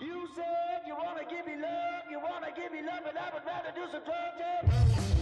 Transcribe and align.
You 0.00 0.28
said 0.34 0.82
you 0.86 0.96
wanna 0.96 1.24
give 1.30 1.46
me 1.46 1.54
love, 1.54 2.02
you 2.10 2.18
wanna 2.18 2.50
give 2.54 2.72
me 2.72 2.82
love, 2.82 3.06
and 3.08 3.16
I 3.16 3.30
would 3.32 3.44
rather 3.46 3.70
do 3.74 3.86
some 3.92 4.02
drugs. 4.04 5.13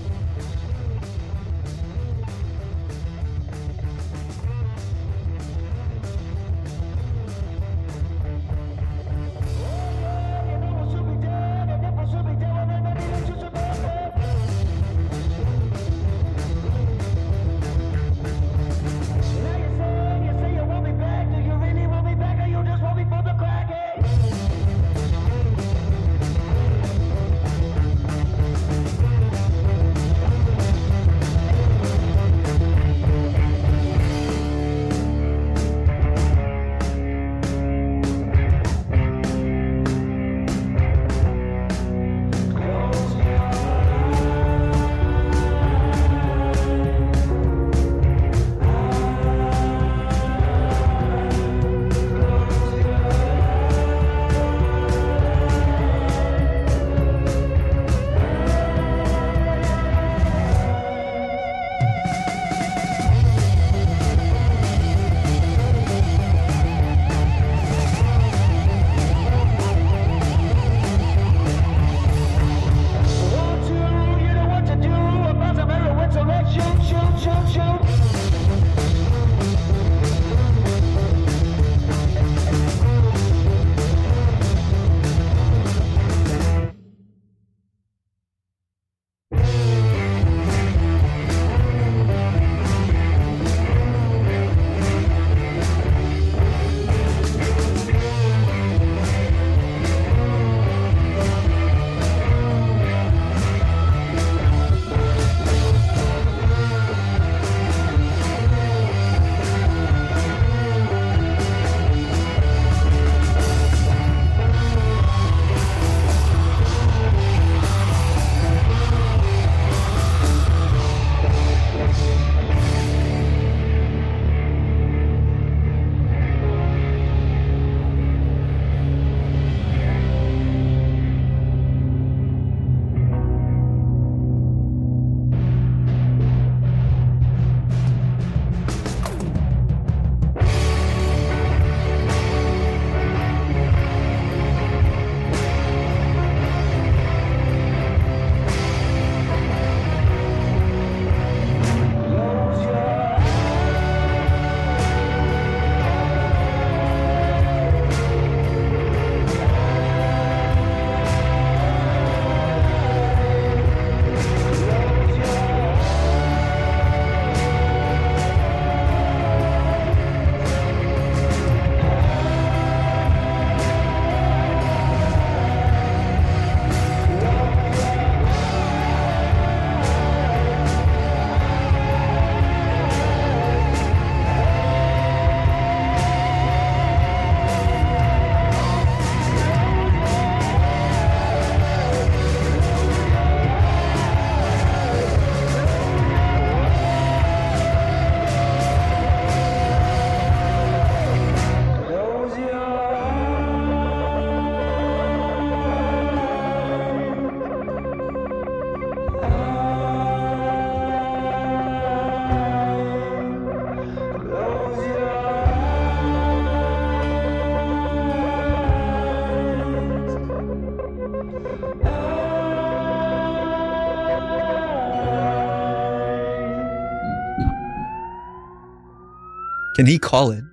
Can 229.74 229.86
he 229.86 229.98
call 229.98 230.30
it? 230.32 230.44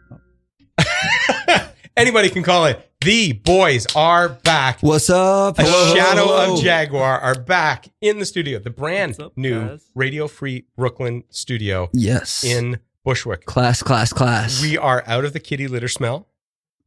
Anybody 1.97 2.29
can 2.29 2.43
call 2.43 2.65
it. 2.65 2.85
The 3.01 3.33
boys 3.33 3.85
are 3.95 4.29
back. 4.29 4.79
What's 4.81 5.09
up? 5.09 5.59
A 5.59 5.63
Hello, 5.63 5.95
Shadow 5.95 6.53
of 6.53 6.61
Jaguar 6.63 7.19
are 7.19 7.35
back 7.35 7.89
in 8.01 8.19
the 8.19 8.25
studio, 8.25 8.59
the 8.59 8.69
brand 8.69 9.19
up, 9.19 9.37
new 9.37 9.67
guys? 9.67 9.85
Radio 9.95 10.27
Free 10.27 10.65
Brooklyn 10.77 11.23
studio 11.29 11.89
Yes. 11.93 12.43
in 12.43 12.79
Bushwick. 13.03 13.45
class, 13.45 13.83
class, 13.83 14.13
class. 14.13 14.61
We 14.61 14.77
are 14.77 15.03
out 15.07 15.25
of 15.25 15.33
the 15.33 15.39
kitty 15.39 15.67
litter 15.67 15.87
smell. 15.89 16.27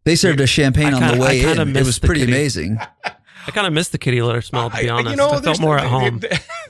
they 0.05 0.17
served 0.17 0.41
us 0.41 0.49
champagne 0.49 0.89
I 0.89 0.93
on 0.95 1.01
kinda- 1.01 1.17
the 1.19 1.23
I 1.23 1.27
way 1.29 1.41
kinda 1.41 1.63
in. 1.63 1.69
It 1.69 1.73
missed 1.73 1.87
was 1.87 1.99
the 2.01 2.07
pretty 2.07 2.21
kitty. 2.23 2.33
amazing. 2.33 2.79
I 3.47 3.51
kind 3.51 3.67
of 3.67 3.73
miss 3.73 3.89
the 3.89 3.99
kitty 3.99 4.23
litter 4.23 4.43
smell, 4.43 4.71
to 4.71 4.77
be 4.77 4.89
I- 4.89 4.93
honest. 4.95 5.11
you 5.11 5.17
know, 5.17 5.29
I 5.31 5.41
there's 5.41 5.59
felt 5.59 5.61
more 5.61 5.79
at 5.79 5.87
home. 5.87 6.21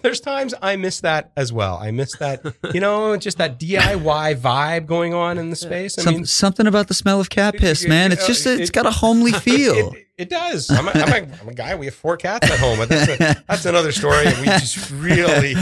There's 0.02 0.20
times 0.20 0.54
I 0.60 0.76
miss 0.76 1.00
that 1.00 1.30
as 1.36 1.52
well. 1.52 1.76
I 1.80 1.90
miss 1.90 2.16
that, 2.16 2.42
you 2.74 2.80
know, 2.80 3.16
just 3.16 3.38
that 3.38 3.60
DIY 3.60 4.36
vibe 4.40 4.86
going 4.86 5.14
on 5.14 5.38
in 5.38 5.50
the 5.50 5.56
space. 5.56 5.98
I 5.98 6.02
Some, 6.02 6.14
mean, 6.14 6.24
something 6.24 6.66
about 6.66 6.88
the 6.88 6.94
smell 6.94 7.20
of 7.20 7.30
cat 7.30 7.54
piss, 7.56 7.84
it- 7.84 7.88
man. 7.88 8.10
It's 8.12 8.26
just 8.26 8.46
it- 8.46 8.60
it's 8.60 8.70
got 8.70 8.86
a 8.86 8.90
homely 8.90 9.32
feel. 9.32 9.92
It, 9.92 10.06
it 10.18 10.28
does. 10.30 10.70
I'm 10.70 10.88
a, 10.88 10.90
I'm, 10.92 11.08
a, 11.30 11.34
I'm 11.40 11.48
a 11.48 11.54
guy. 11.54 11.74
We 11.74 11.86
have 11.86 11.94
four 11.94 12.16
cats 12.16 12.50
at 12.50 12.58
home, 12.58 12.78
but 12.78 12.88
that's, 12.88 13.08
a, 13.20 13.44
that's 13.48 13.64
another 13.66 13.92
story. 13.92 14.24
We 14.40 14.44
just 14.46 14.90
really 14.90 15.54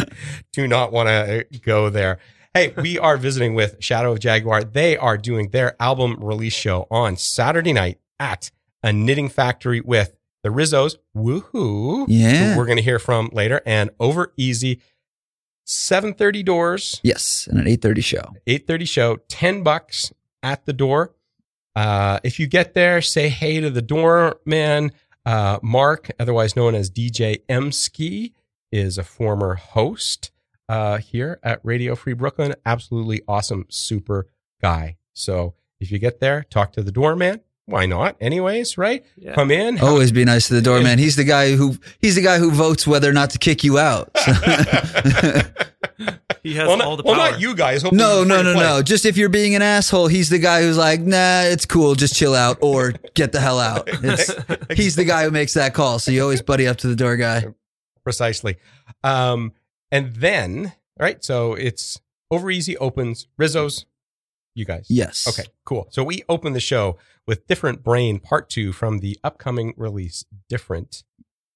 do 0.52 0.66
not 0.68 0.92
want 0.92 1.08
to 1.08 1.40
uh, 1.40 1.58
go 1.64 1.90
there. 1.90 2.18
Hey, 2.54 2.74
we 2.76 2.98
are 2.98 3.16
visiting 3.16 3.54
with 3.54 3.76
Shadow 3.80 4.12
of 4.12 4.18
Jaguar. 4.20 4.64
They 4.64 4.96
are 4.96 5.16
doing 5.16 5.50
their 5.50 5.80
album 5.80 6.16
release 6.20 6.52
show 6.52 6.86
on 6.90 7.16
Saturday 7.16 7.72
night 7.72 7.98
at 8.18 8.50
a 8.82 8.92
knitting 8.92 9.28
factory 9.28 9.80
with 9.80 10.16
the 10.42 10.50
Rizzos. 10.50 10.96
Woohoo! 11.16 12.06
Yeah. 12.08 12.56
we're 12.56 12.66
going 12.66 12.76
to 12.78 12.82
hear 12.82 12.98
from 12.98 13.30
later, 13.32 13.60
and 13.66 13.90
Over 14.00 14.32
Easy. 14.36 14.80
7:30 15.66 16.44
doors, 16.44 17.00
yes, 17.04 17.46
and 17.48 17.60
an 17.60 17.68
eight 17.68 17.80
thirty 17.80 18.00
show. 18.00 18.32
8:30 18.48 18.88
show, 18.88 19.16
10 19.28 19.62
bucks 19.62 20.12
at 20.42 20.66
the 20.66 20.72
door. 20.72 21.14
Uh, 21.76 22.18
if 22.24 22.40
you 22.40 22.48
get 22.48 22.74
there, 22.74 23.00
say 23.00 23.28
hey 23.28 23.60
to 23.60 23.70
the 23.70 23.82
doorman. 23.82 24.90
Uh, 25.24 25.60
Mark, 25.62 26.10
otherwise 26.18 26.56
known 26.56 26.74
as 26.74 26.90
DJ 26.90 27.44
Emski, 27.48 28.32
is 28.72 28.98
a 28.98 29.04
former 29.04 29.54
host 29.54 30.32
uh, 30.68 30.98
here 30.98 31.38
at 31.44 31.60
Radio 31.62 31.94
Free 31.94 32.14
Brooklyn. 32.14 32.54
Absolutely 32.66 33.20
awesome, 33.28 33.66
super 33.68 34.26
guy. 34.60 34.96
So 35.12 35.54
if 35.78 35.92
you 35.92 35.98
get 36.00 36.18
there, 36.18 36.42
talk 36.50 36.72
to 36.72 36.82
the 36.82 36.90
doorman. 36.92 37.42
Why 37.70 37.86
not? 37.86 38.16
Anyways, 38.20 38.76
right? 38.76 39.04
Yeah. 39.16 39.34
Come 39.34 39.50
in. 39.50 39.76
have- 39.76 39.88
Always 39.88 40.12
be 40.12 40.24
nice 40.24 40.48
to 40.48 40.54
the 40.54 40.62
doorman. 40.62 40.98
He's 40.98 41.16
the 41.16 41.24
guy 41.24 41.54
who 41.56 41.76
he's 42.00 42.16
the 42.16 42.22
guy 42.22 42.38
who 42.38 42.50
votes 42.50 42.86
whether 42.86 43.08
or 43.08 43.12
not 43.12 43.30
to 43.30 43.38
kick 43.38 43.64
you 43.64 43.78
out. 43.78 44.10
He 46.42 46.54
has 46.54 46.66
well, 46.68 46.78
not, 46.78 46.86
all 46.86 46.96
the 46.96 47.02
power. 47.02 47.12
well, 47.12 47.20
power. 47.20 47.32
not 47.32 47.40
you 47.40 47.54
guys. 47.54 47.82
Hopefully 47.82 48.02
no, 48.02 48.24
no, 48.24 48.42
no, 48.42 48.54
no. 48.54 48.82
Just 48.82 49.04
if 49.04 49.18
you're 49.18 49.28
being 49.28 49.54
an 49.54 49.60
asshole, 49.60 50.06
he's 50.06 50.30
the 50.30 50.38
guy 50.38 50.62
who's 50.62 50.78
like, 50.78 51.00
nah, 51.00 51.42
it's 51.42 51.66
cool, 51.66 51.94
just 51.94 52.14
chill 52.14 52.34
out 52.34 52.56
or 52.62 52.92
get 53.14 53.32
the 53.32 53.40
hell 53.40 53.58
out. 53.58 53.88
It's, 54.02 54.32
he's 54.74 54.96
the 54.96 55.04
guy 55.04 55.24
who 55.24 55.30
makes 55.30 55.52
that 55.54 55.74
call. 55.74 55.98
So 55.98 56.10
you 56.10 56.22
always 56.22 56.40
buddy 56.40 56.66
up 56.66 56.78
to 56.78 56.86
the 56.88 56.96
door 56.96 57.16
guy. 57.18 57.44
precisely. 58.02 58.56
Um, 59.04 59.52
and 59.92 60.14
then, 60.14 60.72
all 60.98 61.04
right, 61.04 61.22
so 61.22 61.52
it's 61.52 62.00
over 62.30 62.50
easy 62.50 62.76
opens 62.78 63.26
Rizzo's. 63.36 63.84
You 64.60 64.66
guys, 64.66 64.86
Yes. 64.90 65.26
Okay, 65.26 65.48
cool. 65.64 65.88
So 65.90 66.04
we 66.04 66.22
open 66.28 66.52
the 66.52 66.60
show 66.60 66.98
with 67.26 67.46
Different 67.46 67.82
Brain 67.82 68.18
Part 68.20 68.50
Two 68.50 68.72
from 68.72 68.98
the 68.98 69.18
upcoming 69.24 69.72
release 69.76 70.24
Different 70.50 71.02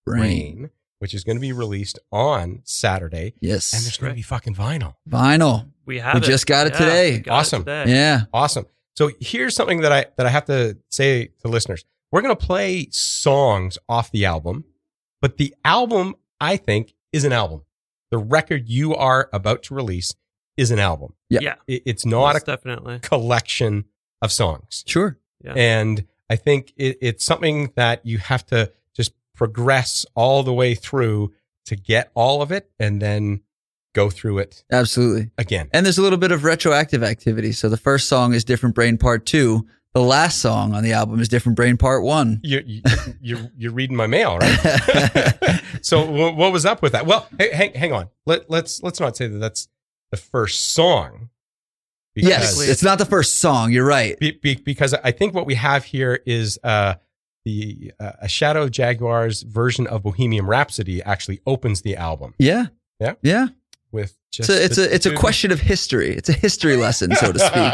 Brain. 0.07 0.21
Brain, 0.57 0.71
which 1.01 1.13
is 1.13 1.23
going 1.23 1.37
to 1.37 1.41
be 1.41 1.53
released 1.53 1.99
on 2.11 2.63
Saturday, 2.65 3.35
Yes. 3.41 3.75
and 3.75 3.83
there's 3.83 3.99
going 3.99 4.11
to 4.13 4.17
be 4.17 4.23
fucking 4.23 4.55
vinyl. 4.55 4.95
Vinyl. 5.09 5.69
we 5.85 5.99
have 5.99 6.15
We 6.15 6.21
it. 6.21 6.25
just 6.25 6.47
got 6.47 6.67
it 6.67 6.73
Yeah, 6.73 6.79
today. 6.79 7.11
we 7.13 7.19
got 7.19 7.33
it 7.35 7.39
Awesome. 7.41 7.61
today. 7.65 7.85
Yeah. 7.93 8.23
Awesome. 8.33 8.65
So 8.97 9.11
here's 9.21 9.55
something 9.55 9.83
that 9.83 9.93
I 9.93 10.07
that 10.17 10.25
I 10.27 10.31
have 10.31 10.47
to 10.47 10.79
say 10.91 11.27
to 11.43 11.49
listeners. 11.49 11.85
We're 12.11 12.23
going 12.23 12.35
to 12.37 12.47
play 12.47 12.89
songs 12.91 13.77
off 13.89 14.11
the 14.13 14.25
album, 14.25 14.65
but 15.21 15.37
the 15.37 15.55
album 15.65 16.15
I 16.41 16.57
think 16.57 16.95
is 17.13 17.25
an 17.25 17.33
album. 17.33 17.63
The 18.11 18.19
record 18.19 18.69
you 18.69 18.95
are 18.95 19.29
about 19.33 19.63
to 19.65 19.75
release 19.75 20.15
is 20.57 20.71
an 20.71 20.79
album. 20.79 21.15
Yeah. 21.29 21.41
Yeah. 21.43 21.55
It- 21.67 21.83
it's 21.87 22.07
not 22.07 22.35
Most 22.35 22.43
a 22.43 22.47
definitely. 22.47 22.99
collection 23.01 23.85
of 24.23 24.31
songs. 24.33 24.85
Sure. 24.87 25.19
Yeah. 25.45 25.53
And 25.55 26.07
I 26.31 26.37
think 26.37 26.73
it, 26.77 26.99
it's 27.03 27.25
something 27.25 27.73
that 27.77 28.05
you 28.07 28.19
have 28.19 28.47
to 28.47 28.73
just 28.95 29.13
progress 29.35 30.07
all 30.15 30.43
the 30.43 30.53
way 30.55 30.75
through 30.75 31.33
to 31.67 31.77
get 31.77 32.11
all 32.15 32.41
of 32.43 32.51
it 32.53 32.71
and 32.79 33.01
then 33.03 33.41
go 33.95 34.11
through 34.11 34.39
it 34.39 34.65
Absolutely. 34.73 35.31
again. 35.39 35.69
And 35.73 35.85
there's 35.87 35.99
a 35.99 36.03
little 36.03 36.19
bit 36.19 36.33
of 36.33 36.45
retroactive 36.45 37.03
activity. 37.03 37.53
So 37.53 37.69
the 37.69 37.77
first 37.77 38.09
song 38.09 38.33
is 38.35 38.45
Different 38.45 38.75
Brain 38.75 38.97
Part 38.99 39.27
Two. 39.27 39.67
The 39.93 40.03
last 40.03 40.41
song 40.41 40.75
on 40.75 40.83
the 40.83 40.93
album 40.93 41.21
is 41.21 41.29
Different 41.29 41.55
Brain 41.57 41.77
Part 41.77 42.03
One. 42.03 42.41
you, 42.43 42.63
you, 42.67 42.83
you're, 43.21 43.51
you're 43.57 43.73
reading 43.73 43.97
my 43.97 44.09
mail, 44.09 44.39
right? 44.39 45.63
so 45.83 46.05
wh- 46.05 46.37
what 46.37 46.53
was 46.53 46.67
up 46.67 46.83
with 46.83 46.93
that? 46.93 47.07
Well, 47.07 47.29
hey, 47.39 47.53
hang, 47.53 47.75
hang 47.75 47.93
on. 47.93 48.09
Let, 48.27 48.51
let's 48.51 48.83
let's 48.83 48.99
not 48.99 49.17
say 49.17 49.29
that 49.29 49.39
that's 49.39 49.69
the 50.11 50.17
first 50.17 50.73
song. 50.73 51.31
yes. 52.15 52.61
It's 52.61 52.83
not 52.83 52.99
the 52.99 53.05
first 53.05 53.41
song. 53.41 53.73
You're 53.73 53.87
right. 53.87 54.19
be, 54.19 54.33
be, 54.33 54.55
because 54.57 54.95
I 54.95 55.11
think 55.11 55.35
what 55.35 55.47
we 55.47 55.55
have 55.55 55.85
here 55.85 56.21
is 56.27 56.59
uh, 56.63 56.95
the 57.45 57.93
uh, 58.01 58.13
a 58.23 58.29
Shadow 58.29 58.69
Jaguars 58.69 59.43
version 59.43 59.87
of 59.87 60.03
Bohemian 60.03 60.47
Rhapsody 60.47 61.03
actually 61.03 61.41
opens 61.47 61.83
the 61.83 61.97
album 61.97 62.35
Yeah. 62.39 62.67
Yeah. 63.01 63.15
Yeah. 63.23 63.49
with 63.93 64.17
just 64.31 64.49
So 64.49 64.55
it's 64.55 64.79
a 64.79 64.93
it's 64.93 65.07
a 65.07 65.15
question 65.15 65.53
of 65.53 65.61
history. 65.61 66.15
It's 66.17 66.29
a 66.29 66.33
history 66.33 66.77
lesson, 66.77 67.15
so 67.15 67.33
to 67.33 67.39
speak. 67.39 67.73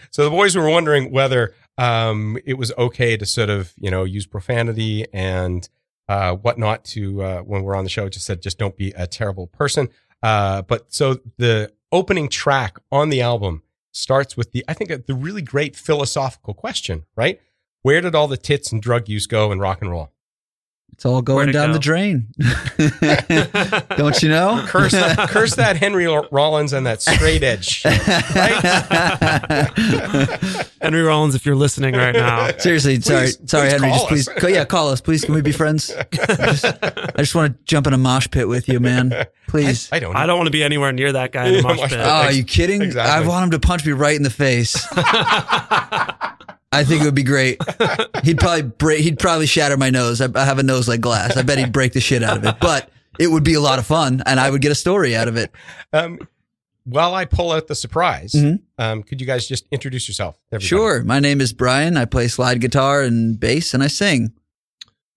so 0.10 0.24
the 0.24 0.30
boys 0.30 0.56
were 0.56 0.68
wondering 0.68 1.12
whether 1.12 1.54
um, 1.78 2.36
it 2.44 2.54
was 2.54 2.72
okay 2.76 3.16
to 3.16 3.26
sort 3.26 3.50
of 3.50 3.72
you 3.78 3.90
know 3.90 4.04
use 4.04 4.26
profanity 4.26 5.06
and 5.12 5.68
uh, 6.08 6.34
whatnot 6.34 6.84
to 6.84 7.22
uh, 7.22 7.40
when 7.42 7.62
we're 7.62 7.76
on 7.76 7.84
the 7.84 7.90
show. 7.90 8.08
Just 8.08 8.26
said 8.26 8.42
just 8.42 8.58
don't 8.58 8.76
be 8.76 8.90
a 8.96 9.06
terrible 9.06 9.46
person. 9.46 9.88
Uh, 10.22 10.62
but 10.62 10.92
so 10.92 11.20
the 11.38 11.72
opening 11.92 12.28
track 12.28 12.78
on 12.92 13.08
the 13.08 13.20
album 13.20 13.62
starts 13.92 14.36
with 14.36 14.52
the 14.52 14.64
I 14.68 14.74
think 14.74 15.06
the 15.06 15.14
really 15.14 15.42
great 15.42 15.76
philosophical 15.76 16.54
question, 16.54 17.04
right? 17.16 17.40
Where 17.82 18.00
did 18.00 18.14
all 18.14 18.28
the 18.28 18.36
tits 18.36 18.72
and 18.72 18.82
drug 18.82 19.08
use 19.08 19.26
go 19.26 19.50
in 19.52 19.58
rock 19.58 19.80
and 19.80 19.90
roll? 19.90 20.12
It's 21.00 21.06
all 21.06 21.22
going 21.22 21.50
down 21.50 21.68
go? 21.68 21.72
the 21.72 21.78
drain. 21.78 22.26
Don't 23.96 24.22
you 24.22 24.28
know? 24.28 24.62
Curse, 24.66 24.92
curse 25.30 25.54
that 25.56 25.78
Henry 25.78 26.04
Rollins 26.30 26.74
and 26.74 26.84
that 26.84 27.00
straight 27.00 27.42
edge. 27.42 27.64
shit, 27.64 27.92
Henry 30.82 31.00
Rollins, 31.00 31.34
if 31.34 31.46
you're 31.46 31.56
listening 31.56 31.94
right 31.94 32.14
now, 32.14 32.50
Seriously, 32.58 33.00
sorry, 33.00 33.28
Please- 33.28 33.38
sorry, 33.50 33.70
Henry. 33.70 33.88
call 33.88 33.96
Just 33.98 34.08
please, 34.08 34.28
us. 34.28 34.34
co- 34.42 34.48
yeah, 34.48 34.66
call 34.66 34.90
us, 34.90 35.00
please. 35.00 35.24
Can 35.24 35.34
we 35.34 35.40
be 35.40 35.52
friends? 35.52 35.90
I 35.96 36.04
just, 36.12 36.66
I 36.66 37.12
just 37.16 37.34
want 37.34 37.56
to 37.56 37.64
jump 37.64 37.86
in 37.86 37.94
a 37.94 37.98
mosh 37.98 38.28
pit 38.30 38.46
with 38.46 38.68
you, 38.68 38.78
man. 38.78 39.24
Please. 39.48 39.88
I 39.90 40.00
don't. 40.00 40.14
I 40.14 40.26
don't 40.26 40.36
want 40.36 40.48
to 40.48 40.52
be 40.52 40.62
anywhere 40.62 40.92
near 40.92 41.12
that 41.12 41.32
guy 41.32 41.46
in 41.46 41.54
the 41.54 41.62
mosh 41.62 41.78
Mosh 41.78 41.88
pit. 41.88 41.98
pit. 41.98 42.06
oh, 42.06 42.10
are 42.10 42.30
you 42.32 42.44
kidding? 42.44 42.82
Exactly. 42.82 43.24
I 43.24 43.26
want 43.26 43.44
him 43.44 43.50
to 43.58 43.66
punch 43.66 43.86
me 43.86 43.92
right 43.92 44.16
in 44.16 44.22
the 44.22 44.28
face. 44.28 44.86
I 46.72 46.84
think 46.84 47.02
it 47.02 47.04
would 47.04 47.14
be 47.14 47.22
great. 47.24 47.60
He'd 48.22 48.38
probably 48.38 48.62
break. 48.62 49.00
He'd 49.00 49.18
probably 49.18 49.46
shatter 49.46 49.76
my 49.76 49.90
nose. 49.90 50.20
I, 50.20 50.28
I 50.34 50.44
have 50.44 50.58
a 50.58 50.62
nose 50.62 50.88
like 50.88 51.00
glass. 51.00 51.36
I 51.36 51.42
bet 51.42 51.58
he'd 51.58 51.72
break 51.72 51.92
the 51.94 52.00
shit 52.00 52.22
out 52.22 52.36
of 52.38 52.44
it. 52.44 52.56
But 52.60 52.90
it 53.18 53.26
would 53.26 53.42
be 53.44 53.54
a 53.54 53.60
lot 53.60 53.78
of 53.80 53.86
fun, 53.86 54.22
and 54.24 54.38
I 54.38 54.50
would 54.50 54.62
get 54.62 54.70
a 54.70 54.76
story 54.76 55.16
out 55.16 55.26
of 55.28 55.36
it. 55.36 55.50
Um, 55.92 56.18
while 56.84 57.12
I 57.14 57.24
pull 57.24 57.50
out 57.52 57.66
the 57.66 57.74
surprise, 57.74 58.32
Mhm. 58.32 58.60
um, 58.78 59.02
could 59.02 59.20
you 59.20 59.26
guys 59.26 59.46
just 59.48 59.66
introduce 59.72 60.06
yourself? 60.08 60.36
everybody? 60.52 60.66
Sure. 60.66 61.02
My 61.04 61.18
name 61.20 61.40
is 61.40 61.52
Brian. 61.52 61.96
I 61.96 62.04
play 62.04 62.28
slide 62.28 62.60
guitar 62.60 63.02
and 63.02 63.38
bass, 63.38 63.74
and 63.74 63.82
I 63.82 63.88
sing. 63.88 64.32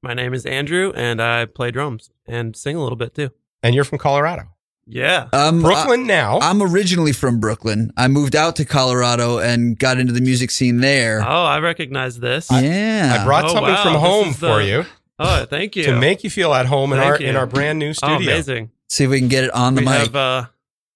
My 0.01 0.13
name 0.13 0.33
is 0.33 0.45
Andrew, 0.45 0.91
and 0.95 1.21
I 1.21 1.45
play 1.45 1.69
drums 1.71 2.09
and 2.27 2.55
sing 2.55 2.75
a 2.75 2.81
little 2.81 2.97
bit 2.97 3.13
too. 3.13 3.29
And 3.61 3.73
you're 3.75 3.85
from 3.85 3.99
Colorado, 3.99 4.47
Yeah. 4.85 5.27
Um, 5.31 5.61
Brooklyn 5.61 6.05
now. 6.07 6.39
I, 6.39 6.49
am 6.49 6.61
originally 6.61 7.13
from 7.13 7.39
Brooklyn. 7.39 7.91
I 7.95 8.07
moved 8.09 8.35
out 8.35 8.55
to 8.57 8.65
Colorado 8.65 9.39
and 9.39 9.77
got 9.79 9.97
into 9.97 10.11
the 10.13 10.21
music 10.21 10.51
scene 10.51 10.77
there. 10.81 11.21
Oh, 11.25 11.43
I 11.45 11.59
recognize 11.59 12.19
this. 12.19 12.49
yeah. 12.51 13.17
I 13.19 13.23
brought 13.25 13.45
Oh, 13.45 13.49
something 13.49 13.73
wow. 13.73 13.83
from 13.83 13.93
home 13.95 14.33
for 14.33 14.57
the- 14.57 14.65
you 14.65 14.85
Oh, 15.19 15.45
thank 15.45 15.75
you. 15.75 15.83
to 15.85 15.95
make 15.97 16.23
you 16.23 16.29
feel 16.29 16.53
at 16.53 16.65
home 16.65 16.91
in 16.91 16.99
our 16.99 17.19
you. 17.19 17.27
in 17.27 17.35
our 17.35 17.45
brand 17.45 17.79
new 17.79 17.89
oh, 17.91 17.93
studio, 17.93 18.17
amazing. 18.33 18.71
See 18.89 19.05
if 19.05 19.09
we 19.09 19.19
can 19.19 19.29
get 19.29 19.43
it 19.45 19.51
on 19.53 19.75
the 19.75 19.81
we 19.81 19.85
mic. 19.85 19.99
have 19.99 20.15
uh, 20.15 20.45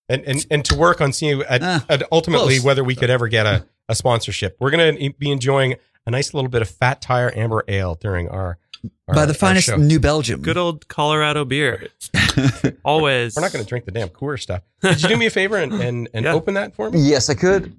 and, 0.09 0.23
and 0.25 0.45
and 0.51 0.65
to 0.65 0.75
work 0.75 0.99
on 1.01 1.13
seeing 1.13 1.41
at, 1.43 1.61
Ah, 1.63 1.85
at 1.87 2.03
ultimately 2.11 2.55
close. 2.55 2.65
whether 2.65 2.83
we 2.83 2.95
could 2.95 3.09
ever 3.11 3.27
get 3.27 3.45
a, 3.45 3.65
a 3.87 3.95
sponsorship. 3.95 4.57
We're 4.59 4.71
going 4.71 4.97
to 4.97 5.13
be 5.13 5.31
enjoying 5.31 5.75
a 6.05 6.11
nice 6.11 6.33
little 6.33 6.49
bit 6.49 6.61
of 6.61 6.69
Fat 6.69 6.99
Tire 7.01 7.31
Amber 7.35 7.63
Ale 7.67 7.95
during 7.95 8.27
our, 8.27 8.57
our 9.07 9.15
By 9.15 9.25
the 9.25 9.33
finest. 9.33 9.77
New 9.77 9.99
Belgium. 9.99 10.41
good 10.41 10.57
old 10.57 10.87
Colorado 10.87 11.45
beer. 11.45 11.87
Always. 12.85 13.35
We're 13.35 13.41
not 13.41 13.51
going 13.51 13.63
to 13.63 13.67
drink 13.69 13.85
the 13.85 13.91
damn 13.91 14.09
Coors 14.09 14.41
stuff. 14.41 14.63
Could 14.81 15.01
you 15.01 15.09
do 15.09 15.17
me 15.17 15.25
a 15.25 15.29
favor 15.29 15.57
and 15.57 15.73
and, 15.73 16.09
and 16.13 16.25
Yeah. 16.25 16.33
open 16.33 16.53
that 16.55 16.75
for 16.75 16.89
me? 16.91 16.99
yes, 16.99 17.29
I 17.29 17.33
could. 17.35 17.75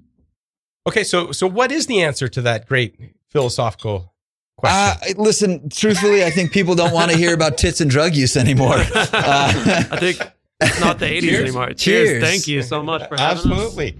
Okay, 0.87 1.03
so 1.03 1.31
so 1.31 1.45
what 1.47 1.71
is 1.71 1.85
the 1.87 2.01
answer 2.01 2.27
to 2.29 2.41
that 2.43 2.67
great 2.67 2.95
philosophical 3.29 4.13
question? 4.57 5.17
Uh, 5.17 5.21
listen, 5.21 5.69
truthfully, 5.69 6.23
I 6.23 6.31
think 6.31 6.51
people 6.51 6.73
don't 6.75 6.93
want 6.93 7.11
to 7.11 7.17
hear 7.17 7.33
about 7.33 7.57
tits 7.57 7.79
and 7.81 7.89
drug 7.91 8.15
use 8.15 8.35
anymore. 8.37 8.77
Uh, 8.95 9.85
I 9.91 9.97
think 9.99 10.19
it's 10.61 10.79
not 10.79 10.99
the 10.99 11.05
80s 11.05 11.21
Cheers. 11.21 11.41
anymore. 11.41 11.67
Cheers. 11.67 11.77
Cheers. 11.79 12.23
Thank 12.23 12.47
you 12.47 12.61
so 12.63 12.81
much 12.83 13.07
for 13.07 13.17
having 13.17 13.37
us. 13.37 13.45
Absolutely. 13.45 13.97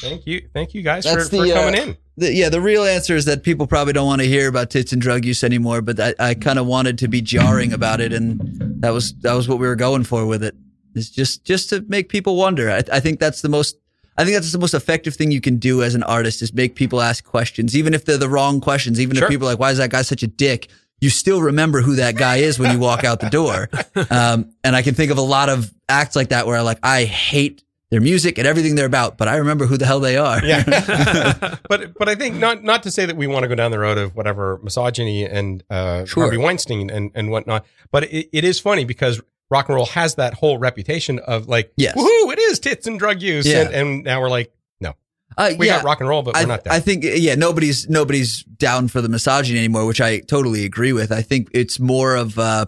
Thank 0.00 0.26
you. 0.26 0.48
Thank 0.52 0.74
you 0.74 0.82
guys 0.82 1.04
for, 1.06 1.16
That's 1.16 1.30
for 1.30 1.42
the, 1.42 1.52
uh, 1.52 1.62
coming 1.64 1.80
in. 1.82 1.96
The, 2.16 2.32
yeah, 2.32 2.48
the 2.48 2.60
real 2.60 2.84
answer 2.84 3.14
is 3.16 3.24
that 3.26 3.42
people 3.42 3.66
probably 3.66 3.92
don't 3.92 4.06
want 4.06 4.20
to 4.22 4.26
hear 4.26 4.48
about 4.48 4.70
tits 4.70 4.92
and 4.92 5.02
drug 5.02 5.24
use 5.24 5.44
anymore. 5.44 5.82
But 5.82 6.00
I, 6.00 6.14
I 6.18 6.34
kind 6.34 6.58
of 6.58 6.66
wanted 6.66 6.98
to 6.98 7.08
be 7.08 7.20
jarring 7.20 7.72
about 7.72 8.00
it, 8.00 8.12
and 8.12 8.40
that 8.82 8.90
was 8.90 9.14
that 9.20 9.34
was 9.34 9.48
what 9.48 9.58
we 9.58 9.66
were 9.66 9.76
going 9.76 10.04
for 10.04 10.26
with 10.26 10.42
it. 10.42 10.54
Is 10.94 11.10
just 11.10 11.44
just 11.44 11.68
to 11.70 11.84
make 11.88 12.08
people 12.08 12.36
wonder. 12.36 12.70
I, 12.70 12.82
I 12.92 13.00
think 13.00 13.20
that's 13.20 13.42
the 13.42 13.48
most. 13.48 13.76
I 14.18 14.24
think 14.24 14.34
that's 14.34 14.50
the 14.52 14.58
most 14.58 14.72
effective 14.72 15.14
thing 15.14 15.30
you 15.30 15.42
can 15.42 15.58
do 15.58 15.82
as 15.82 15.94
an 15.94 16.02
artist 16.04 16.40
is 16.40 16.54
make 16.54 16.74
people 16.74 17.02
ask 17.02 17.22
questions, 17.22 17.76
even 17.76 17.92
if 17.92 18.06
they're 18.06 18.16
the 18.16 18.30
wrong 18.30 18.62
questions. 18.62 18.98
Even 18.98 19.14
Sure. 19.16 19.24
if 19.26 19.30
people 19.30 19.46
are 19.46 19.50
like, 19.52 19.58
"Why 19.58 19.70
is 19.72 19.78
that 19.78 19.90
guy 19.90 20.00
such 20.02 20.22
a 20.22 20.26
dick?" 20.26 20.68
You 21.02 21.10
still 21.10 21.42
remember 21.42 21.82
who 21.82 21.96
that 21.96 22.16
guy 22.16 22.36
is 22.36 22.58
when 22.58 22.72
you 22.72 22.78
walk 22.78 23.04
out 23.04 23.20
the 23.20 23.28
door. 23.28 23.68
Um, 24.10 24.52
and 24.64 24.74
I 24.76 24.80
can 24.82 24.94
think 24.94 25.10
of 25.10 25.18
a 25.18 25.22
lot 25.22 25.48
of 25.50 25.72
acts 25.88 26.16
like 26.16 26.28
that 26.28 26.46
where 26.46 26.56
I 26.56 26.60
like 26.62 26.78
I 26.82 27.04
hate 27.04 27.62
their 27.96 28.02
music 28.02 28.36
and 28.36 28.46
everything 28.46 28.74
they're 28.74 28.84
about, 28.84 29.16
but 29.16 29.26
I 29.26 29.36
remember 29.36 29.64
who 29.64 29.78
the 29.78 29.86
hell 29.86 30.00
they 30.00 30.18
are. 30.18 30.44
Yeah. 30.44 30.64
but 31.68 31.94
but 31.98 32.10
I 32.10 32.14
think 32.14 32.36
not 32.36 32.62
not 32.62 32.82
to 32.82 32.90
say 32.90 33.06
that 33.06 33.16
we 33.16 33.26
want 33.26 33.44
to 33.44 33.48
go 33.48 33.54
down 33.54 33.70
the 33.70 33.78
road 33.78 33.96
of 33.96 34.14
whatever 34.14 34.60
misogyny 34.62 35.24
and 35.24 35.64
uh, 35.70 36.04
Sure. 36.04 36.24
Harvey 36.24 36.36
Weinstein 36.36 36.90
and, 36.90 37.10
and 37.14 37.30
whatnot. 37.30 37.64
But 37.90 38.04
it, 38.12 38.28
it 38.34 38.44
is 38.44 38.60
funny 38.60 38.84
because 38.84 39.22
rock 39.50 39.70
and 39.70 39.76
roll 39.76 39.86
has 39.86 40.16
that 40.16 40.34
whole 40.34 40.58
reputation 40.58 41.20
of 41.20 41.48
like, 41.48 41.72
Yes. 41.78 41.96
woohoo, 41.96 42.32
it 42.34 42.38
is 42.38 42.58
tits 42.58 42.86
and 42.86 42.98
drug 42.98 43.22
use. 43.22 43.46
Yeah. 43.46 43.62
And, 43.62 43.74
and 43.74 44.04
now 44.04 44.20
we're 44.20 44.28
like, 44.28 44.52
no, 44.78 44.92
Uh, 45.38 45.52
we 45.58 45.66
yeah, 45.68 45.76
got 45.76 45.84
rock 45.86 46.00
and 46.00 46.08
roll, 46.10 46.20
but 46.22 46.34
we're 46.34 46.40
I, 46.40 46.44
not 46.44 46.64
there. 46.64 46.74
I 46.74 46.80
think 46.80 47.02
yeah, 47.02 47.34
nobody's 47.34 47.88
nobody's 47.88 48.42
down 48.42 48.88
for 48.88 49.00
the 49.00 49.08
misogyny 49.08 49.58
anymore, 49.58 49.86
which 49.86 50.02
I 50.02 50.18
totally 50.18 50.66
agree 50.66 50.92
with. 50.92 51.10
I 51.12 51.22
think 51.22 51.48
it's 51.54 51.80
more 51.80 52.14
of 52.14 52.38
uh 52.38 52.66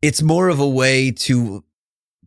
it's 0.00 0.22
more 0.22 0.48
of 0.48 0.60
a 0.60 0.68
way 0.68 1.10
to 1.10 1.64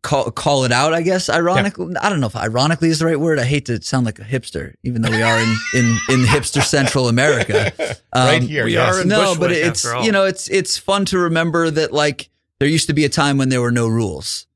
call 0.04 0.30
call 0.32 0.66
it 0.66 0.72
out. 0.72 0.94
I 0.94 1.02
guess 1.02 1.30
ironically, 1.30 1.96
I 2.00 2.10
don't 2.10 2.20
know 2.20 2.28
if 2.28 2.36
ironically 2.36 2.90
is 2.90 3.00
the 3.00 3.06
right 3.06 3.20
word. 3.20 3.40
I 3.40 3.44
hate 3.46 3.66
to 3.66 3.82
sound 3.82 4.06
like 4.06 4.20
a 4.20 4.24
hipster, 4.24 4.74
even 4.84 5.02
though 5.02 5.12
we 5.12 5.22
are 5.22 5.38
in 5.40 5.56
in 5.74 5.86
in 6.10 6.20
hipster 6.26 6.64
Central 6.64 7.08
America. 7.08 7.72
right 8.16 8.42
Um, 8.42 8.48
here. 8.48 8.66
we 8.66 8.74
yes. 8.74 8.96
are 8.96 9.02
in 9.02 9.08
no, 9.08 9.36
but 9.40 9.52
it's 9.52 9.86
after 9.86 9.98
all. 9.98 10.06
you 10.06 10.12
know 10.12 10.26
it's 10.26 10.48
it's 10.50 10.78
fun 10.78 11.06
to 11.06 11.18
remember 11.18 11.70
that 11.72 11.92
like 11.92 12.30
there 12.60 12.70
used 12.70 12.88
to 12.88 12.94
be 12.94 13.06
a 13.06 13.10
time 13.10 13.38
when 13.38 13.50
there 13.50 13.62
were 13.62 13.72
no 13.72 13.88
rules. 13.88 14.48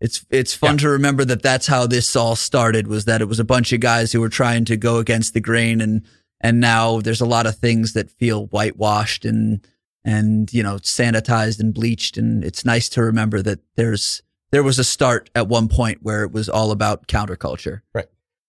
It's 0.00 0.24
it's 0.30 0.54
fun 0.54 0.74
Yeah. 0.74 0.82
to 0.82 0.88
remember 0.90 1.24
that 1.24 1.42
that's 1.42 1.66
how 1.66 1.86
this 1.86 2.14
all 2.14 2.36
started 2.36 2.86
was 2.86 3.04
that 3.06 3.20
it 3.20 3.26
was 3.28 3.40
a 3.40 3.44
bunch 3.44 3.72
of 3.72 3.80
guys 3.80 4.12
who 4.12 4.20
were 4.20 4.28
trying 4.28 4.64
to 4.66 4.76
go 4.76 4.98
against 4.98 5.34
the 5.34 5.40
grain 5.40 5.80
and 5.80 6.02
and 6.40 6.60
now 6.60 7.00
there's 7.00 7.20
a 7.20 7.26
lot 7.26 7.46
of 7.46 7.56
things 7.56 7.94
that 7.94 8.10
feel 8.12 8.46
whitewashed 8.46 9.24
and 9.24 9.66
and 10.04 10.52
you 10.52 10.62
know 10.62 10.76
sanitized 10.76 11.58
and 11.58 11.74
bleached 11.74 12.16
and 12.16 12.44
it's 12.44 12.64
nice 12.64 12.88
to 12.90 13.02
remember 13.02 13.42
that 13.42 13.58
there's 13.74 14.22
there 14.50 14.62
was 14.62 14.78
a 14.78 14.84
start 14.84 15.30
at 15.34 15.48
one 15.48 15.68
point 15.68 15.98
where 16.02 16.22
it 16.24 16.32
was 16.32 16.48
all 16.48 16.70
about 16.70 17.06
counterculture. 17.06 17.82
Right. 17.94 18.06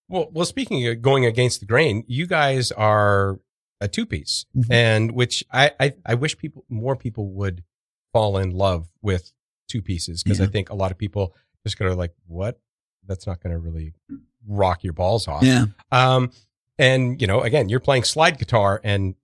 Well, 0.08 0.28
well, 0.32 0.44
speaking 0.46 0.86
of 0.86 1.02
going 1.02 1.24
against 1.24 1.60
the 1.60 1.66
grain, 1.66 2.04
you 2.08 2.26
guys 2.26 2.72
are 2.72 3.38
a 3.80 3.88
two 3.88 4.04
piece, 4.06 4.44
Mhm. 4.56 4.66
and 4.70 5.12
which 5.12 5.44
I, 5.52 5.70
I 5.78 5.94
I 6.04 6.14
wish 6.14 6.36
people 6.36 6.64
more 6.68 6.96
people 6.96 7.30
would 7.32 7.62
fall 8.12 8.36
in 8.38 8.50
love 8.50 8.88
with 9.02 9.32
two 9.68 9.80
pieces 9.82 10.22
because 10.24 10.40
I 10.40 10.46
think 10.46 10.68
a 10.70 10.74
lot 10.74 10.90
of 10.90 10.98
people 10.98 11.34
just 11.64 11.78
go 11.78 11.94
like, 11.94 12.12
what? 12.26 12.60
That's 13.06 13.26
not 13.26 13.40
going 13.42 13.52
to 13.52 13.58
really 13.58 13.94
rock 14.46 14.82
your 14.82 14.92
balls 14.92 15.28
off. 15.28 15.42
Yeah. 15.44 15.66
Um, 15.92 16.32
and 16.78 17.20
you 17.20 17.26
know, 17.26 17.40
again, 17.42 17.68
you're 17.68 17.78
playing 17.80 18.02
slide 18.04 18.38
guitar 18.38 18.80
and 18.82 19.14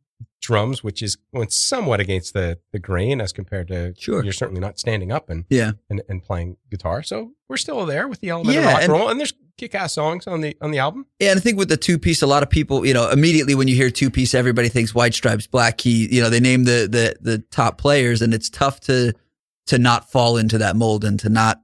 drums, 0.40 0.84
which 0.84 1.02
is 1.02 1.16
going 1.34 1.48
somewhat 1.48 2.00
against 2.00 2.34
the 2.34 2.58
the 2.72 2.78
grain 2.78 3.20
as 3.20 3.32
compared 3.32 3.68
to 3.68 3.94
Sure. 3.98 4.22
You're 4.22 4.32
certainly 4.32 4.60
not 4.60 4.78
standing 4.78 5.10
up 5.12 5.28
and 5.30 5.44
Yeah. 5.48 5.72
and, 5.90 6.02
and 6.08 6.22
playing 6.22 6.56
guitar, 6.70 7.02
so 7.02 7.32
we're 7.48 7.56
still 7.56 7.84
there 7.86 8.06
with 8.08 8.20
the 8.20 8.28
element 8.30 8.56
of 8.58 8.64
rock 8.64 8.74
and 8.74 8.84
and- 8.84 8.92
roll. 8.92 9.08
And 9.08 9.18
there's 9.18 9.32
kick 9.58 9.74
ass 9.74 9.94
songs 9.94 10.26
on 10.26 10.42
the 10.42 10.54
on 10.60 10.70
the 10.70 10.78
album. 10.78 11.06
Yeah, 11.18 11.30
and 11.30 11.38
I 11.38 11.40
think 11.40 11.58
with 11.58 11.68
the 11.70 11.76
two 11.78 11.98
piece, 11.98 12.20
a 12.22 12.26
lot 12.26 12.42
of 12.42 12.50
people, 12.50 12.84
you 12.86 12.92
know, 12.94 13.08
immediately 13.10 13.54
when 13.54 13.68
you 13.68 13.74
hear 13.74 13.90
two 13.90 14.10
piece, 14.10 14.34
everybody 14.34 14.68
thinks 14.68 14.94
White 14.94 15.14
Stripes, 15.14 15.46
Black 15.46 15.78
Key. 15.78 16.08
You 16.14 16.20
know, 16.20 16.28
they 16.30 16.40
name 16.40 16.64
the 16.64 16.86
the 16.90 17.16
the 17.20 17.38
top 17.50 17.78
players, 17.78 18.20
and 18.22 18.34
it's 18.34 18.50
tough 18.50 18.80
to 18.80 19.14
to 19.66 19.78
not 19.78 20.10
fall 20.12 20.36
into 20.36 20.58
that 20.58 20.76
mold 20.76 21.04
and 21.04 21.18
to 21.20 21.28
not 21.28 21.60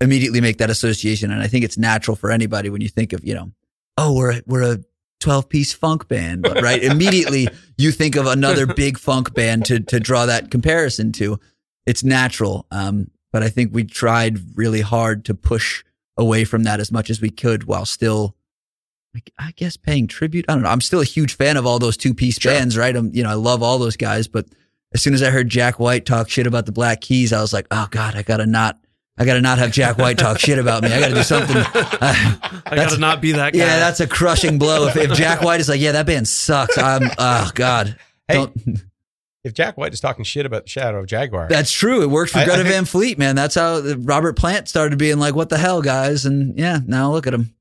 immediately 0.00 0.40
make 0.40 0.58
that 0.58 0.70
association. 0.70 1.30
And 1.30 1.42
I 1.42 1.46
think 1.48 1.64
it's 1.64 1.76
natural 1.78 2.16
for 2.16 2.30
anybody 2.30 2.70
when 2.70 2.80
you 2.80 2.88
think 2.88 3.12
of, 3.12 3.24
you 3.24 3.34
know, 3.34 3.50
oh, 3.98 4.14
we're 4.14 4.32
a, 4.32 4.42
we're 4.46 4.74
a 4.74 4.78
twelve 5.20 5.48
piece 5.48 5.72
funk 5.72 6.08
band, 6.08 6.42
but 6.42 6.62
right? 6.62 6.82
immediately 6.82 7.48
you 7.76 7.90
think 7.92 8.16
of 8.16 8.26
another 8.26 8.66
big 8.74 8.98
funk 8.98 9.34
band 9.34 9.64
to 9.66 9.80
to 9.80 10.00
draw 10.00 10.26
that 10.26 10.50
comparison 10.50 11.12
to. 11.12 11.38
It's 11.86 12.02
natural, 12.02 12.66
um, 12.70 13.10
but 13.32 13.42
I 13.42 13.48
think 13.48 13.72
we 13.72 13.84
tried 13.84 14.56
really 14.56 14.80
hard 14.80 15.24
to 15.26 15.34
push 15.34 15.84
away 16.16 16.44
from 16.44 16.64
that 16.64 16.80
as 16.80 16.90
much 16.90 17.10
as 17.10 17.20
we 17.20 17.30
could 17.30 17.64
while 17.64 17.84
still 17.84 18.34
I 19.38 19.52
guess 19.56 19.76
paying 19.76 20.06
tribute. 20.08 20.44
I 20.48 20.54
don't 20.54 20.62
know. 20.62 20.68
I'm 20.68 20.80
still 20.80 21.00
a 21.00 21.04
huge 21.04 21.36
fan 21.36 21.56
of 21.56 21.64
all 21.66 21.78
those 21.78 21.96
two 21.96 22.12
piece 22.12 22.38
Sure. 22.38 22.52
bands, 22.52 22.76
right? 22.76 22.94
I'm, 22.94 23.10
you 23.14 23.22
know, 23.22 23.30
I 23.30 23.34
love 23.34 23.62
all 23.62 23.78
those 23.78 23.96
guys, 23.96 24.28
but 24.28 24.46
as 24.94 25.00
soon 25.02 25.14
as 25.14 25.22
I 25.22 25.30
heard 25.30 25.48
Jack 25.48 25.78
White 25.80 26.04
talk 26.04 26.28
shit 26.28 26.46
about 26.46 26.66
the 26.66 26.72
Black 26.72 27.00
Keys, 27.00 27.32
I 27.32 27.40
was 27.40 27.52
like, 27.52 27.66
oh 27.70 27.88
God, 27.90 28.14
I 28.14 28.22
gotta 28.22 28.44
not, 28.46 28.78
I 29.18 29.24
gotta 29.24 29.40
not 29.40 29.58
have 29.58 29.70
Jack 29.72 29.96
White 29.98 30.18
talk 30.18 30.38
shit 30.38 30.58
about 30.58 30.82
me. 30.82 30.92
I 30.92 31.00
gotta 31.00 31.14
do 31.14 31.22
something. 31.22 31.56
I 31.56 32.60
gotta 32.74 32.98
not 32.98 33.20
be 33.22 33.32
that 33.32 33.52
guy. 33.54 33.60
yeah, 33.60 33.78
that's 33.78 34.00
a 34.00 34.06
crushing 34.06 34.58
blow. 34.58 34.88
If, 34.88 34.96
if 34.96 35.12
Jack 35.14 35.40
White 35.42 35.60
is 35.60 35.68
like, 35.68 35.80
yeah, 35.80 35.92
that 35.92 36.06
band 36.06 36.28
sucks. 36.28 36.76
I'm, 36.76 37.10
oh 37.18 37.50
God. 37.54 37.96
Hey, 38.28 38.34
Don't, 38.34 38.80
if 39.44 39.54
Jack 39.54 39.76
White 39.78 39.94
is 39.94 40.00
talking 40.00 40.24
shit 40.24 40.44
about 40.44 40.64
the 40.64 40.68
Shadow 40.68 40.98
of 41.00 41.06
Jaguar, 41.06 41.48
that's 41.48 41.72
true. 41.72 42.02
It 42.02 42.10
worked 42.10 42.32
for 42.32 42.38
I- 42.38 42.42
I 42.42 42.44
Greta 42.46 42.64
Van 42.64 42.84
Fleet, 42.84 43.16
man. 43.18 43.36
That's 43.36 43.54
how 43.54 43.80
Robert 43.98 44.36
Plant 44.36 44.68
started 44.68 44.98
being 44.98 45.18
like, 45.18 45.34
what 45.34 45.48
the 45.48 45.58
hell, 45.58 45.80
guys? 45.80 46.26
And 46.26 46.58
yeah, 46.58 46.80
now 46.86 47.10
look 47.12 47.26
at 47.26 47.32
him. 47.32 47.54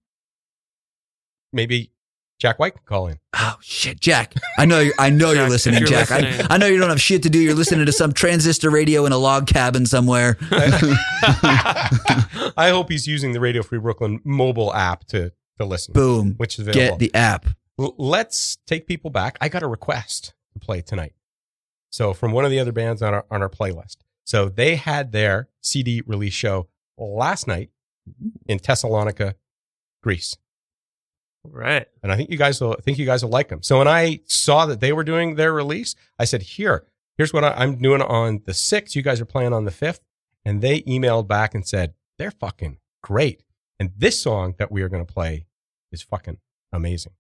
maybe 1.54 1.92
Jack 2.38 2.60
White 2.60 2.74
can 2.76 2.84
call 2.86 3.08
in. 3.08 3.18
Oh 3.34 3.56
shit, 3.62 4.00
Jack! 4.02 4.34
I 4.58 4.66
know 4.66 4.80
you're. 4.80 4.94
I 5.00 5.10
know 5.10 5.32
you're 5.32 5.48
listening, 5.50 5.80
you're 5.80 5.88
Jack. 5.88 6.10
listening. 6.10 6.48
I, 6.50 6.56
I 6.56 6.58
know 6.58 6.66
you 6.66 6.78
don't 6.80 6.90
have 6.90 7.00
shit 7.02 7.24
to 7.24 7.30
do. 7.30 7.40
You're 7.40 7.54
listening 7.54 7.86
to 7.86 7.92
some 7.94 8.12
transistor 8.12 8.70
radio 8.70 9.06
in 9.06 9.12
a 9.14 9.18
log 9.18 9.48
cabin 9.48 9.86
somewhere. 9.86 10.38
I 12.58 12.70
hope 12.72 12.90
he's 12.90 13.08
using 13.08 13.32
the 13.34 13.40
Radio 13.40 13.64
Free 13.64 13.80
Brooklyn 13.80 14.20
mobile 14.24 14.74
app 14.74 15.06
to 15.08 15.32
to 15.60 15.66
listen, 15.66 15.94
Boom! 15.94 16.34
which 16.38 16.60
is 16.60 16.68
available. 16.68 16.98
Get 16.98 17.12
the 17.14 17.18
app. 17.18 17.46
L- 17.80 17.96
Let's 17.98 18.58
take 18.68 18.88
people 18.88 19.10
back. 19.12 19.38
I 19.42 19.50
got 19.50 19.64
a 19.64 19.68
request 19.68 20.34
to 20.54 20.60
play 20.60 20.82
tonight. 20.82 21.14
So 21.90 22.14
from 22.14 22.32
one 22.34 22.44
of 22.46 22.52
the 22.52 22.60
other 22.60 22.72
bands 22.74 23.02
on 23.02 23.14
our 23.14 23.26
on 23.32 23.42
our 23.42 23.50
playlist. 23.50 23.98
So 24.26 24.50
they 24.50 24.76
had 24.76 25.12
their 25.12 25.50
CD 25.62 26.02
release 26.06 26.34
show 26.34 26.68
last 26.98 27.48
night 27.48 27.70
in 28.48 28.58
Thessalonica, 28.58 29.36
Greece. 30.04 30.36
Right. 31.52 31.88
and 32.04 32.12
I 32.12 32.16
think 32.16 32.30
you 32.30 32.38
guys 32.38 32.60
will 32.62 32.74
I 32.74 32.82
think 32.82 32.98
you 32.98 33.06
guys 33.06 33.24
will 33.24 33.32
like 33.32 33.50
them. 33.50 33.62
So 33.64 33.78
when 33.80 33.88
I 33.88 34.22
saw 34.26 34.66
that 34.66 34.80
they 34.80 34.94
were 34.94 35.04
doing 35.04 35.36
their 35.36 35.54
release, 35.54 35.96
I 36.20 36.26
said, 36.26 36.42
"Here, 36.42 36.86
here's 37.18 37.34
what 37.34 37.44
I, 37.44 37.54
I'm 37.54 37.78
doing 37.78 38.02
on 38.02 38.42
the 38.46 38.54
sixth. 38.54 38.96
You 38.96 39.02
guys 39.02 39.20
are 39.22 39.26
playing 39.26 39.54
on 39.54 39.66
the 39.66 39.72
fifth. 39.72 40.02
And 40.48 40.62
they 40.62 40.82
emailed 40.82 41.28
back 41.28 41.56
and 41.56 41.68
said 41.68 41.96
they're 42.20 42.30
fucking 42.30 42.78
great, 43.02 43.44
and 43.80 43.90
this 43.98 44.22
song 44.22 44.54
that 44.60 44.72
we 44.72 44.84
are 44.84 44.90
going 44.90 45.04
to 45.04 45.12
play 45.12 45.48
is 45.92 46.04
fucking 46.04 46.38
amazing. 46.72 47.14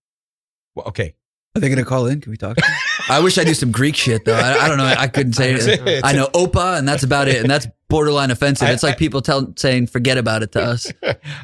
Well, 0.75 0.86
okay, 0.88 1.15
Are 1.55 1.60
they 1.62 1.70
gonna 1.70 1.86
call 1.86 2.05
in? 2.05 2.22
Can 2.22 2.32
we 2.32 2.38
talk? 2.38 2.58
I 3.10 3.20
wish 3.22 3.38
I 3.38 3.44
knew 3.44 3.53
some 3.53 3.72
Greek 3.72 3.96
shit 3.96 4.25
though. 4.25 4.36
I, 4.36 4.65
I 4.65 4.67
don't 4.67 4.77
know. 4.77 4.86
I 4.86 5.08
couldn't 5.08 5.34
say 5.34 5.53
it. 5.55 6.01
I 6.03 6.12
know 6.12 6.27
Opa, 6.27 6.77
and 6.77 6.88
that's 6.88 7.03
about 7.03 7.27
it. 7.27 7.38
And 7.41 7.50
that's 7.50 7.65
borderline 7.88 8.29
offensive. 8.29 8.67
It's 8.70 8.84
like 8.84 8.98
people 8.98 9.22
tell 9.22 9.53
saying 9.55 9.88
forget 9.88 10.17
about 10.17 10.44
it 10.44 10.51
to 10.51 10.62
us. 10.72 10.91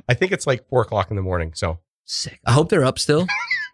I 0.07 0.13
think 0.13 0.33
it's 0.33 0.45
like 0.45 0.67
four 0.67 0.81
o'clock 0.81 1.09
in 1.09 1.15
the 1.15 1.21
morning. 1.21 1.53
So 1.55 1.79
Sick. 2.05 2.39
I 2.45 2.51
hope 2.51 2.69
they're 2.69 2.83
up 2.83 2.99
still, 2.99 3.25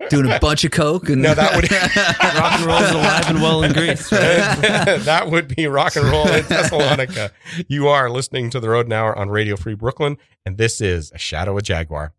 doing 0.10 0.30
a 0.32 0.38
bunch 0.42 0.64
of 0.64 0.72
coke 0.72 1.10
and 1.10 1.22
No, 1.24 1.34
that 1.34 1.56
would- 1.56 1.72
Rock 2.38 2.60
and 2.60 2.66
roll 2.66 2.82
is 2.84 2.92
alive 2.92 3.30
and 3.30 3.42
well 3.42 3.64
in 3.64 3.74
Greece. 3.74 4.12
Right? 4.12 4.98
that 5.00 5.30
would 5.32 5.56
be 5.56 5.66
rock 5.68 5.96
and 5.96 6.06
roll 6.06 6.28
in 6.28 6.46
Thessalonica. 6.46 7.32
You 7.68 7.88
are 7.88 8.10
listening 8.10 8.50
to 8.52 8.60
the 8.60 8.70
Rodent 8.70 8.94
Hour 8.94 9.18
on 9.18 9.30
Radio 9.30 9.56
Free 9.56 9.74
Brooklyn, 9.76 10.18
and 10.46 10.58
this 10.58 10.82
is 10.82 11.12
a 11.14 11.18
Shadow 11.18 11.58
of 11.58 11.64
Jaguar. 11.64 12.14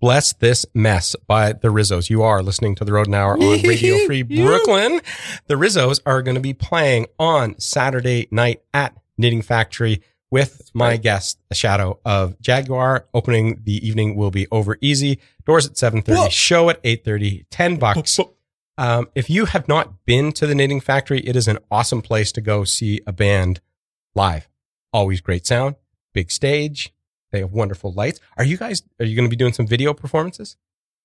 Bless 0.00 0.32
This 0.32 0.64
Mess 0.72 1.14
by 1.26 1.52
the 1.52 1.68
Rizzos. 1.68 2.08
You 2.08 2.22
are 2.22 2.42
listening 2.42 2.74
to 2.76 2.86
the 2.86 2.92
Rodent 2.92 3.14
Hour 3.14 3.34
on 3.34 3.62
Radio 3.62 4.06
Free 4.06 4.22
Brooklyn. 4.22 5.02
The 5.46 5.56
Rizzos 5.56 6.00
are 6.06 6.22
going 6.22 6.36
to 6.36 6.40
be 6.40 6.54
playing 6.54 7.06
on 7.18 7.58
Saturday 7.58 8.26
night 8.30 8.62
at 8.72 8.96
Knitting 9.18 9.42
Factory 9.42 10.00
with 10.30 10.70
my 10.72 10.96
guest, 10.96 11.38
the 11.50 11.54
Shadow 11.54 12.00
of 12.02 12.40
Jaguar. 12.40 13.08
Opening 13.12 13.60
the 13.64 13.86
evening 13.86 14.16
will 14.16 14.30
be 14.30 14.46
over 14.50 14.78
easy. 14.80 15.18
Doors 15.44 15.66
at 15.66 15.74
7.30, 15.74 16.16
Whoa. 16.16 16.28
show 16.30 16.70
at 16.70 16.82
8.30, 16.82 17.44
10 17.50 17.76
bucks. 17.76 18.18
Um, 18.78 19.08
if 19.14 19.28
you 19.28 19.44
have 19.44 19.68
not 19.68 20.06
been 20.06 20.32
to 20.32 20.46
the 20.46 20.54
Knitting 20.54 20.80
Factory, 20.80 21.20
it 21.20 21.36
is 21.36 21.46
an 21.46 21.58
awesome 21.70 22.00
place 22.00 22.32
to 22.32 22.40
go 22.40 22.64
see 22.64 23.02
a 23.06 23.12
band 23.12 23.60
live. 24.14 24.48
Always 24.94 25.20
great 25.20 25.46
sound, 25.46 25.76
big 26.14 26.30
stage. 26.30 26.90
They 27.30 27.40
have 27.40 27.52
wonderful 27.52 27.92
lights. 27.92 28.20
Are 28.36 28.44
you 28.44 28.56
guys, 28.56 28.82
are 28.98 29.04
you 29.04 29.14
going 29.16 29.26
to 29.26 29.30
be 29.30 29.36
doing 29.36 29.52
some 29.52 29.66
video 29.66 29.94
performances? 29.94 30.56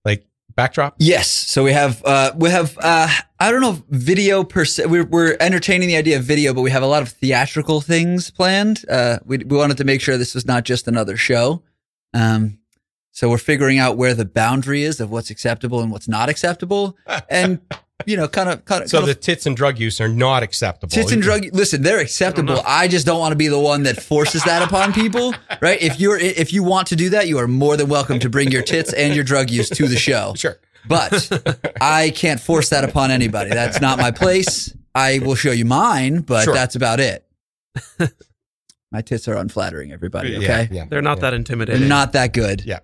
Like 0.03 0.25
backdrop? 0.55 0.95
Yes. 0.99 1.29
So 1.29 1.63
we 1.63 1.73
have 1.73 2.03
uh 2.05 2.31
we 2.35 2.49
have 2.49 2.77
uh 2.79 3.09
I 3.39 3.51
don't 3.51 3.61
know 3.61 3.71
if 3.73 3.81
video 3.89 4.43
per 4.43 4.65
se 4.65 4.85
we're 4.85 5.05
we're 5.05 5.37
entertaining 5.39 5.87
the 5.87 5.97
idea 5.97 6.17
of 6.17 6.23
video, 6.23 6.53
but 6.53 6.61
we 6.61 6.71
have 6.71 6.83
a 6.83 6.87
lot 6.87 7.01
of 7.01 7.09
theatrical 7.09 7.81
things 7.81 8.29
planned. 8.31 8.85
Uh 8.89 9.19
we 9.25 9.37
we 9.39 9.57
wanted 9.57 9.77
to 9.77 9.83
make 9.83 10.01
sure 10.01 10.17
this 10.17 10.35
was 10.35 10.45
not 10.45 10.63
just 10.63 10.87
another 10.87 11.17
show. 11.17 11.63
Um 12.13 12.59
so 13.11 13.29
we're 13.29 13.37
figuring 13.37 13.79
out 13.79 13.95
where 13.97 14.13
the 14.13 14.25
boundary 14.25 14.83
is 14.83 14.99
of 14.99 15.09
what's 15.09 15.29
acceptable 15.29 15.79
and 15.81 15.89
what's 15.91 16.07
not 16.07 16.29
acceptable. 16.29 16.97
And 17.29 17.61
you 18.05 18.17
know, 18.17 18.27
kind 18.27 18.49
of 18.49 18.65
kind 18.65 18.83
of 18.83 18.89
So 18.89 19.01
the 19.05 19.15
tits 19.15 19.45
and 19.45 19.55
drug 19.55 19.79
use 19.79 20.01
are 20.01 20.07
not 20.09 20.43
acceptable. 20.43 20.89
Tits 20.91 21.11
and 21.11 21.21
drug. 21.21 21.45
Listen, 21.53 21.81
they're 21.81 21.99
acceptable. 21.99 22.55
know. 22.55 22.61
I 22.65 22.87
just 22.87 23.05
don't 23.05 23.19
want 23.19 23.31
to 23.31 23.37
be 23.37 23.47
the 23.47 23.59
one 23.59 23.83
that 23.83 24.01
forces 24.01 24.43
that 24.43 24.61
upon 24.61 24.91
people, 24.93 25.33
right? 25.61 25.81
If 25.81 25.99
you're 25.99 26.17
if 26.17 26.51
you 26.51 26.63
want 26.63 26.87
to 26.89 26.95
do 26.95 27.09
that, 27.11 27.27
you 27.27 27.37
are 27.39 27.47
more 27.47 27.77
than 27.77 27.87
welcome 27.87 28.19
to 28.19 28.29
bring 28.29 28.51
your 28.51 28.63
tits 28.63 28.91
and 28.93 29.15
your 29.15 29.23
drug 29.23 29.49
use 29.49 29.69
to 29.69 29.87
the 29.87 29.95
show. 29.97 30.33
Sure. 30.35 30.59
But 30.87 31.31
I 31.81 32.11
can't 32.11 32.39
force 32.39 32.69
that 32.69 32.83
upon 32.83 33.11
anybody. 33.11 33.49
That's 33.49 33.81
not 33.81 33.97
my 33.97 34.11
place. 34.11 34.75
I 34.93 35.19
will 35.19 35.35
show 35.35 35.51
you 35.51 35.65
mine, 35.65 36.21
but 36.21 36.43
Sure. 36.43 36.53
that's 36.53 36.75
about 36.75 36.99
it. 36.99 37.25
My 38.91 39.01
tits 39.01 39.27
are 39.27 39.35
unflattering, 39.35 39.91
everybody. 39.91 40.37
Okay, 40.37 40.45
Yeah, 40.45 40.67
yeah, 40.71 40.85
They're 40.87 41.01
not 41.01 41.17
yeah. 41.17 41.21
that 41.21 41.29
they're 41.31 41.35
intimidating. 41.37 41.87
not 41.89 42.13
that 42.13 42.31
good. 42.33 42.63
Yeah. 42.65 42.79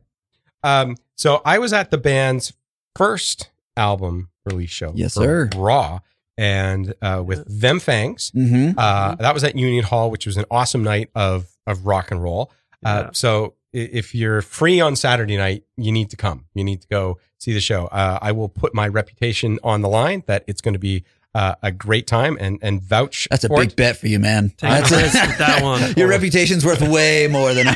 Um, 0.63 0.97
so 1.15 1.41
I 1.45 1.59
was 1.59 1.71
at 1.73 1.89
the 1.91 1.97
band's 1.97 2.51
first 2.97 3.49
album 3.77 4.29
release 4.45 4.69
show. 4.69 4.91
Yes, 4.95 5.13
for 5.15 5.23
sir. 5.23 5.49
Raw, 5.55 5.99
and 6.37 6.93
uh, 7.01 7.21
with 7.25 7.43
them 7.61 7.79
fangs. 7.79 8.31
Mm-hmm. 8.31 8.77
Uh, 8.77 9.15
that 9.15 9.33
was 9.33 9.43
at 9.43 9.55
Union 9.55 9.83
Hall, 9.83 10.09
which 10.11 10.25
was 10.25 10.37
an 10.37 10.45
awesome 10.51 10.83
night 10.83 11.09
of 11.15 11.47
of 11.67 11.85
rock 11.85 12.11
and 12.11 12.21
roll. 12.23 12.51
Uh, 12.83 13.03
Yeah. 13.05 13.09
so 13.13 13.53
if 13.73 14.13
you're 14.13 14.41
free 14.41 14.81
on 14.81 14.95
Saturday 14.95 15.37
night, 15.37 15.63
you 15.77 15.91
need 15.91 16.09
to 16.09 16.17
come. 16.17 16.45
You 16.53 16.63
need 16.63 16.81
to 16.81 16.87
go 16.87 17.19
see 17.37 17.53
the 17.53 17.61
show. 17.61 17.85
Uh, 17.85 18.19
I 18.21 18.31
will 18.33 18.49
put 18.49 18.73
my 18.75 18.87
reputation 18.87 19.59
on 19.63 19.81
the 19.81 19.87
line 19.87 20.23
that 20.27 20.43
it's 20.47 20.59
going 20.61 20.73
to 20.73 20.79
be 20.79 21.03
uh, 21.33 21.55
a 21.63 21.71
great 21.71 22.07
time 22.07 22.37
and 22.39 22.59
and 22.61 22.81
vouch. 22.81 23.27
That's 23.31 23.43
a 23.45 23.47
for 23.47 23.59
big 23.59 23.69
it. 23.69 23.75
bet 23.75 23.97
for 23.97 24.07
you, 24.07 24.19
man. 24.19 24.49
Take 24.49 24.69
That's 24.69 24.91
a 24.91 24.97
risk 24.97 25.27
with 25.27 25.37
that 25.37 25.63
one. 25.63 25.93
Your 25.97 26.09
reputation's 26.09 26.65
worth 26.65 26.81
way 26.81 27.27
more 27.27 27.53
than 27.53 27.67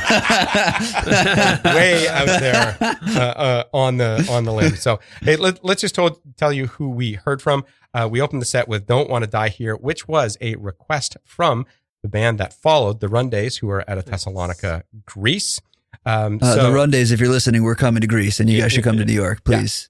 way 1.65 2.07
out 2.07 2.25
there 2.39 2.77
uh, 2.81 3.19
uh, 3.19 3.63
on 3.73 3.97
the 3.97 4.27
on 4.29 4.43
the 4.43 4.53
limb. 4.53 4.75
So 4.75 4.99
hey, 5.21 5.35
let, 5.35 5.63
let's 5.63 5.81
just 5.81 5.95
told, 5.95 6.19
tell 6.37 6.51
you 6.51 6.67
who 6.67 6.89
we 6.89 7.13
heard 7.13 7.41
from. 7.41 7.65
Uh, 7.93 8.07
we 8.11 8.19
opened 8.21 8.41
the 8.41 8.45
set 8.45 8.67
with 8.67 8.85
"Don't 8.87 9.09
Want 9.09 9.23
to 9.23 9.29
Die 9.29 9.49
Here," 9.49 9.75
which 9.75 10.07
was 10.07 10.37
a 10.41 10.55
request 10.55 11.17
from 11.23 11.65
the 12.01 12.09
band 12.09 12.37
that 12.39 12.53
followed 12.53 12.99
the 12.99 13.07
Rundays, 13.07 13.57
who 13.57 13.69
are 13.69 13.89
out 13.89 13.97
of 13.97 14.05
Thessalonica, 14.05 14.83
Greece. 15.05 15.59
Um, 16.05 16.39
Uh, 16.41 16.55
so 16.55 16.63
the 16.63 16.71
run 16.75 16.91
days, 16.91 17.11
if 17.11 17.19
you're 17.19 17.29
listening, 17.29 17.63
we're 17.63 17.73
coming 17.75 18.01
to 18.01 18.07
Greece, 18.07 18.39
and 18.39 18.49
you 18.49 18.61
guys 18.61 18.73
should 18.73 18.83
come 18.83 18.97
to 18.97 19.05
New 19.05 19.13
York, 19.13 19.43
please, 19.43 19.89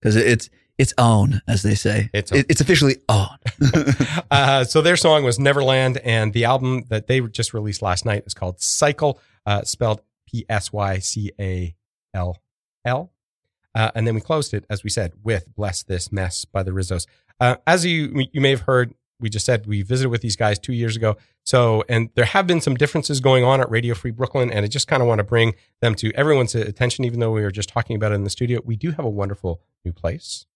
because 0.00 0.14
it's 0.14 0.50
it's 0.78 0.94
on, 0.96 1.42
as 1.48 1.62
they 1.62 1.74
say. 1.74 2.08
It's. 2.14 2.30
It's 2.30 2.60
officially 2.60 2.96
on. 3.08 3.36
uh, 4.30 4.64
so 4.64 4.80
their 4.80 4.96
song 4.96 5.24
was 5.24 5.38
Neverland, 5.38 5.98
and 5.98 6.32
the 6.32 6.44
album 6.44 6.84
that 6.88 7.08
they 7.08 7.20
just 7.20 7.52
released 7.52 7.82
last 7.82 8.06
night 8.06 8.22
is 8.26 8.34
called 8.34 8.60
Cycle, 8.60 9.18
uh, 9.44 9.62
spelled 9.62 10.02
P 10.26 10.46
S 10.48 10.72
Y 10.72 11.00
C 11.00 11.32
A 11.40 11.74
L 12.14 12.38
L. 12.84 13.10
Uh, 13.74 13.90
and 13.94 14.06
then 14.06 14.14
we 14.14 14.20
closed 14.20 14.54
it, 14.54 14.64
as 14.70 14.84
we 14.84 14.90
said, 14.90 15.12
with 15.22 15.52
"Bless 15.54 15.82
This 15.82 16.12
Mess" 16.12 16.44
by 16.44 16.62
the 16.62 16.70
Rizzos. 16.70 17.06
Uh, 17.40 17.56
as 17.66 17.84
you 17.84 18.26
you 18.32 18.40
may 18.40 18.50
have 18.50 18.62
heard, 18.62 18.94
we 19.20 19.28
just 19.28 19.46
said 19.46 19.66
we 19.66 19.82
visited 19.82 20.10
with 20.10 20.22
these 20.22 20.36
guys 20.36 20.60
two 20.60 20.72
years 20.72 20.94
ago. 20.94 21.16
So, 21.44 21.82
and 21.88 22.10
there 22.14 22.24
have 22.24 22.46
been 22.46 22.60
some 22.60 22.76
differences 22.76 23.20
going 23.20 23.42
on 23.42 23.60
at 23.60 23.68
Radio 23.68 23.94
Free 23.94 24.12
Brooklyn, 24.12 24.52
and 24.52 24.64
I 24.64 24.68
just 24.68 24.86
kind 24.86 25.02
of 25.02 25.08
want 25.08 25.18
to 25.18 25.24
bring 25.24 25.54
them 25.80 25.96
to 25.96 26.12
everyone's 26.14 26.54
attention. 26.54 27.04
Even 27.04 27.18
though 27.18 27.32
we 27.32 27.42
were 27.42 27.50
just 27.50 27.68
talking 27.68 27.96
about 27.96 28.12
it 28.12 28.16
in 28.16 28.24
the 28.24 28.30
studio, 28.30 28.60
we 28.64 28.76
do 28.76 28.92
have 28.92 29.04
a 29.04 29.10
wonderful 29.10 29.60
new 29.84 29.92
place. 29.92 30.46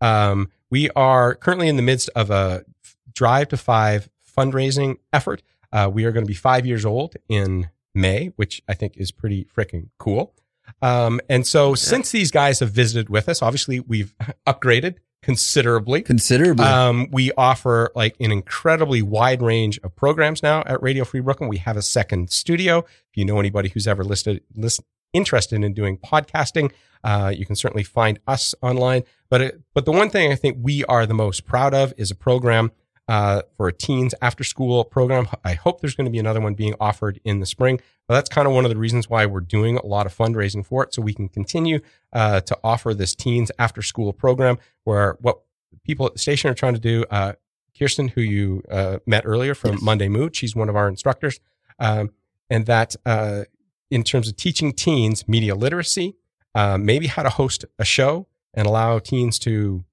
Um, 0.00 0.50
we 0.70 0.90
are 0.90 1.34
currently 1.34 1.68
in 1.68 1.76
the 1.76 1.82
midst 1.82 2.10
of 2.14 2.30
a 2.30 2.64
Drive 3.12 3.48
to 3.48 3.56
Five 3.56 4.08
fundraising 4.36 4.96
effort. 5.12 5.42
Uh, 5.72 5.90
we 5.92 6.04
are 6.04 6.12
going 6.12 6.24
to 6.24 6.28
be 6.28 6.34
five 6.34 6.66
years 6.66 6.84
old 6.84 7.16
in 7.28 7.70
May, 7.94 8.32
which 8.36 8.62
I 8.68 8.74
think 8.74 8.96
is 8.96 9.10
pretty 9.10 9.44
freaking 9.44 9.88
cool. 9.98 10.34
Um, 10.82 11.20
and 11.28 11.46
so, 11.46 11.74
since 11.74 12.10
these 12.10 12.30
guys 12.30 12.60
have 12.60 12.70
visited 12.70 13.08
with 13.08 13.28
us, 13.28 13.42
obviously 13.42 13.80
we've 13.80 14.14
upgraded 14.46 14.96
considerably. 15.22 16.02
Considerably. 16.02 16.64
Um, 16.64 17.08
we 17.10 17.32
offer 17.32 17.90
like 17.94 18.16
an 18.20 18.32
incredibly 18.32 19.02
wide 19.02 19.42
range 19.42 19.78
of 19.82 19.94
programs 19.94 20.42
now 20.42 20.62
at 20.66 20.82
Radio 20.82 21.04
Free 21.04 21.20
Brooklyn. 21.20 21.48
We 21.48 21.58
have 21.58 21.76
a 21.76 21.82
second 21.82 22.30
studio. 22.30 22.78
If 22.78 23.16
you 23.16 23.24
know 23.24 23.38
anybody 23.38 23.68
who's 23.68 23.86
ever 23.86 24.04
listed, 24.04 24.42
list, 24.54 24.80
interested 25.12 25.62
in 25.64 25.72
doing 25.74 25.98
podcasting, 25.98 26.72
uh, 27.02 27.32
you 27.34 27.46
can 27.46 27.56
certainly 27.56 27.82
find 27.84 28.18
us 28.26 28.54
online. 28.62 29.02
But 29.28 29.40
it, 29.40 29.60
but 29.74 29.84
the 29.84 29.92
one 29.92 30.10
thing 30.10 30.32
I 30.32 30.36
think 30.36 30.58
we 30.60 30.84
are 30.84 31.06
the 31.06 31.14
most 31.14 31.46
proud 31.46 31.74
of 31.74 31.92
is 31.96 32.10
a 32.10 32.14
program 32.14 32.72
uh, 33.08 33.42
for 33.56 33.66
a 33.66 33.72
teens 33.72 34.14
after 34.22 34.44
school 34.44 34.84
program. 34.84 35.26
I 35.44 35.54
hope 35.54 35.80
there's 35.80 35.96
going 35.96 36.04
to 36.04 36.12
be 36.12 36.20
another 36.20 36.40
one 36.40 36.54
being 36.54 36.74
offered 36.80 37.20
in 37.24 37.40
the 37.40 37.46
spring. 37.46 37.80
But 38.06 38.14
that's 38.14 38.28
kind 38.28 38.46
of 38.46 38.54
one 38.54 38.64
of 38.64 38.70
the 38.70 38.76
reasons 38.76 39.10
why 39.10 39.26
we're 39.26 39.40
doing 39.40 39.76
a 39.78 39.86
lot 39.86 40.06
of 40.06 40.16
fundraising 40.16 40.64
for 40.64 40.84
it, 40.84 40.94
so 40.94 41.02
we 41.02 41.14
can 41.14 41.28
continue 41.28 41.80
uh, 42.12 42.40
to 42.42 42.58
offer 42.62 42.94
this 42.94 43.14
teens 43.14 43.50
after 43.58 43.82
school 43.82 44.12
program 44.12 44.58
where 44.84 45.16
what 45.20 45.40
people 45.84 46.06
at 46.06 46.12
the 46.12 46.18
station 46.18 46.50
are 46.50 46.54
trying 46.54 46.74
to 46.74 46.80
do. 46.80 47.04
Uh, 47.10 47.32
Kirsten, 47.78 48.08
who 48.08 48.20
you 48.20 48.62
uh, 48.70 48.98
met 49.06 49.22
earlier 49.24 49.54
from 49.54 49.72
Yes. 49.72 49.82
Monday 49.82 50.08
Mood, 50.08 50.36
she's 50.36 50.54
one 50.54 50.68
of 50.68 50.76
our 50.76 50.88
instructors, 50.88 51.40
um, 51.78 52.10
and 52.50 52.66
that 52.66 52.94
uh, 53.06 53.44
in 53.90 54.02
terms 54.02 54.28
of 54.28 54.36
teaching 54.36 54.72
teens 54.72 55.26
media 55.28 55.54
literacy, 55.54 56.16
uh, 56.54 56.78
maybe 56.78 57.06
how 57.06 57.22
to 57.22 57.30
host 57.30 57.64
a 57.78 57.84
show 57.84 58.26
and 58.54 58.66
allow 58.66 58.98
teens 58.98 59.38
to, 59.40 59.84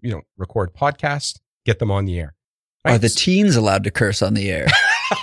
you 0.00 0.10
know, 0.10 0.22
record 0.36 0.74
podcasts, 0.74 1.40
get 1.64 1.78
them 1.78 1.90
on 1.90 2.04
the 2.04 2.18
air. 2.18 2.34
Are 2.84 2.98
the 2.98 3.08
teens 3.08 3.54
allowed 3.54 3.84
to 3.84 3.90
curse 3.90 4.22
on 4.22 4.34
the 4.34 4.50
air? 4.50 4.66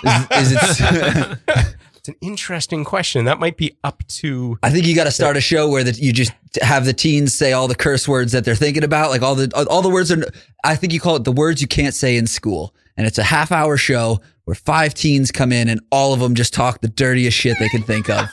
Is, 0.34 0.52
is 0.52 0.78
it? 0.80 1.38
it's 1.96 2.08
an 2.08 2.16
interesting 2.22 2.86
question. 2.86 3.26
That 3.26 3.40
might 3.40 3.58
be 3.58 3.78
up 3.84 4.04
to 4.08 4.58
I 4.64 4.70
think 4.70 4.86
you 4.86 4.96
got 4.96 5.06
to 5.06 5.12
start 5.12 5.36
a 5.36 5.42
show 5.42 5.70
where 5.70 5.84
that 5.84 5.98
you 5.98 6.14
just 6.14 6.32
have 6.62 6.86
the 6.86 6.94
teens 6.94 7.34
say 7.34 7.54
all 7.54 7.68
the 7.68 7.76
curse 7.76 8.08
words 8.08 8.32
that 8.32 8.46
they're 8.46 8.56
thinking 8.56 8.84
about, 8.84 9.10
like 9.10 9.22
all 9.22 9.36
the 9.36 9.52
all 9.70 9.82
the 9.82 9.90
words 9.90 10.12
are. 10.12 10.24
I 10.64 10.76
think 10.76 10.94
you 10.94 11.00
call 11.00 11.16
it 11.16 11.24
the 11.26 11.32
words 11.32 11.62
you 11.62 11.68
can't 11.68 11.94
say 11.94 12.16
in 12.18 12.28
school, 12.28 12.74
and 12.96 13.06
it's 13.06 13.18
a 13.18 13.24
half 13.24 13.52
hour 13.52 13.78
show 13.78 14.22
where 14.50 14.56
five 14.56 14.96
teens 14.96 15.30
come 15.30 15.52
in 15.52 15.70
and 15.70 15.80
all 15.92 16.12
of 16.12 16.20
them 16.20 16.34
just 16.34 16.56
talk 16.56 16.82
the 16.82 16.88
dirtiest 16.88 17.38
shit 17.38 17.56
they 17.60 17.70
can 17.70 17.84
think 17.84 18.10
of. 18.10 18.26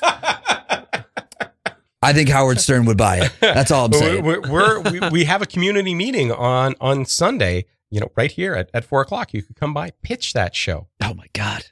I 2.01 2.15
think 2.15 2.31
Howard 2.31 2.59
Stern 2.59 2.87
would 2.87 2.97
buy 2.97 3.19
it. 3.19 3.33
That's 3.41 3.71
all 3.71 3.85
I'm 3.85 3.93
saying. 3.93 4.25
We're, 4.25 4.41
we're, 4.51 4.81
we 4.81 5.01
we 5.11 5.25
have 5.25 5.43
a 5.43 5.47
community 5.47 5.95
meeting 5.95 6.33
on 6.33 6.75
on 6.81 7.05
Sunday. 7.05 7.67
You 7.91 8.01
know, 8.01 8.11
right 8.17 8.33
here 8.33 8.55
at, 8.55 8.71
at 8.73 8.87
four 8.87 9.03
o'clock. 9.03 9.35
You 9.35 9.43
could 9.43 9.57
come 9.57 9.75
by, 9.75 9.91
pitch 10.03 10.33
that 10.33 10.55
show, 10.55 10.89
Oh 11.05 11.13
my 11.13 11.27
god, 11.35 11.67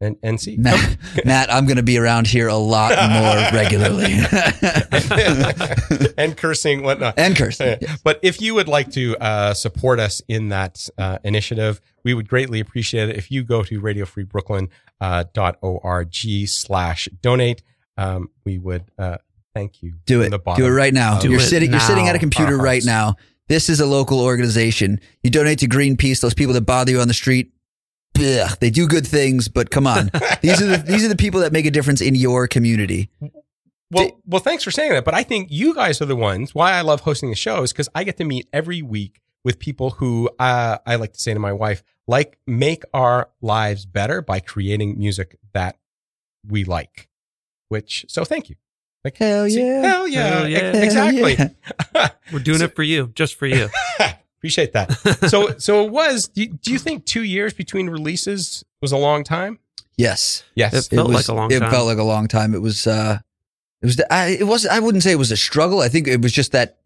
and 0.00 0.16
and 0.22 0.40
see. 0.40 0.56
Matt, 0.56 0.96
Matt, 1.24 1.52
I'm 1.52 1.66
going 1.66 1.76
to 1.78 1.82
be 1.82 1.98
around 1.98 2.26
here 2.26 2.48
a 2.48 2.56
lot 2.56 2.90
more 3.10 3.50
regularly 3.58 4.14
and 6.18 6.36
cursing 6.36 6.82
whatnot. 6.82 7.14
and 7.18 7.34
curse. 7.36 7.60
Yeah. 7.60 7.76
But 8.04 8.20
if 8.22 8.40
you 8.40 8.54
would 8.54 8.68
like 8.68 8.90
to 8.92 9.16
uh, 9.18 9.54
support 9.54 9.98
us 10.00 10.22
in 10.28 10.48
that 10.50 10.88
uh, 10.98 11.18
initiative, 11.24 11.80
we 12.04 12.12
would 12.14 12.28
greatly 12.28 12.60
appreciate 12.60 13.08
it 13.08 13.16
if 13.16 13.30
you 13.30 13.42
go 13.42 13.62
to 13.64 13.80
radiofreebrooklyn.org 13.80 16.48
slash 16.48 17.08
donate. 17.22 17.62
Um, 17.96 18.28
we 18.44 18.58
would 18.58 18.84
uh, 18.98 19.16
thank 19.54 19.82
you. 19.82 19.94
Do 20.04 20.20
it. 20.22 20.28
the 20.30 20.38
bottom 20.38 20.62
Do 20.62 20.68
it 20.70 20.74
right 20.74 20.92
now. 20.92 21.16
of 21.18 21.24
You're 21.24 21.40
it 21.40 21.44
sitting. 21.44 21.70
You're 21.70 21.80
sitting 21.80 22.08
at 22.08 22.14
a 22.14 22.18
computer 22.18 22.58
right 22.58 22.84
now. 22.84 23.14
This 23.48 23.68
is 23.70 23.80
a 23.80 23.86
local 23.86 24.20
organization. 24.20 25.00
You 25.22 25.30
donate 25.30 25.60
to 25.60 25.68
Greenpeace. 25.68 26.20
Those 26.20 26.34
people 26.34 26.52
that 26.54 26.62
bother 26.62 26.90
you 26.90 27.00
on 27.00 27.06
the 27.08 27.14
street. 27.14 27.52
Ugh, 28.18 28.56
they 28.60 28.70
do 28.70 28.86
good 28.86 29.06
things, 29.06 29.48
but 29.48 29.70
come 29.70 29.86
on. 29.86 30.10
These 30.42 30.62
are 30.62 30.66
the 30.66 30.76
these 30.78 31.04
are 31.04 31.08
the 31.08 31.16
people 31.16 31.40
that 31.40 31.52
make 31.52 31.66
a 31.66 31.70
difference 31.70 32.00
in 32.00 32.14
your 32.14 32.46
community. 32.48 33.10
Well, 33.90 34.20
well, 34.26 34.40
thanks 34.40 34.64
for 34.64 34.70
saying 34.70 34.92
that. 34.92 35.04
But 35.04 35.14
I 35.14 35.22
think 35.22 35.48
you 35.50 35.74
guys 35.74 36.00
are 36.00 36.06
the 36.06 36.16
ones. 36.16 36.54
Why 36.54 36.72
I 36.72 36.80
love 36.80 37.00
hosting 37.02 37.30
the 37.30 37.36
show 37.36 37.62
is 37.62 37.72
because 37.72 37.88
I 37.94 38.02
get 38.04 38.16
to 38.16 38.24
meet 38.24 38.48
every 38.52 38.82
week 38.82 39.20
with 39.44 39.58
people 39.60 39.90
who 39.90 40.28
uh, 40.40 40.78
I 40.84 40.96
like 40.96 41.12
to 41.12 41.20
say 41.20 41.32
to 41.34 41.38
my 41.40 41.52
wife, 41.52 41.82
like 42.08 42.38
make 42.46 42.82
our 42.92 43.28
lives 43.40 43.86
better 43.86 44.22
by 44.22 44.40
creating 44.40 44.98
music 44.98 45.38
that 45.52 45.76
we 46.46 46.64
like. 46.64 47.08
Which 47.68 48.06
so 48.08 48.24
thank 48.24 48.48
you, 48.50 48.56
Like, 49.04 49.16
Hell 49.16 49.48
see, 49.48 49.60
yeah. 49.64 49.80
hell 49.82 50.08
yeah, 50.08 50.26
Hell 50.28 50.48
yeah. 50.48 50.58
ex- 50.58 50.78
exactly. 50.78 51.34
Yeah. 51.94 52.08
We're 52.32 52.38
doing 52.40 52.62
it 52.62 52.74
for 52.74 52.82
you, 52.82 53.08
just 53.14 53.34
for 53.36 53.46
you. 53.46 53.68
Appreciate 54.46 54.72
that. 54.72 54.90
So, 55.30 55.58
so 55.58 55.84
it 55.84 55.90
was. 55.90 56.28
Do 56.28 56.42
you, 56.42 56.48
do 56.48 56.72
you 56.72 56.78
think 56.78 57.04
two 57.04 57.24
years 57.24 57.52
between 57.52 57.88
releases 57.90 58.64
was 58.80 58.92
a 58.92 58.96
long 58.96 59.24
time? 59.24 59.58
Yes. 59.96 60.44
Yes. 60.54 60.72
It 60.74 60.94
felt 60.94 61.08
was, 61.08 61.16
like 61.16 61.28
a 61.28 61.34
long 61.34 61.50
it 61.50 61.60
time. 61.60 61.70
felt 61.70 61.86
like 61.86 61.98
a 61.98 62.04
long 62.04 62.28
time. 62.28 62.54
It 62.54 62.60
was, 62.60 62.86
uh, 62.86 63.18
it 63.82 63.86
was, 63.86 64.00
I, 64.10 64.28
it 64.28 64.46
was, 64.46 64.66
I 64.66 64.78
wouldn't 64.78 65.02
say 65.02 65.12
it 65.12 65.18
was 65.18 65.32
a 65.32 65.36
struggle. 65.36 65.80
I 65.80 65.88
think 65.88 66.06
it 66.06 66.22
was 66.22 66.32
just 66.32 66.52
that 66.52 66.78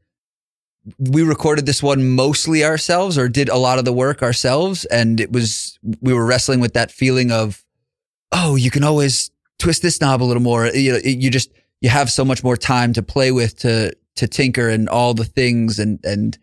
we 0.99 1.23
recorded 1.23 1.67
this 1.67 1.83
one 1.83 2.11
mostly 2.11 2.65
ourselves 2.65 3.19
or 3.19 3.29
did 3.29 3.49
a 3.49 3.57
lot 3.57 3.79
of 3.79 3.85
the 3.85 3.93
work 3.93 4.23
ourselves. 4.23 4.85
And 4.87 5.21
it 5.21 5.33
was, 5.33 5.79
we 6.01 6.15
were 6.15 6.25
wrestling 6.25 6.61
with 6.61 6.73
that 6.75 6.91
feeling 6.91 7.31
of, 7.31 7.65
oh, 8.33 8.57
you 8.57 8.71
can 8.71 8.85
always 8.85 9.31
twist 9.59 9.83
this 9.83 10.01
knob 10.01 10.23
a 10.23 10.25
little 10.25 10.43
more. 10.43 10.67
You 10.69 10.93
know, 10.93 10.99
you 11.05 11.31
just, 11.31 11.51
you 11.81 11.91
have 11.91 12.11
so 12.11 12.25
much 12.25 12.43
more 12.43 12.57
time 12.57 12.93
to 12.95 13.03
play 13.03 13.33
with, 13.33 13.59
to, 13.59 13.93
to 14.17 14.29
tinker 14.29 14.69
and 14.69 14.89
all 14.89 15.15
the 15.15 15.25
things. 15.25 15.79
And, 15.79 16.03
and 16.05 16.39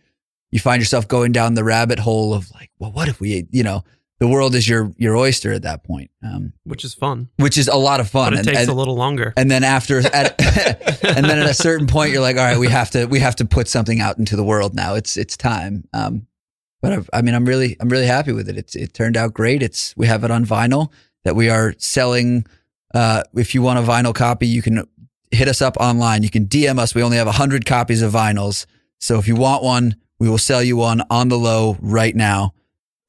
you 0.51 0.59
find 0.59 0.81
yourself 0.81 1.07
going 1.07 1.31
down 1.31 1.53
the 1.53 1.63
rabbit 1.63 1.99
hole 1.99 2.33
of 2.33 2.49
like, 2.51 2.71
well, 2.79 2.91
what 2.91 3.07
if 3.07 3.19
we, 3.19 3.47
you 3.51 3.63
know, 3.63 3.83
the 4.19 4.27
world 4.27 4.55
is 4.55 4.67
your, 4.67 4.91
your 4.97 5.15
oyster 5.15 5.51
at 5.51 5.61
that 5.61 5.83
point. 5.83 6.09
Um, 6.23 6.53
which 6.63 6.83
is 6.83 6.93
fun. 6.93 7.29
which 7.37 7.57
is 7.57 7.67
a 7.67 7.75
lot 7.75 7.99
of 7.99 8.09
fun. 8.09 8.31
But 8.31 8.33
it 8.33 8.39
and, 8.39 8.47
takes 8.47 8.59
and, 8.61 8.69
a 8.69 8.73
little 8.73 8.95
longer. 8.95 9.33
and 9.37 9.51
then 9.51 9.63
after, 9.63 9.99
at, 9.99 10.35
and 11.03 11.25
then 11.25 11.39
at 11.39 11.49
a 11.49 11.53
certain 11.53 11.87
point, 11.87 12.11
you're 12.11 12.21
like, 12.21 12.37
all 12.37 12.43
right, 12.43 12.57
we 12.57 12.69
have 12.69 12.89
to, 12.91 13.05
we 13.05 13.19
have 13.19 13.35
to 13.37 13.45
put 13.45 13.67
something 13.67 13.99
out 13.99 14.17
into 14.17 14.35
the 14.35 14.43
world 14.43 14.73
now. 14.73 14.95
It's, 14.95 15.17
it's 15.17 15.37
time. 15.37 15.87
Um, 15.93 16.25
but 16.81 16.93
I've, 16.93 17.09
I 17.13 17.21
mean, 17.21 17.35
I'm 17.35 17.45
really, 17.45 17.75
I'm 17.79 17.89
really 17.89 18.05
happy 18.05 18.31
with 18.31 18.49
it. 18.49 18.57
It's, 18.57 18.75
it 18.75 18.93
turned 18.93 19.17
out 19.17 19.33
great. 19.33 19.61
It's, 19.61 19.95
we 19.97 20.07
have 20.07 20.23
it 20.23 20.31
on 20.31 20.45
vinyl 20.45 20.91
that 21.23 21.35
we 21.35 21.49
are 21.49 21.75
selling. 21.77 22.45
Uh, 22.93 23.23
if 23.35 23.53
you 23.53 23.61
want 23.61 23.79
a 23.79 23.81
vinyl 23.81 24.15
copy, 24.15 24.47
you 24.47 24.61
can 24.61 24.87
hit 25.31 25.47
us 25.47 25.61
up 25.61 25.77
online. 25.77 26.23
You 26.23 26.29
can 26.29 26.47
DM 26.47 26.79
us. 26.79 26.95
We 26.95 27.03
only 27.03 27.17
have 27.17 27.27
hundred 27.27 27.65
copies 27.65 28.01
of 28.01 28.13
vinyls. 28.13 28.65
So 28.99 29.19
if 29.19 29.27
you 29.27 29.35
want 29.35 29.63
one, 29.63 29.95
we 30.19 30.29
will 30.29 30.37
sell 30.37 30.63
you 30.63 30.77
one 30.77 31.01
on 31.09 31.29
the 31.29 31.37
low 31.37 31.77
right 31.81 32.15
now. 32.15 32.53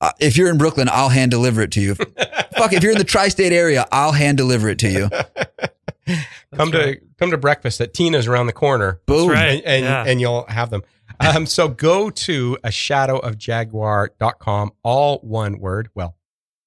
Uh, 0.00 0.12
if 0.20 0.36
you're 0.36 0.48
in 0.50 0.58
Brooklyn, 0.58 0.88
I'll 0.90 1.08
hand 1.08 1.30
deliver 1.30 1.60
it 1.62 1.72
to 1.72 1.80
you. 1.80 1.94
Fuck, 2.56 2.72
if 2.72 2.82
you're 2.82 2.92
in 2.92 2.98
the 2.98 3.04
tri-state 3.04 3.52
area, 3.52 3.86
I'll 3.90 4.12
hand 4.12 4.36
deliver 4.38 4.68
it 4.68 4.78
to 4.80 4.88
you. 4.90 5.10
come 6.54 6.70
to 6.72 7.00
come 7.18 7.30
to 7.30 7.36
breakfast 7.38 7.80
at 7.80 7.92
Tina's 7.94 8.26
around 8.26 8.46
the 8.46 8.52
corner. 8.52 9.00
Boom. 9.06 9.28
right. 9.30 9.56
and 9.56 9.64
and, 9.66 9.84
Yeah. 9.84 10.04
and 10.06 10.20
you'll 10.20 10.44
have 10.48 10.70
them. 10.70 10.82
Um, 11.20 11.46
so 11.46 11.66
go 11.68 12.10
to 12.10 12.58
a 12.62 12.70
shadow 12.70 13.18
of 13.18 13.36
jaguar.com, 13.38 14.70
all 14.84 15.18
one 15.18 15.58
word. 15.58 15.88
Well, 15.94 16.16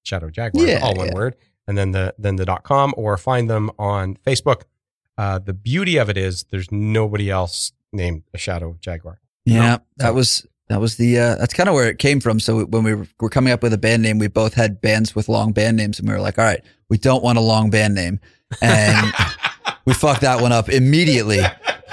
shadow 0.02 0.26
of 0.26 0.32
jaguar, 0.32 0.66
Yeah, 0.66 0.80
all 0.82 0.94
one 0.94 1.08
yeah. 1.08 1.14
word, 1.14 1.36
and 1.66 1.78
then 1.78 1.92
the 1.92 2.14
then 2.18 2.36
the 2.36 2.44
dot 2.44 2.62
com, 2.64 2.92
or 2.96 3.16
find 3.16 3.48
them 3.48 3.70
on 3.78 4.16
Facebook. 4.26 4.62
Uh, 5.16 5.38
the 5.38 5.52
beauty 5.54 5.96
of 5.96 6.10
it 6.10 6.16
is 6.18 6.44
there's 6.50 6.70
nobody 6.70 7.30
else 7.30 7.72
named 7.92 8.24
a 8.34 8.38
shadow 8.38 8.70
of 8.70 8.80
jaguar. 8.80 9.20
Yeah, 9.44 9.60
No. 9.76 9.78
that 9.96 10.14
was 10.14 10.46
that 10.68 10.80
was 10.80 10.96
the 10.96 11.18
uh, 11.18 11.34
that's 11.36 11.52
kind 11.54 11.68
of 11.68 11.74
where 11.74 11.88
it 11.88 11.98
came 11.98 12.20
from. 12.20 12.40
So 12.40 12.64
when 12.64 12.82
we 12.84 12.94
were, 12.94 13.06
were 13.20 13.28
coming 13.28 13.52
up 13.52 13.62
with 13.62 13.72
a 13.72 13.78
band 13.78 14.02
name, 14.02 14.18
we 14.18 14.28
both 14.28 14.54
had 14.54 14.80
bands 14.80 15.14
with 15.14 15.28
long 15.28 15.52
band 15.52 15.76
names, 15.76 15.98
and 15.98 16.08
we 16.08 16.14
were 16.14 16.20
like, 16.20 16.38
all 16.38 16.44
right, 16.44 16.62
we 16.88 16.96
don't 16.98 17.22
want 17.22 17.38
a 17.38 17.42
long 17.42 17.68
band 17.70 17.94
name, 17.94 18.20
and 18.62 19.12
we 19.84 19.94
fucked 19.94 20.20
that 20.22 20.40
one 20.40 20.52
up 20.52 20.68
immediately. 20.68 21.40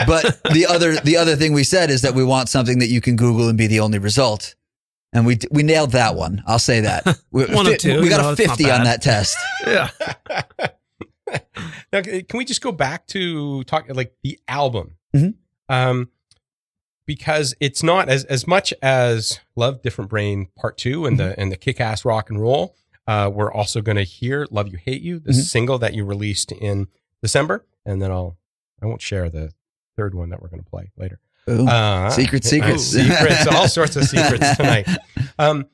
But 0.08 0.42
the 0.54 0.66
other 0.68 0.96
the 1.02 1.18
other 1.18 1.36
thing 1.36 1.54
we 1.54 1.64
said 1.64 1.90
is 1.90 2.04
that 2.04 2.14
we 2.16 2.24
want 2.24 2.48
something 2.50 2.80
that 2.80 2.88
you 2.88 3.02
can 3.02 3.16
Google 3.16 3.50
and 3.50 3.58
be 3.58 3.68
the 3.68 3.80
only 3.82 4.00
result. 4.00 4.56
And 5.12 5.26
we 5.26 5.40
we 5.52 5.64
nailed 5.64 5.92
that 5.94 6.16
one. 6.16 6.44
I'll 6.46 6.60
say 6.60 6.82
that. 6.82 7.04
We, 7.32 7.46
One 7.48 7.66
of 7.68 7.78
two, 7.80 8.00
We 8.00 8.10
got 8.10 8.22
know, 8.22 8.32
a 8.32 8.36
fifty 8.36 8.70
on 8.70 8.84
that 8.84 9.02
test. 9.02 9.36
Yeah. 9.68 9.90
now, 11.92 12.02
can 12.02 12.38
we 12.38 12.46
just 12.46 12.62
go 12.62 12.72
back 12.72 13.08
to 13.08 13.64
talk 13.66 13.86
like 13.90 14.14
the 14.24 14.40
album? 14.48 14.96
Mhm. 15.16 15.34
Um, 15.68 16.10
because 17.10 17.56
it's 17.60 17.82
not 17.82 18.08
as 18.08 18.24
as 18.26 18.46
much 18.46 18.72
as 18.84 19.40
Love 19.56 19.82
Different 19.82 20.12
Brain 20.12 20.48
Part 20.56 20.78
Two 20.78 21.08
and 21.08 21.18
the 21.20 21.38
and 21.40 21.52
the 21.52 21.58
kick 21.58 21.82
ass 21.82 22.06
rock 22.06 22.30
and 22.30 22.40
roll. 22.40 22.76
Uh, 23.08 23.28
we're 23.34 23.52
also 23.52 23.82
going 23.82 23.96
to 23.96 24.04
hear 24.04 24.46
Love 24.52 24.68
You 24.68 24.78
Hate 24.78 25.02
You, 25.02 25.18
the 25.18 25.32
Mhm. 25.32 25.42
single 25.42 25.80
that 25.80 25.96
you 25.96 26.06
released 26.06 26.52
in 26.52 26.88
December, 27.24 27.66
and 27.84 28.00
then 28.00 28.12
I'll 28.12 28.38
I 28.80 28.86
won't 28.86 29.02
share 29.02 29.28
the 29.28 29.52
third 29.98 30.14
one 30.14 30.30
that 30.30 30.40
we're 30.40 30.50
going 30.50 30.64
to 30.64 30.70
play 30.70 30.92
later. 30.96 31.20
Uh, 31.48 32.12
Secret 32.12 32.44
secrets. 32.46 32.84
secrets, 33.00 33.48
all 33.48 33.68
sorts 33.80 33.96
of 33.96 34.04
secrets 34.04 34.56
tonight. 34.56 34.88
Um, 35.40 35.66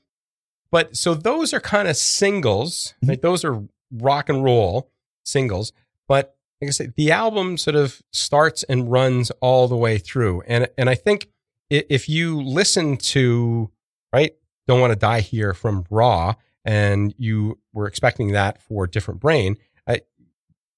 but 0.71 0.95
so 0.95 1.13
those 1.13 1.53
are 1.53 1.59
kind 1.59 1.89
of 1.89 1.97
singles, 1.97 2.93
Mm-hmm. 3.01 3.09
like 3.09 3.21
those 3.21 3.43
are 3.43 3.61
rock 3.91 4.29
and 4.29 4.41
roll 4.41 4.89
singles. 5.23 5.73
But 6.07 6.34
like 6.61 6.69
I 6.69 6.71
said, 6.71 6.93
the 6.95 7.11
album 7.11 7.57
sort 7.57 7.75
of 7.75 8.01
starts 8.11 8.63
and 8.63 8.91
runs 8.91 9.31
all 9.41 9.67
the 9.67 9.75
way 9.77 9.97
through. 9.97 10.41
And 10.47 10.67
and 10.77 10.89
I 10.89 10.95
think 10.95 11.27
if 11.69 12.07
you 12.07 12.41
listen 12.41 12.97
to 12.97 13.71
right, 14.13 14.33
don't 14.67 14.79
want 14.79 14.91
to 14.93 14.99
die 14.99 15.21
here 15.21 15.53
from 15.53 15.85
Raw, 15.89 16.35
and 16.63 17.13
you 17.17 17.59
were 17.73 17.87
expecting 17.87 18.31
that 18.31 18.61
for 18.61 18.87
Different 18.87 19.19
Brain, 19.19 19.57
I, 19.87 20.01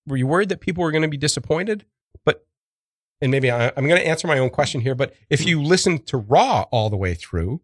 were 0.07 0.17
you 0.17 0.27
worried 0.27 0.49
that 0.49 0.59
people 0.61 0.83
were 0.83 0.91
going 0.91 1.01
to 1.03 1.07
be 1.07 1.17
disappointed? 1.17 1.85
But 2.25 2.45
and 3.21 3.31
maybe 3.31 3.51
I, 3.51 3.67
I'm 3.75 3.87
going 3.87 4.01
to 4.01 4.07
answer 4.07 4.27
my 4.27 4.39
own 4.39 4.49
question 4.49 4.81
here. 4.81 4.95
But 4.95 5.13
if 5.29 5.45
you 5.45 5.61
listened 5.61 6.07
to 6.07 6.17
Raw 6.17 6.65
all 6.71 6.89
the 6.89 6.97
way 6.97 7.13
through, 7.13 7.61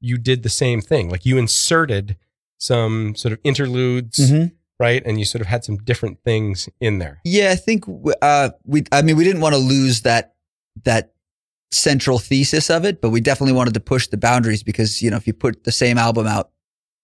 you 0.00 0.18
did 0.18 0.42
the 0.42 0.48
same 0.48 0.80
thing. 0.80 1.08
Like 1.08 1.24
you 1.24 1.38
inserted 1.38 2.16
some 2.58 3.14
sort 3.14 3.32
of 3.32 3.38
interludes, 3.44 4.18
Mhm. 4.30 4.52
Right? 4.78 5.02
And 5.04 5.18
you 5.18 5.24
sort 5.24 5.40
of 5.40 5.46
had 5.46 5.64
some 5.64 5.76
different 5.78 6.22
things 6.24 6.68
in 6.80 6.98
there. 6.98 7.20
Yeah, 7.24 7.50
I 7.50 7.56
think 7.56 7.84
uh, 8.22 8.50
we. 8.64 8.84
I 8.92 9.02
mean, 9.02 9.16
we 9.16 9.24
didn't 9.24 9.40
want 9.40 9.54
to 9.54 9.60
lose 9.60 10.02
that 10.02 10.34
that 10.84 11.12
central 11.72 12.18
thesis 12.18 12.70
of 12.70 12.84
it, 12.84 13.00
but 13.00 13.10
we 13.10 13.20
definitely 13.20 13.54
wanted 13.54 13.74
to 13.74 13.80
push 13.80 14.06
the 14.06 14.16
boundaries 14.16 14.62
because 14.62 15.02
you 15.02 15.10
know 15.10 15.16
if 15.16 15.26
you 15.26 15.32
put 15.32 15.64
the 15.64 15.72
same 15.72 15.98
album 15.98 16.26
out 16.26 16.50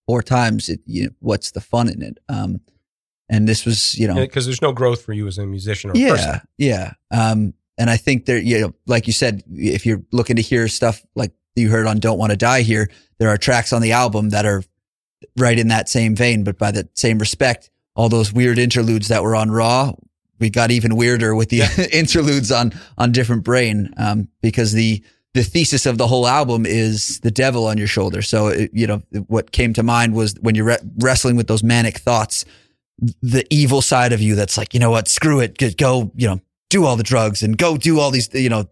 four 0.06 0.22
times, 0.22 0.68
it 0.68 0.80
you 0.87 1.04
know, 1.04 1.11
what's 1.20 1.50
the 1.52 1.61
fun 1.61 1.88
in 1.88 2.02
it? 2.02 2.18
Um, 2.28 2.61
and 3.28 3.48
this 3.48 3.64
was 3.64 3.94
you 3.98 4.06
know 4.06 4.14
Because 4.14 4.44
there's 4.46 4.62
no 4.62 4.72
growth 4.72 5.02
for 5.02 5.12
you 5.12 5.26
as 5.26 5.38
a 5.38 5.46
musician 5.46 5.90
or 5.90 5.96
yeah 5.96 6.11
person. 6.11 6.40
yeah. 6.58 6.92
Um, 7.11 7.54
and 7.78 7.88
I 7.88 7.96
think 7.96 8.26
there 8.26 8.38
you 8.38 8.61
know 8.61 8.74
like 8.87 9.06
you 9.06 9.12
said, 9.12 9.42
if 9.50 9.87
you're 9.87 10.02
looking 10.12 10.37
to 10.37 10.42
hear 10.42 10.68
stuff 10.68 11.04
like 11.14 11.32
you 11.56 11.70
heard 11.70 11.87
on 11.87 11.98
"Don't 11.98 12.18
Want 12.18 12.30
to 12.30 12.37
Die" 12.37 12.62
here, 12.62 12.90
there 13.18 13.28
are 13.28 13.38
tracks 13.38 13.72
on 13.72 13.82
the 13.82 13.92
album 13.92 14.30
that 14.30 14.46
are 14.46 14.62
right 15.37 15.58
in 15.58 15.68
that 15.68 15.88
same 15.88 16.14
vein, 16.16 16.44
but 16.44 16.58
by 16.58 16.70
the 16.70 16.88
same 16.94 17.18
respect, 17.18 17.70
all 17.94 18.08
those 18.08 18.32
weird 18.32 18.58
interludes 18.58 19.08
that 19.08 19.22
were 19.22 19.35
on 19.37 19.50
Raw, 19.50 19.92
we 20.38 20.50
got 20.50 20.70
even 20.70 20.96
weirder 20.96 21.35
with 21.35 21.50
the 21.50 21.58
Yeah. 21.58 21.68
interludes 21.92 22.50
on 22.50 22.72
on 22.98 23.12
Different 23.12 23.44
Brain, 23.44 23.92
um, 23.96 24.28
because 24.40 24.72
the 24.72 25.02
the 25.35 25.42
thesis 25.42 25.87
of 25.87 25.96
the 25.98 26.06
whole 26.06 26.26
album 26.26 26.66
is 26.66 27.20
the 27.20 27.30
devil 27.30 27.66
on 27.66 27.78
your 27.78 27.87
shoulder. 27.87 28.20
So 28.22 28.48
it, 28.48 28.70
you 28.74 28.87
know 28.87 29.02
what 29.28 29.52
came 29.52 29.72
to 29.74 29.82
mind 29.82 30.14
was 30.14 30.35
when 30.40 30.54
you're 30.54 30.66
re- 30.66 30.78
wrestling 30.98 31.37
with 31.37 31.46
those 31.46 31.62
manic 31.62 31.98
thoughts, 31.98 32.44
the 33.22 33.46
evil 33.50 33.80
side 33.82 34.12
of 34.12 34.20
you 34.20 34.35
that's 34.35 34.58
like, 34.58 34.74
you 34.74 34.80
know 34.80 34.90
what, 34.90 35.08
screw 35.08 35.40
it, 35.40 35.56
Go- 35.58 35.70
go, 35.76 36.12
you 36.16 36.26
know, 36.28 36.40
do 36.70 36.85
all 36.85 36.96
the 36.96 37.02
drugs 37.02 37.42
and 37.42 37.56
go 37.56 37.76
do 37.76 37.98
all 38.00 38.11
these, 38.11 38.28
you 38.35 38.48
know. 38.50 38.66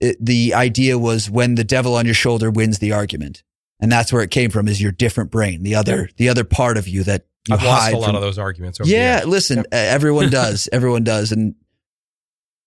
It, 0.00 0.16
the 0.24 0.54
idea 0.54 0.96
was 0.96 1.28
when 1.28 1.56
the 1.56 1.64
devil 1.64 1.96
on 1.96 2.04
your 2.04 2.14
shoulder 2.14 2.52
wins 2.52 2.78
the 2.78 2.92
argument, 2.92 3.42
and 3.80 3.90
that's 3.92 4.12
where 4.12 4.22
it 4.22 4.30
came 4.30 4.50
from. 4.50 4.68
Is 4.68 4.80
your 4.82 4.92
different 4.92 5.30
brain, 5.30 5.62
the 5.62 5.74
other, 5.74 6.08
the 6.16 6.28
other 6.28 6.44
part 6.44 6.76
of 6.76 6.88
you 6.88 7.02
that 7.04 7.26
you 7.48 7.54
I've 7.54 7.62
lost 7.62 7.82
hide 7.82 7.94
a 7.94 7.98
lot 7.98 8.06
from- 8.06 8.16
of 8.16 8.22
those 8.22 8.38
arguments. 8.38 8.78
Yeah, 8.84 9.22
listen, 9.26 9.60
uh, 9.60 9.64
everyone 9.72 10.30
does. 10.42 10.68
Everyone 10.72 11.04
does. 11.04 11.32
And 11.32 11.54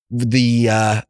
the 0.09 0.69
uh 0.69 1.01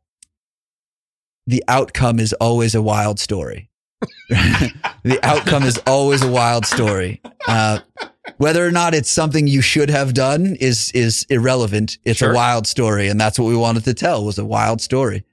the 1.48 1.64
outcome 1.68 2.20
is 2.20 2.34
always 2.34 2.76
a 2.76 2.82
wild 2.82 3.20
story. 3.20 3.70
the 4.30 5.20
outcome 5.24 5.64
is 5.64 5.78
always 5.88 6.22
a 6.22 6.30
wild 6.32 6.66
story. 6.66 7.22
Uh 7.48 7.80
whether 8.38 8.66
or 8.66 8.72
not 8.72 8.94
it's 8.94 9.10
something 9.10 9.48
you 9.48 9.62
should 9.62 9.90
have 9.90 10.14
done 10.14 10.56
is 10.60 10.92
is 10.94 11.26
irrelevant. 11.30 11.98
It's 12.06 12.20
Sure. 12.20 12.32
a 12.32 12.36
wild 12.36 12.68
story 12.68 13.08
and 13.08 13.20
that's 13.20 13.40
what 13.40 13.46
we 13.48 13.56
wanted 13.56 13.84
to 13.86 13.94
tell 13.94 14.24
was 14.26 14.38
a 14.38 14.46
wild 14.46 14.82
story. 14.82 15.24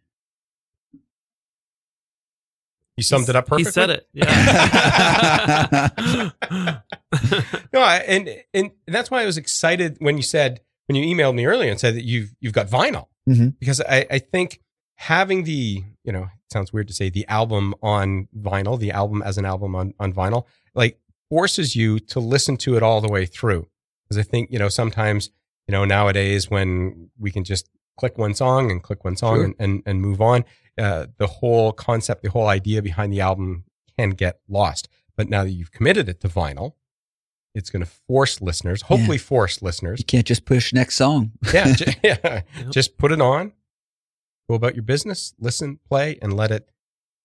You 2.99 3.03
summed 3.05 3.29
it 3.29 3.37
up 3.37 3.47
perfectly. 3.47 3.65
He 3.65 3.73
said 3.73 3.91
it. 3.91 4.09
Yeah. 4.13 5.89
no, 7.73 7.81
I, 7.81 7.97
and 8.07 8.29
and 8.55 8.71
that's 8.87 9.11
why 9.11 9.23
I 9.23 9.27
was 9.27 9.37
excited 9.39 9.97
when 10.01 10.17
you 10.17 10.23
said 10.23 10.61
when 10.87 10.97
you 10.97 11.05
emailed 11.15 11.35
me 11.35 11.47
earlier 11.47 11.71
and 11.71 11.79
said 11.81 11.95
that 11.95 12.05
you've 12.05 12.35
you've 12.41 12.53
got 12.53 12.67
vinyl 12.69 13.07
Mhm. 13.29 13.55
because 13.59 13.81
I, 13.81 14.07
I 14.11 14.19
think 14.19 14.61
having 14.97 15.45
the 15.45 15.83
you 16.05 16.13
know 16.13 16.23
it 16.25 16.53
sounds 16.53 16.73
weird 16.73 16.89
to 16.89 16.95
say 16.95 17.09
the 17.11 17.27
album 17.29 17.75
on 17.83 18.27
vinyl 18.39 18.79
the 18.79 18.91
album 18.91 19.23
as 19.23 19.39
an 19.39 19.45
album 19.45 19.75
on 19.77 19.95
on 20.01 20.13
vinyl 20.13 20.45
like 20.75 20.99
forces 21.29 21.77
you 21.77 21.99
to 22.01 22.21
listen 22.21 22.57
to 22.57 22.77
it 22.77 22.83
all 22.83 23.01
the 23.01 23.09
way 23.09 23.27
through 23.27 23.69
because 24.05 24.19
I 24.19 24.23
think 24.29 24.51
you 24.51 24.59
know 24.59 24.69
sometimes 24.69 25.31
you 25.67 25.73
know 25.73 25.85
nowadays 25.85 26.51
when 26.51 27.11
we 27.19 27.31
can 27.31 27.45
just 27.45 27.69
click 27.99 28.17
one 28.19 28.35
song 28.35 28.71
and 28.71 28.83
click 28.83 29.05
one 29.05 29.17
song 29.17 29.37
Sure. 29.37 29.45
and, 29.45 29.55
and 29.59 29.83
and 29.87 30.01
move 30.01 30.21
on 30.21 30.45
uh, 30.79 31.07
the 31.19 31.27
whole 31.27 31.73
concept 31.73 32.23
the 32.23 32.31
whole 32.31 32.47
idea 32.49 32.81
behind 32.83 33.13
the 33.13 33.21
album 33.21 33.65
can 33.99 34.11
get 34.11 34.41
lost 34.49 34.89
but 35.17 35.29
now 35.29 35.43
that 35.45 35.51
you've 35.51 35.73
committed 35.73 36.09
it 36.09 36.21
to 36.21 36.29
vinyl 36.29 36.75
it's 37.55 37.71
going 37.71 37.85
to 37.85 37.91
force 38.07 38.41
listeners 38.41 38.83
hopefully 38.83 39.19
force 39.19 39.61
listeners 39.63 39.99
You 39.99 40.05
can't 40.05 40.27
just 40.27 40.45
push 40.45 40.73
next 40.73 40.95
song. 40.97 41.33
yeah, 41.53 41.73
ju- 41.75 41.93
yeah. 42.05 42.43
just 42.71 42.97
put 42.99 43.11
it 43.11 43.21
on 43.21 43.53
go 44.49 44.55
about 44.55 44.75
your 44.75 44.83
business, 44.85 45.35
listen, 45.39 45.79
play, 45.91 46.19
and 46.23 46.35
let 46.37 46.51
it. 46.51 46.69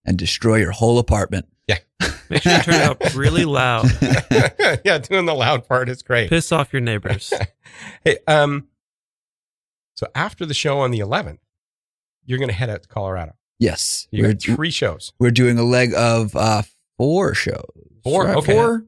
and 0.05 0.17
destroy 0.17 0.55
your 0.57 0.71
whole 0.71 0.97
apartment. 0.99 1.45
Yeah. 1.67 1.77
Make 2.29 2.41
sure 2.41 2.51
you 2.51 2.59
turn 2.63 2.75
it 2.75 2.81
up 2.81 3.15
really 3.15 3.45
loud. 3.62 3.86
yeah, 4.83 4.97
doing 4.97 5.25
the 5.25 5.33
loud 5.36 5.65
part 5.67 5.88
is 5.88 6.01
great. 6.01 6.29
Piss 6.29 6.51
off 6.51 6.73
your 6.73 6.81
neighbors. 6.81 7.31
Hey, 8.03 8.17
um, 8.27 8.67
so 9.95 10.08
after 10.15 10.45
the 10.45 10.53
show 10.53 10.79
on 10.79 10.91
the 10.91 10.99
11th, 10.99 11.39
you're 12.25 12.39
going 12.39 12.49
to 12.49 12.56
head 12.56 12.69
out 12.69 12.84
to 12.84 12.88
Colorado. 12.89 13.34
Yes, 13.60 14.08
You 14.12 14.23
we're, 14.23 14.34
got 14.34 14.41
three 14.41 14.71
shows. 14.71 15.13
we're 15.19 15.32
doing 15.32 15.58
a 15.58 15.63
leg 15.63 15.93
of 15.95 16.36
uh, 16.36 16.63
four 16.97 17.34
shows. 17.34 17.63
Four? 18.03 18.25
right? 18.25 18.38
Okay. 18.38 18.53
Four, 18.53 18.86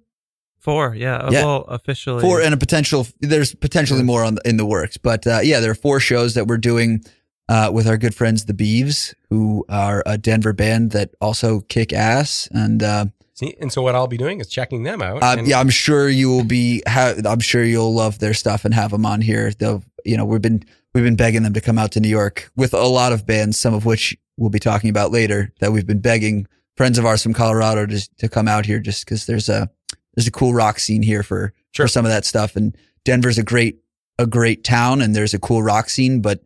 Four, 0.60 0.96
yeah. 0.96 1.18
uh, 1.18 1.30
Yeah. 1.32 1.46
Well, 1.46 1.62
officially. 1.68 2.22
four, 2.22 2.42
and 2.42 2.54
a 2.54 2.58
potential. 2.58 3.06
There's 3.20 3.54
potentially 3.54 4.02
more 4.02 4.24
on 4.24 4.40
in 4.46 4.58
the 4.58 4.66
works, 4.66 4.98
but 4.98 5.28
uh, 5.28 5.40
yeah, 5.44 5.60
there 5.60 5.70
are 5.72 5.76
four 5.76 6.00
shows 6.00 6.34
that 6.34 6.48
we're 6.48 6.58
doing 6.58 7.04
uh, 7.48 7.70
with 7.72 7.88
our 7.88 7.98
good 7.98 8.16
friends 8.16 8.46
the 8.46 8.54
Beeves, 8.56 9.14
who 9.30 9.64
are 9.70 10.02
a 10.08 10.18
Denver 10.18 10.54
band 10.54 10.90
that 10.92 11.12
also 11.22 11.60
kick 11.62 11.94
ass, 11.94 12.50
and 12.52 12.82
uh, 12.82 13.06
See, 13.36 13.56
and 13.62 13.72
so 13.72 13.84
what 13.84 13.94
I'll 13.96 14.08
be 14.08 14.18
doing 14.18 14.40
is 14.40 14.48
checking 14.48 14.82
them 14.84 15.02
out. 15.04 15.22
Uh, 15.22 15.36
and- 15.38 15.48
yeah, 15.48 15.60
I'm 15.60 15.70
sure 15.70 16.10
you 16.10 16.30
will 16.30 16.46
be. 16.46 16.82
Ha- 16.88 17.16
I'm 17.26 17.42
sure 17.42 17.64
you'll 17.64 17.94
love 17.94 18.18
their 18.18 18.34
stuff 18.34 18.66
and 18.66 18.74
have 18.74 18.90
them 18.92 19.06
on 19.06 19.22
here. 19.22 19.52
They'll, 19.52 19.84
you 20.04 20.18
know, 20.18 20.26
we've 20.26 20.42
been 20.42 20.64
we've 20.96 21.04
been 21.04 21.18
begging 21.18 21.44
them 21.44 21.54
to 21.54 21.62
come 21.62 21.78
out 21.78 21.92
to 21.92 22.00
New 22.00 22.10
York 22.10 22.50
with 22.56 22.74
a 22.74 22.82
lot 22.88 23.12
of 23.12 23.28
bands, 23.28 23.60
some 23.60 23.74
of 23.74 23.86
which 23.86 24.18
we'll 24.38 24.50
be 24.50 24.60
talking 24.60 24.90
about 24.90 25.12
later. 25.12 25.52
That 25.60 25.74
we've 25.74 25.86
been 25.86 26.00
begging 26.00 26.48
friends 26.78 26.98
of 26.98 27.06
ours 27.06 27.22
from 27.22 27.34
Colorado 27.34 27.86
to 27.86 28.10
to 28.18 28.30
come 28.30 28.48
out 28.48 28.66
here, 28.66 28.80
just 28.80 29.06
because 29.06 29.26
there's 29.28 29.50
a 29.50 29.70
there's 30.16 30.28
a 30.28 30.32
cool 30.32 30.54
rock 30.54 30.80
scene 30.80 31.04
here 31.04 31.22
for 31.22 31.54
Sure. 31.74 31.84
for 31.86 31.90
some 31.90 32.06
of 32.06 32.12
that 32.12 32.24
stuff. 32.24 32.56
And 32.56 32.76
Denver's 33.04 33.38
a 33.38 33.44
great 33.44 33.80
a 34.18 34.26
great 34.26 34.64
town, 34.64 35.02
and 35.02 35.14
there's 35.14 35.34
a 35.34 35.40
cool 35.40 35.62
rock 35.62 35.90
scene, 35.90 36.22
but 36.22 36.42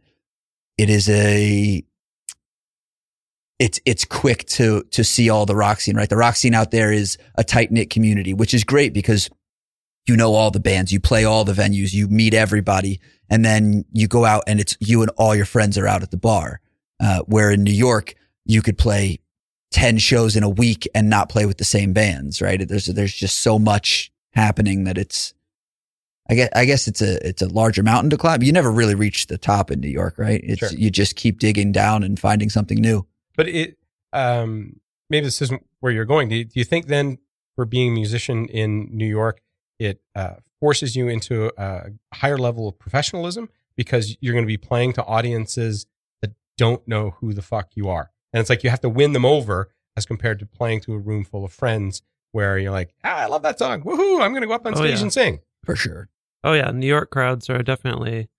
it 0.77 0.89
is 0.89 1.07
a 1.07 1.83
it's 3.59 3.79
it's 3.85 4.05
quick 4.05 4.45
to 4.47 4.83
to 4.91 5.03
see 5.03 5.29
all 5.29 5.45
the 5.45 5.55
rock 5.55 5.79
scene, 5.79 5.95
right? 5.95 6.09
The 6.09 6.17
rock 6.17 6.35
scene 6.35 6.55
out 6.55 6.71
there 6.71 6.91
is 6.91 7.19
a 7.35 7.43
tight 7.43 7.71
knit 7.71 7.91
community, 7.91 8.33
which 8.33 8.55
is 8.55 8.63
great 8.63 8.93
because 8.93 9.29
you 10.07 10.15
know 10.15 10.33
all 10.33 10.51
the 10.51 10.59
bands, 10.59 10.91
you 10.91 10.99
play 10.99 11.23
all 11.23 11.43
the 11.43 11.53
venues, 11.53 11.93
you 11.93 12.07
meet 12.07 12.33
everybody, 12.33 12.99
and 13.29 13.45
then 13.45 13.85
you 13.93 14.07
go 14.07 14.25
out 14.25 14.43
and 14.47 14.59
it's 14.59 14.75
you 14.79 15.01
and 15.01 15.11
all 15.17 15.35
your 15.35 15.45
friends 15.45 15.77
are 15.77 15.87
out 15.87 16.03
at 16.03 16.11
the 16.11 16.17
bar. 16.17 16.61
Uh, 17.01 17.19
where 17.27 17.51
in 17.51 17.63
New 17.63 17.71
York, 17.73 18.15
you 18.45 18.61
could 18.61 18.77
play 18.77 19.19
ten 19.71 19.97
shows 19.97 20.35
in 20.35 20.43
a 20.43 20.49
week 20.49 20.87
and 20.93 21.09
not 21.09 21.29
play 21.29 21.45
with 21.45 21.57
the 21.57 21.63
same 21.63 21.93
bands, 21.93 22.41
right? 22.41 22.67
There's 22.67 22.87
there's 22.87 23.13
just 23.13 23.39
so 23.39 23.57
much 23.59 24.11
happening 24.33 24.83
that 24.85 24.97
it's. 24.97 25.33
I 26.31 26.35
guess, 26.35 26.49
I 26.55 26.65
guess 26.65 26.87
it's 26.87 27.01
a 27.01 27.27
it's 27.27 27.41
a 27.41 27.47
larger 27.47 27.81
mountain 27.81 28.11
to 28.11 28.17
climb. 28.17 28.43
You 28.43 28.51
never 28.51 28.71
really 28.71 28.93
reach 28.93 29.25
the 29.27 29.37
top 29.39 29.71
in 29.71 29.79
New 29.79 29.89
York, 29.89 30.19
right? 30.19 30.39
It's 30.43 30.59
Sure. 30.59 30.69
you 30.71 30.91
just 30.91 31.15
keep 31.15 31.39
digging 31.39 31.71
down 31.71 32.03
and 32.03 32.19
finding 32.19 32.49
something 32.51 32.79
new. 32.79 33.07
but 33.35 33.47
it, 33.47 33.77
um, 34.13 34.79
maybe 35.09 35.25
this 35.25 35.41
isn't 35.41 35.65
where 35.79 35.91
you're 35.91 36.05
going. 36.05 36.29
Do 36.29 36.35
you, 36.35 36.45
do 36.45 36.51
you 36.59 36.65
think 36.65 36.85
then, 36.85 37.17
for 37.55 37.65
being 37.65 37.89
a 37.91 37.95
musician 37.95 38.45
in 38.47 38.89
New 38.91 39.07
York, 39.07 39.41
it 39.79 40.01
uh, 40.15 40.35
forces 40.59 40.95
you 40.95 41.07
into 41.07 41.51
a 41.57 41.91
higher 42.13 42.37
level 42.37 42.67
of 42.67 42.77
professionalism 42.77 43.49
because 43.77 44.17
you're 44.19 44.33
going 44.33 44.43
to 44.45 44.47
be 44.47 44.57
playing 44.57 44.93
to 44.93 45.03
audiences 45.05 45.85
that 46.21 46.31
don't 46.57 46.85
know 46.87 47.11
who 47.21 47.33
the 47.33 47.41
fuck 47.41 47.69
you 47.75 47.87
are, 47.89 48.11
and 48.33 48.41
it's 48.41 48.49
like 48.49 48.63
you 48.63 48.69
have 48.69 48.81
to 48.81 48.89
win 48.89 49.13
them 49.13 49.25
over 49.25 49.69
as 49.97 50.05
compared 50.05 50.39
to 50.39 50.45
playing 50.45 50.81
to 50.81 50.93
a 50.93 50.97
room 50.97 51.23
full 51.23 51.43
of 51.45 51.51
friends 51.51 52.01
where 52.31 52.57
you're 52.59 52.71
like, 52.71 52.93
ah, 53.03 53.17
I 53.23 53.25
love 53.25 53.41
that 53.43 53.57
song, 53.57 53.81
woohoo! 53.83 54.21
I'm 54.21 54.31
going 54.31 54.41
to 54.41 54.47
go 54.47 54.53
up 54.53 54.65
on 54.65 54.73
Oh, 54.73 54.77
stage 54.77 54.97
yeah. 54.97 55.01
and 55.01 55.13
sing. 55.13 55.39
For 55.65 55.75
sure. 55.75 56.09
Oh 56.43 56.53
yeah, 56.53 56.71
New 56.71 56.87
York 56.87 57.09
crowds 57.09 57.49
are 57.49 57.63
definitely 57.63 58.29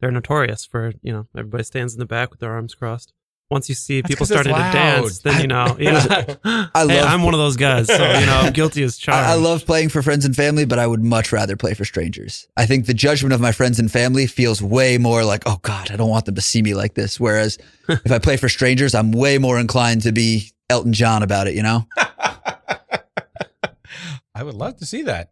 they're 0.00 0.10
notorious 0.10 0.64
for 0.66 0.92
you 1.02 1.12
know 1.12 1.26
everybody 1.36 1.64
stands 1.64 1.94
in 1.94 1.98
the 1.98 2.06
back 2.06 2.30
with 2.30 2.40
their 2.40 2.52
arms 2.52 2.74
crossed. 2.74 3.12
Once 3.54 3.68
you 3.68 3.74
see 3.76 4.00
That's 4.00 4.08
people 4.12 4.26
'cause 4.26 4.34
starting 4.34 4.52
to 4.52 4.58
dance, 4.58 5.20
then 5.20 5.40
you 5.40 5.46
know. 5.46 5.76
Yeah. 5.84 6.26
I 6.44 6.86
hey, 6.88 7.00
love- 7.00 7.08
I'm 7.08 7.22
one 7.22 7.34
of 7.34 7.38
those 7.38 7.56
guys, 7.56 7.86
so 7.86 7.94
you 7.94 8.26
know 8.26 8.40
I'm 8.42 8.52
guilty 8.52 8.82
as 8.82 8.98
charged. 8.98 9.28
I, 9.28 9.34
I 9.34 9.34
love 9.36 9.64
playing 9.64 9.90
for 9.90 10.02
friends 10.02 10.24
and 10.24 10.34
family, 10.34 10.64
but 10.64 10.80
I 10.80 10.88
would 10.88 11.04
much 11.04 11.30
rather 11.30 11.54
play 11.56 11.72
for 11.74 11.84
strangers. 11.84 12.48
I 12.56 12.66
think 12.66 12.86
the 12.86 12.94
judgment 12.94 13.32
of 13.32 13.40
my 13.40 13.52
friends 13.52 13.78
and 13.78 13.88
family 13.92 14.26
feels 14.26 14.60
way 14.60 14.98
more 14.98 15.22
like, 15.22 15.44
oh 15.46 15.60
God, 15.62 15.92
I 15.92 15.96
don't 15.96 16.10
want 16.10 16.24
them 16.24 16.34
to 16.34 16.40
see 16.40 16.62
me 16.62 16.74
like 16.74 16.94
this. 16.94 17.20
Whereas 17.20 17.56
if 17.88 18.10
I 18.10 18.18
play 18.18 18.36
for 18.36 18.48
strangers, 18.48 18.92
I'm 18.92 19.12
way 19.12 19.38
more 19.38 19.60
inclined 19.60 20.02
to 20.02 20.10
be 20.10 20.50
Elton 20.68 20.92
John 20.92 21.22
about 21.22 21.46
it, 21.46 21.54
you 21.54 21.62
know? 21.62 21.86
I 24.36 24.42
would 24.42 24.54
love 24.56 24.78
to 24.78 24.86
see 24.86 25.02
that. 25.02 25.30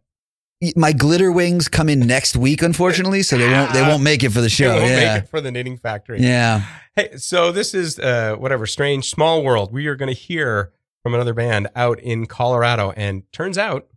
My 0.75 0.91
glitter 0.93 1.31
wings 1.31 1.67
come 1.67 1.89
in 1.89 1.99
next 2.01 2.35
week, 2.35 2.61
unfortunately, 2.61 3.23
so 3.23 3.37
they 3.37 3.49
won't 3.51 3.73
they 3.73 3.81
won't 3.81 4.03
make 4.03 4.23
it 4.23 4.29
for 4.29 4.39
the 4.39 4.43
They 4.43 4.49
show. 4.49 4.75
won't 4.75 4.89
Yeah. 4.89 5.13
make 5.15 5.23
it 5.23 5.29
for 5.29 5.41
the 5.41 5.51
knitting 5.51 5.77
factory. 5.77 6.21
Yeah. 6.21 6.63
Hey, 6.95 7.17
so 7.17 7.51
this 7.51 7.73
is 7.73 7.97
uh, 7.99 8.35
whatever 8.37 8.65
strange 8.67 9.09
small 9.09 9.43
world. 9.43 9.73
We 9.73 9.87
are 9.87 9.95
going 9.95 10.13
to 10.13 10.19
hear 10.19 10.71
from 11.01 11.13
another 11.13 11.33
band 11.33 11.67
out 11.75 11.99
in 11.99 12.25
Colorado, 12.27 12.91
and 12.95 13.23
turns 13.33 13.57
out 13.57 13.87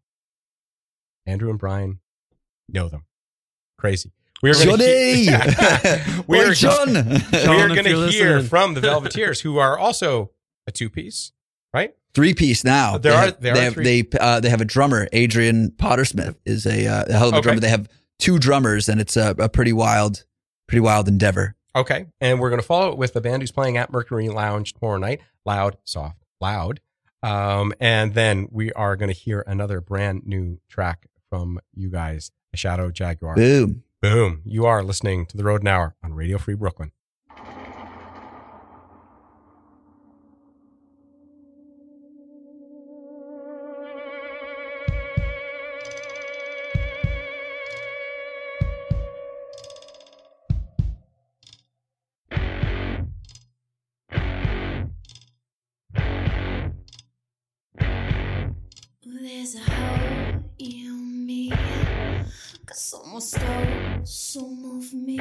Andrew 1.27 1.51
and 1.51 1.59
Brian 1.59 2.01
know 2.69 2.89
them. 2.89 3.05
Crazy. 3.79 4.13
We 4.43 4.51
are 4.51 4.55
going 4.55 4.79
to 4.79 6.25
we 6.27 6.41
are, 6.41 6.53
John! 6.53 6.93
we 6.93 6.99
are 6.99 7.69
going 7.69 7.85
to 7.85 7.91
hear 8.09 8.37
listening. 8.37 8.43
from 8.49 8.75
the 8.75 8.81
Velveteers, 8.81 9.41
who 9.43 9.59
are 9.59 9.79
also 9.79 10.31
a 10.67 10.73
two 10.73 10.91
piece, 10.91 11.33
right? 11.73 11.95
Three 12.17 12.33
piece 12.35 12.65
now. 12.65 12.97
There 12.99 13.13
they 13.13 13.19
are- 13.19 13.25
have, 13.27 13.41
there 13.41 13.55
they 13.55 13.61
are 13.61 13.65
have, 13.65 13.75
three. 13.75 13.85
They 14.03 14.19
uh, 14.19 14.41
they 14.41 14.49
have 14.49 14.63
a 14.63 14.65
drummer. 14.65 15.07
Adrian 15.13 15.71
Pottersmith 15.77 16.35
is 16.47 16.65
a, 16.67 16.87
uh, 16.87 17.05
a 17.09 17.13
hell 17.13 17.29
of 17.29 17.35
a 17.35 17.37
Okay. 17.37 17.43
drummer. 17.43 17.61
They 17.61 17.69
have 17.69 17.89
two 18.19 18.39
drummers, 18.39 18.89
and 18.89 19.01
it's 19.01 19.17
a, 19.19 19.35
a 19.39 19.49
pretty 19.51 19.73
wild, 19.75 20.25
pretty 20.67 20.81
wild 20.81 21.09
endeavor. 21.09 21.55
Okay, 21.77 22.07
and 22.23 22.41
we're 22.41 22.49
going 22.49 22.61
to 22.61 22.67
follow 22.67 22.91
it 22.91 22.97
with 22.97 23.13
the 23.13 23.21
band 23.21 23.43
who's 23.43 23.53
playing 23.53 23.77
at 23.77 23.93
Mercury 23.93 24.29
Lounge 24.31 24.73
tomorrow 24.73 24.97
night. 24.99 25.21
Loud, 25.45 25.77
soft, 25.85 26.25
loud. 26.41 26.81
Um, 27.23 27.75
and 27.81 28.15
then 28.15 28.49
we 28.51 28.73
are 28.73 28.97
going 28.97 29.11
to 29.13 29.15
hear 29.19 29.45
another 29.47 29.81
brand 29.83 30.23
new 30.25 30.59
track 30.71 31.07
from 31.29 31.61
you 31.75 31.91
guys, 31.91 32.31
a 32.55 32.57
Shadow 32.57 32.91
Jaguar. 32.91 33.35
Boom. 33.37 33.83
Boom. 34.01 34.41
You 34.45 34.65
are 34.67 34.83
listening 34.83 35.27
to 35.27 35.37
The 35.37 35.45
Rodent 35.45 35.69
Hour 35.69 35.97
on 36.03 36.15
Radio 36.15 36.39
Free 36.39 36.55
Brooklyn. 36.55 36.93
Someone 62.77 63.23
stole 63.23 64.05
some 64.05 64.77
of 64.77 64.93
me. 64.93 65.19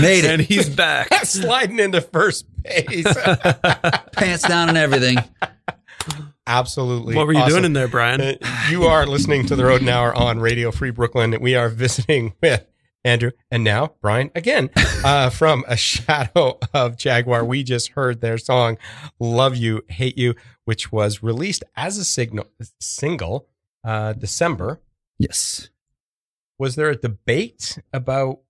Made 0.00 0.24
and 0.24 0.42
it. 0.42 0.46
he's 0.46 0.68
back. 0.76 1.12
Sliding 1.24 1.78
into 1.78 2.00
first 2.00 2.46
base. 2.62 3.04
Pants 4.12 4.46
down 4.46 4.68
and 4.68 4.78
everything. 4.78 5.18
Absolutely. 6.46 7.14
what 7.14 7.26
were 7.26 7.32
you 7.32 7.38
awesome. 7.38 7.52
doing 7.52 7.64
in 7.64 7.72
there, 7.72 7.88
Brian? 7.88 8.20
Uh, 8.20 8.66
you 8.70 8.84
are 8.84 9.06
listening 9.06 9.46
to 9.46 9.56
the 9.56 9.64
Rodent 9.64 9.88
Hour 9.88 10.14
on 10.14 10.38
Radio 10.40 10.70
Free 10.70 10.90
Brooklyn. 10.90 11.36
We 11.40 11.54
are 11.54 11.68
visiting 11.70 12.34
with 12.42 12.66
Andrew 13.04 13.30
and 13.50 13.62
now 13.62 13.94
Brian 14.00 14.30
again 14.34 14.70
uh, 15.04 15.30
from 15.30 15.64
A 15.68 15.76
Shadow 15.76 16.58
of 16.72 16.96
Jaguar. 16.96 17.44
We 17.44 17.62
just 17.62 17.90
heard 17.90 18.20
their 18.20 18.38
song 18.38 18.78
"Love 19.18 19.56
You, 19.56 19.82
Hate 19.88 20.18
You," 20.18 20.34
which 20.64 20.90
was 20.90 21.22
released 21.22 21.64
as 21.76 21.98
a 21.98 22.04
signal 22.04 22.46
single 22.80 23.48
uh, 23.84 24.14
December. 24.14 24.80
Yes. 25.18 25.70
Was 26.58 26.76
there 26.76 26.88
a 26.90 26.96
debate 26.96 27.78
about 27.92 28.40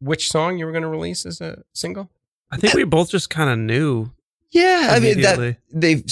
which 0.00 0.30
song 0.30 0.58
you 0.58 0.66
were 0.66 0.72
going 0.72 0.82
to 0.82 0.88
release 0.88 1.26
as 1.26 1.40
a 1.40 1.62
single? 1.72 2.10
I 2.50 2.56
think 2.56 2.74
we 2.74 2.84
both 2.84 3.10
just 3.10 3.30
kind 3.30 3.50
of 3.50 3.58
knew. 3.58 4.12
Yeah, 4.50 4.88
I 4.92 5.00
mean 5.00 5.20
that 5.22 5.58
they've 5.72 6.04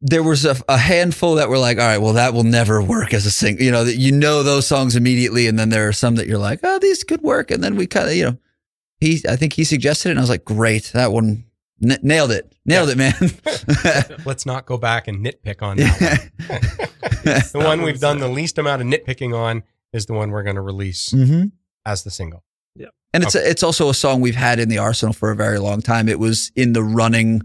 there 0.00 0.22
was 0.22 0.44
a, 0.44 0.56
a 0.68 0.76
handful 0.76 1.36
that 1.36 1.48
were 1.48 1.58
like, 1.58 1.78
all 1.78 1.86
right, 1.86 1.98
well, 1.98 2.12
that 2.14 2.34
will 2.34 2.44
never 2.44 2.82
work 2.82 3.14
as 3.14 3.26
a 3.26 3.30
single. 3.30 3.64
You 3.64 3.70
know, 3.72 3.84
that 3.84 3.96
you 3.96 4.12
know 4.12 4.42
those 4.42 4.66
songs 4.66 4.96
immediately, 4.96 5.46
and 5.46 5.58
then 5.58 5.70
there 5.70 5.88
are 5.88 5.92
some 5.92 6.16
that 6.16 6.26
you're 6.26 6.38
like, 6.38 6.60
oh, 6.62 6.78
these 6.78 7.04
could 7.04 7.22
work, 7.22 7.50
and 7.50 7.62
then 7.62 7.76
we 7.76 7.86
kind 7.86 8.08
of, 8.08 8.14
you 8.14 8.24
know, 8.24 8.38
he, 9.00 9.22
I 9.28 9.36
think 9.36 9.54
he 9.54 9.64
suggested 9.64 10.08
it, 10.08 10.12
and 10.12 10.18
I 10.20 10.22
was 10.22 10.30
like, 10.30 10.44
great, 10.44 10.90
that 10.94 11.12
one 11.12 11.44
n- 11.82 11.98
nailed 12.02 12.30
it, 12.30 12.54
nailed 12.64 12.90
it, 12.90 12.96
man. 12.98 13.14
Let's 14.24 14.46
not 14.46 14.66
go 14.66 14.76
back 14.78 15.08
and 15.08 15.24
nitpick 15.24 15.62
on 15.62 15.78
that. 15.78 16.30
one. 16.46 16.60
The 17.52 17.58
one 17.58 17.82
we've 17.82 17.98
done 17.98 18.18
the 18.18 18.28
least 18.28 18.56
amount 18.56 18.82
of 18.82 18.88
nitpicking 18.88 19.36
on 19.36 19.64
is 19.92 20.06
the 20.06 20.12
one 20.12 20.30
we're 20.30 20.44
going 20.44 20.54
to 20.56 20.62
release 20.62 21.10
hmm 21.10 21.46
as 21.84 22.04
the 22.04 22.10
single. 22.10 22.44
And 23.12 23.24
it's 23.24 23.34
it's 23.34 23.62
also 23.62 23.88
a 23.88 23.94
song 23.94 24.20
we've 24.20 24.36
had 24.36 24.58
in 24.58 24.68
the 24.68 24.76
arsenal 24.76 25.14
for 25.14 25.30
a 25.30 25.36
very 25.36 25.58
long 25.58 25.80
time. 25.80 26.06
It 26.08 26.18
was 26.18 26.52
in 26.54 26.74
the 26.74 26.82
running. 26.82 27.40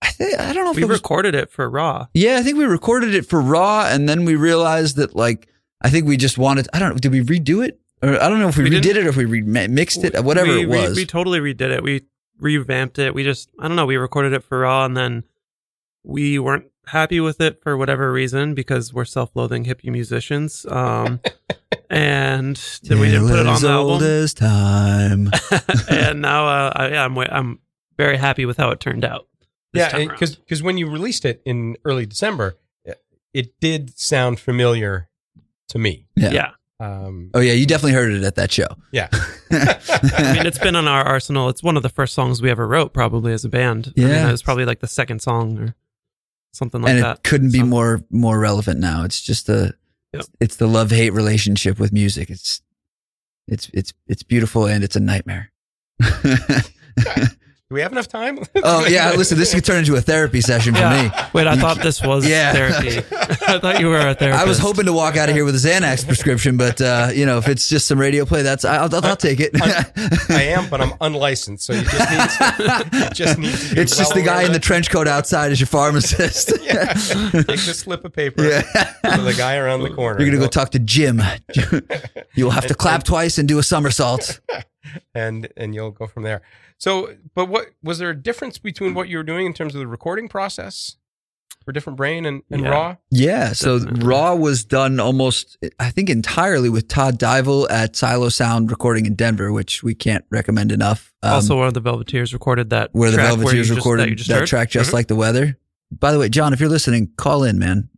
I 0.00 0.08
think 0.08 0.40
I 0.40 0.52
don't 0.52 0.64
know 0.64 0.70
if 0.72 0.76
We 0.76 0.82
it 0.82 0.88
was 0.88 0.98
recorded 0.98 1.36
it 1.36 1.50
for 1.50 1.70
Raw. 1.70 2.08
Yeah, 2.14 2.38
I 2.38 2.42
think 2.42 2.58
we 2.58 2.64
recorded 2.64 3.14
it 3.14 3.24
for 3.24 3.40
Raw, 3.40 3.86
and 3.86 4.08
then 4.08 4.24
we 4.24 4.34
realized 4.34 4.96
that 4.96 5.14
like 5.14 5.46
I 5.80 5.90
think 5.90 6.08
we 6.08 6.16
just 6.16 6.36
wanted. 6.36 6.68
I 6.72 6.80
don't 6.80 6.90
know. 6.90 6.98
Did 6.98 7.12
we 7.12 7.20
redo 7.20 7.64
it? 7.64 7.78
Or 8.02 8.20
I 8.20 8.28
don't 8.28 8.40
know 8.40 8.48
if 8.48 8.56
we, 8.56 8.64
We 8.64 8.70
redid 8.70 8.96
it 8.96 9.06
or 9.06 9.10
if 9.10 9.16
we 9.16 9.24
remixed 9.24 10.02
it, 10.02 10.24
whatever 10.24 10.52
we, 10.52 10.62
it 10.62 10.68
was. 10.68 10.96
We, 10.96 11.02
we 11.02 11.06
totally 11.06 11.38
redid 11.38 11.70
it. 11.70 11.84
We 11.84 12.02
revamped 12.40 12.98
it. 12.98 13.14
We 13.14 13.22
just, 13.22 13.48
I 13.60 13.68
don't 13.68 13.76
know, 13.76 13.86
we 13.86 13.96
recorded 13.96 14.32
it 14.32 14.42
for 14.42 14.58
Raw 14.60 14.84
and 14.84 14.96
then 14.96 15.22
we 16.02 16.40
weren't 16.40 16.66
happy 16.86 17.20
with 17.20 17.40
it 17.40 17.62
for 17.62 17.76
whatever 17.76 18.10
reason 18.12 18.54
because 18.54 18.92
we're 18.92 19.04
self 19.04 19.30
loathing 19.36 19.64
hippie 19.64 19.92
musicians. 19.92 20.66
Um, 20.68 21.20
and 21.92 22.56
then 22.84 22.98
we 22.98 23.08
didn't 23.10 23.28
put 23.28 23.38
it 23.38 23.46
on 23.46 23.60
the 23.60 23.72
old 23.72 24.02
album. 24.02 24.08
as 24.08 24.34
time. 24.34 25.30
and 25.90 26.22
now, 26.22 26.46
uh, 26.46 26.72
I, 26.74 26.88
yeah, 26.88 27.04
I'm, 27.04 27.16
I'm 27.18 27.58
very 27.96 28.16
happy 28.16 28.46
with 28.46 28.56
how 28.56 28.70
it 28.70 28.80
turned 28.80 29.04
out. 29.04 29.28
this 29.72 29.92
Yeah, 29.92 30.06
because 30.08 30.36
because 30.36 30.62
when 30.62 30.78
you 30.78 30.88
released 30.90 31.24
it 31.24 31.42
in 31.44 31.76
early 31.84 32.06
December, 32.06 32.56
it 33.34 33.58
did 33.60 33.96
sound 33.98 34.40
familiar 34.40 35.08
to 35.68 35.78
me. 35.78 36.06
Yeah. 36.16 36.30
yeah. 36.32 36.50
Um, 36.80 37.30
Oh 37.34 37.40
yeah, 37.40 37.52
you 37.52 37.64
definitely 37.66 37.92
heard 37.92 38.12
it 38.12 38.24
at 38.24 38.34
that 38.34 38.50
show. 38.50 38.66
yeah, 38.90 39.08
I 39.52 40.32
mean, 40.34 40.46
it's 40.46 40.58
been 40.58 40.74
on 40.76 40.88
our 40.88 41.04
arsenal. 41.04 41.48
It's 41.48 41.62
one 41.62 41.76
of 41.76 41.82
the 41.84 41.88
first 41.88 42.12
songs 42.14 42.42
we 42.42 42.50
ever 42.50 42.66
wrote, 42.66 42.92
probably 42.92 43.32
as 43.32 43.44
a 43.44 43.48
band. 43.48 43.92
I 43.96 44.00
mean, 44.00 44.08
Yeah. 44.08 44.28
it 44.28 44.32
was 44.32 44.42
probably 44.42 44.64
like 44.64 44.80
the 44.80 44.88
second 44.88 45.22
song 45.22 45.58
or 45.58 45.74
something 46.52 46.82
like 46.82 46.94
and 46.94 47.02
that. 47.04 47.08
And 47.10 47.18
it 47.18 47.22
couldn't 47.22 47.52
be 47.52 47.60
So- 47.60 47.66
more 47.66 48.00
more 48.10 48.38
relevant 48.40 48.80
now. 48.80 49.04
It's 49.04 49.20
just 49.20 49.48
a 49.48 49.74
Yep. 50.12 50.24
it's 50.40 50.56
the 50.56 50.66
love 50.66 50.90
hate 50.90 51.12
relationship 51.12 51.78
with 51.78 51.92
music. 51.92 52.30
It's 52.30 52.60
it's 53.48 53.70
it's 53.72 53.92
it's 54.06 54.22
beautiful 54.22 54.66
and 54.66 54.84
it's 54.84 54.96
a 54.96 55.00
nightmare. 55.00 55.50
Do 57.72 57.76
we 57.76 57.80
have 57.80 57.92
enough 57.92 58.08
time? 58.08 58.38
Oh 58.64 58.86
yeah, 58.86 59.12
listen, 59.12 59.38
this 59.38 59.52
could 59.54 59.64
turn 59.64 59.78
into 59.78 59.96
a 59.96 60.00
therapy 60.02 60.40
session 60.42 60.74
for 60.74 60.88
me. 60.90 61.10
Wait, 61.32 61.46
I 61.46 61.56
thought 61.56 61.78
this 61.78 62.02
was 62.02 62.28
Yeah. 62.28 62.52
therapy. 62.52 62.98
I 63.48 63.58
thought 63.58 63.80
you 63.80 63.88
were 63.88 63.98
a 63.98 64.14
therapist. 64.14 64.44
I 64.44 64.44
was 64.46 64.58
hoping 64.58 64.84
to 64.86 64.92
walk 64.92 65.16
out 65.16 65.28
of 65.30 65.34
here 65.34 65.44
with 65.46 65.54
a 65.54 65.58
Xanax 65.58 66.06
prescription, 66.06 66.56
but 66.58 66.80
uh, 66.82 67.08
you 67.14 67.24
know, 67.26 67.38
if 67.38 67.48
it's 67.48 67.68
just 67.68 67.86
some 67.88 67.98
radio 67.98 68.24
play, 68.26 68.42
that's 68.42 68.64
I'll, 68.66 68.94
I'll, 68.94 69.04
I'll 69.06 69.16
take 69.16 69.40
it. 69.40 69.50
I 69.60 70.42
am, 70.54 70.68
but 70.68 70.80
I'm 70.82 70.92
unlicensed, 71.00 71.64
so 71.66 71.72
you 71.72 71.82
just 71.82 72.10
need 72.10 72.28
to, 72.28 72.98
you 72.98 73.10
just 73.14 73.38
need 73.38 73.54
to 73.54 73.74
be 73.74 73.80
it's 73.80 73.96
just 73.96 74.12
the 74.14 74.22
guy 74.22 74.42
in 74.44 74.52
the 74.52 74.60
trench 74.60 74.90
coat 74.90 75.08
outside 75.08 75.50
as 75.50 75.58
your 75.58 75.66
pharmacist. 75.66 76.52
yeah. 76.62 76.92
Take 76.92 77.46
the 77.46 77.74
slip 77.74 78.04
of 78.04 78.12
paper 78.12 78.44
Yeah. 78.44 78.60
to 79.16 79.22
the 79.22 79.34
guy 79.36 79.56
around 79.56 79.80
the 79.82 79.90
corner. 79.90 80.20
You're 80.20 80.28
gonna 80.30 80.42
go 80.42 80.48
talk 80.48 80.70
to 80.72 80.78
Jim. 80.78 81.22
You'll 82.34 82.50
have 82.50 82.66
to 82.66 82.74
clap 82.74 83.02
twice 83.02 83.38
and 83.38 83.48
do 83.48 83.58
a 83.58 83.62
somersault. 83.62 84.40
And 85.14 85.48
and 85.56 85.74
you'll 85.74 85.90
go 85.90 86.06
from 86.06 86.22
there. 86.22 86.42
So, 86.78 87.14
but 87.34 87.46
what 87.48 87.68
was 87.82 87.98
there 87.98 88.10
a 88.10 88.16
difference 88.16 88.58
between 88.58 88.94
what 88.94 89.08
you 89.08 89.16
were 89.16 89.22
doing 89.22 89.46
in 89.46 89.54
terms 89.54 89.74
of 89.74 89.78
the 89.80 89.86
recording 89.86 90.28
process 90.28 90.96
for 91.64 91.70
Different 91.70 91.96
Brain 91.96 92.26
and, 92.26 92.42
and 92.50 92.62
Yeah. 92.62 92.68
Raw? 92.70 92.96
Yeah, 93.10 93.52
so 93.52 93.78
Definitely. 93.78 94.06
Raw 94.08 94.34
was 94.34 94.64
done 94.64 94.98
almost, 94.98 95.58
I 95.78 95.90
think, 95.90 96.10
entirely 96.10 96.68
with 96.68 96.88
Todd 96.88 97.18
Dival 97.18 97.70
at 97.70 97.94
Silo 97.94 98.30
Sound 98.30 98.70
Recording 98.70 99.06
in 99.06 99.14
Denver, 99.14 99.52
which 99.52 99.82
we 99.84 99.94
can't 99.94 100.24
recommend 100.30 100.72
enough. 100.72 101.12
Um, 101.22 101.34
also 101.34 101.56
one 101.58 101.68
of 101.68 101.74
the 101.74 101.82
Velveteers 101.82 102.32
recorded 102.32 102.70
that 102.70 102.90
where 102.92 103.10
the 103.12 103.16
track 103.18 103.36
where 103.38 103.54
you 103.54 103.62
Velveteers 103.62 103.66
just- 103.66 103.76
recorded 103.76 104.00
that, 104.02 104.04
that, 104.06 104.10
you 104.10 104.16
just 104.16 104.30
heard. 104.30 104.46
track 104.48 104.70
just 104.70 104.90
Mhm. 104.90 104.94
like 104.94 105.06
the 105.06 105.14
weather. 105.16 105.56
By 105.92 106.10
the 106.10 106.18
way, 106.18 106.28
John, 106.28 106.52
if 106.52 106.58
you're 106.58 106.68
listening, 106.70 107.10
call 107.16 107.44
in, 107.44 107.58
man. 107.60 107.90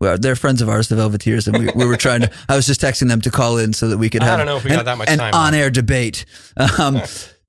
Well, 0.00 0.18
they're 0.18 0.36
friends 0.36 0.60
of 0.60 0.68
ours, 0.68 0.88
the 0.88 0.96
Velveteers, 0.96 1.46
and 1.46 1.56
we, 1.58 1.70
we 1.74 1.86
were 1.86 1.96
trying 1.96 2.22
to. 2.22 2.30
I 2.48 2.56
was 2.56 2.66
just 2.66 2.80
texting 2.80 3.08
them 3.08 3.20
to 3.22 3.30
call 3.30 3.58
in 3.58 3.72
so 3.72 3.88
that 3.88 3.98
we 3.98 4.10
could 4.10 4.22
I 4.22 4.26
have. 4.26 4.38
don't 4.38 4.46
know 4.46 4.56
if 4.56 4.64
we 4.64 4.70
an, 4.70 4.76
got 4.76 4.84
that 4.86 4.98
much 4.98 5.08
an 5.08 5.18
time. 5.18 5.34
on-air 5.34 5.70
debate. 5.70 6.24
Um, 6.78 7.00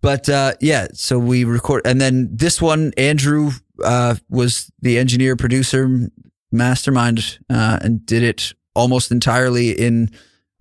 but 0.02 0.30
uh, 0.30 0.54
yeah, 0.62 0.88
so 0.94 1.18
we 1.18 1.44
record, 1.44 1.82
and 1.86 2.00
then 2.00 2.30
this 2.32 2.62
one, 2.62 2.94
Andrew 2.98 3.52
uh, 3.84 4.16
was 4.30 4.72
the 4.80 5.00
engineer, 5.00 5.36
producer, 5.36 6.10
mastermind, 6.52 7.40
uh, 7.50 7.80
and 7.82 8.06
did 8.06 8.22
it 8.24 8.54
almost 8.76 9.12
entirely 9.12 9.72
in 9.72 10.12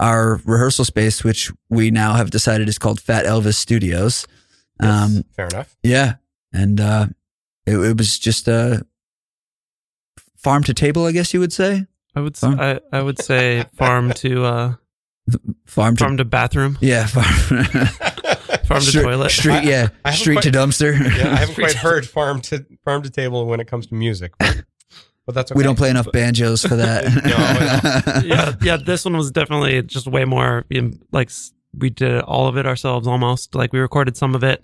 our 0.00 0.40
rehearsal 0.44 0.84
space, 0.84 1.22
which 1.22 1.52
we 1.68 1.90
now 1.90 2.14
have 2.14 2.30
decided 2.30 2.68
is 2.68 2.78
called 2.78 3.00
Fat 3.00 3.26
Elvis 3.26 3.54
Studios. 3.54 4.26
Um, 4.80 5.24
Fair 5.36 5.46
enough. 5.48 5.76
yeah, 5.82 6.14
and 6.52 6.80
uh, 6.80 7.06
it, 7.66 7.76
it 7.76 7.98
was 7.98 8.18
just 8.18 8.48
a 8.48 8.84
farm 10.44 10.62
to 10.64 10.74
table, 10.74 11.04
I 11.06 11.12
guess 11.12 11.34
you 11.34 11.40
would 11.40 11.52
say. 11.52 11.86
I 12.14 12.20
would 12.20 12.36
s- 12.36 12.40
Farm? 12.40 12.60
I, 12.60 12.80
I 12.92 13.02
would 13.02 13.18
say 13.20 13.64
farm 13.76 14.12
to 14.14 14.44
uh 14.44 14.74
Farm 15.66 15.96
to 15.96 16.04
farm 16.04 16.16
to 16.18 16.24
bathroom, 16.26 16.76
yeah, 16.82 17.06
farm, 17.06 17.24
farm 18.66 18.80
to 18.80 18.86
street, 18.86 19.02
toilet. 19.02 19.30
street 19.30 19.64
yeah, 19.64 19.88
I 20.04 20.10
haven't 20.10 20.20
street 20.20 20.42
to 20.42 20.50
dumpster. 20.50 20.92
Yeah, 21.16 21.32
I 21.32 21.36
haven't 21.36 21.54
quite 21.64 21.72
heard 21.74 22.06
farm 22.06 22.42
to 22.42 22.64
farm 22.84 23.02
to 23.02 23.10
table 23.10 23.46
when 23.46 23.58
it 23.58 23.66
comes 23.66 23.86
to 23.86 23.94
music, 23.94 24.32
but, 24.38 24.64
but 25.24 25.34
that's 25.34 25.50
okay. 25.50 25.56
We 25.56 25.64
don't 25.64 25.76
play 25.78 25.88
enough 25.88 26.12
banjos 26.12 26.60
for 26.62 26.76
that. 26.76 27.04
yeah, 28.26 28.52
yeah. 28.60 28.76
This 28.76 29.06
one 29.06 29.16
was 29.16 29.30
definitely 29.30 29.80
just 29.82 30.06
way 30.06 30.26
more 30.26 30.66
in- 30.68 31.00
like 31.10 31.30
we 31.76 31.88
did 31.88 32.20
all 32.20 32.46
of 32.46 32.58
it 32.58 32.66
ourselves 32.66 33.06
almost. 33.08 33.54
Like 33.54 33.72
we 33.72 33.78
recorded 33.80 34.18
some 34.18 34.34
of 34.34 34.44
it 34.44 34.62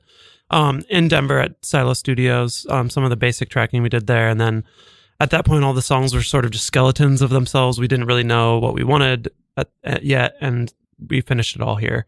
um, 0.50 0.82
in 0.90 1.08
Denver 1.08 1.38
at 1.38 1.64
Silo 1.64 1.94
Studios. 1.94 2.66
Um, 2.68 2.90
some 2.90 3.02
of 3.02 3.08
the 3.10 3.16
basic 3.16 3.48
tracking 3.48 3.82
we 3.82 3.88
did 3.88 4.06
there, 4.06 4.28
and 4.28 4.38
then 4.38 4.62
at 5.20 5.30
that 5.30 5.44
point, 5.44 5.62
all 5.64 5.74
the 5.74 5.82
songs 5.82 6.14
were 6.14 6.22
sort 6.22 6.44
of 6.44 6.50
just 6.50 6.66
skeletons 6.66 7.22
of 7.22 7.30
themselves. 7.30 7.78
We 7.78 7.86
didn't 7.88 8.06
really 8.06 8.24
know 8.24 8.58
what 8.58 8.74
we 8.74 8.82
wanted 8.84 9.28
at, 9.56 9.70
at 9.84 10.02
yet, 10.02 10.34
and 10.40 10.72
we 11.08 11.20
finished 11.20 11.54
it 11.56 11.62
all 11.62 11.76
here. 11.76 12.06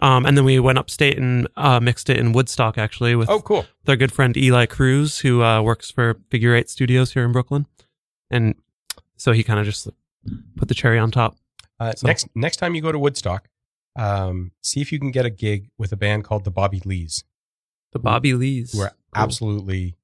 Um, 0.00 0.26
and 0.26 0.36
then 0.36 0.44
we 0.44 0.58
went 0.58 0.78
upstate 0.78 1.16
and 1.18 1.46
uh, 1.56 1.78
mixed 1.80 2.08
it 2.10 2.16
in 2.18 2.32
Woodstock, 2.32 2.76
actually, 2.78 3.14
with 3.14 3.28
Oh, 3.28 3.40
cool. 3.40 3.58
with 3.82 3.88
our 3.88 3.96
good 3.96 4.12
friend 4.12 4.36
Eli 4.36 4.66
Cruz, 4.66 5.20
who 5.20 5.42
uh, 5.42 5.60
works 5.62 5.90
for 5.90 6.18
Figure 6.30 6.54
Eight 6.56 6.68
Studios 6.70 7.12
here 7.12 7.24
in 7.24 7.30
Brooklyn, 7.32 7.66
and 8.30 8.54
so 9.16 9.32
he 9.32 9.42
kind 9.44 9.60
of 9.60 9.66
just 9.66 9.88
put 10.56 10.68
the 10.68 10.74
cherry 10.74 10.98
on 10.98 11.10
top. 11.10 11.36
Uh, 11.78 11.92
So- 11.94 12.06
Next 12.06 12.26
next 12.34 12.56
time 12.56 12.74
you 12.74 12.82
go 12.82 12.90
to 12.90 12.98
Woodstock, 12.98 13.48
um, 13.96 14.50
see 14.62 14.80
if 14.80 14.90
you 14.92 14.98
can 14.98 15.10
get 15.12 15.24
a 15.26 15.30
gig 15.30 15.68
with 15.78 15.92
a 15.92 15.96
band 15.96 16.24
called 16.24 16.44
the 16.44 16.50
Bobby 16.50 16.80
Lees, 16.84 17.22
The 17.92 17.98
Bobby 18.00 18.34
Lees, 18.34 18.72
who 18.72 18.80
are 18.82 18.88
Cool. 19.14 19.22
absolutely 19.24 19.96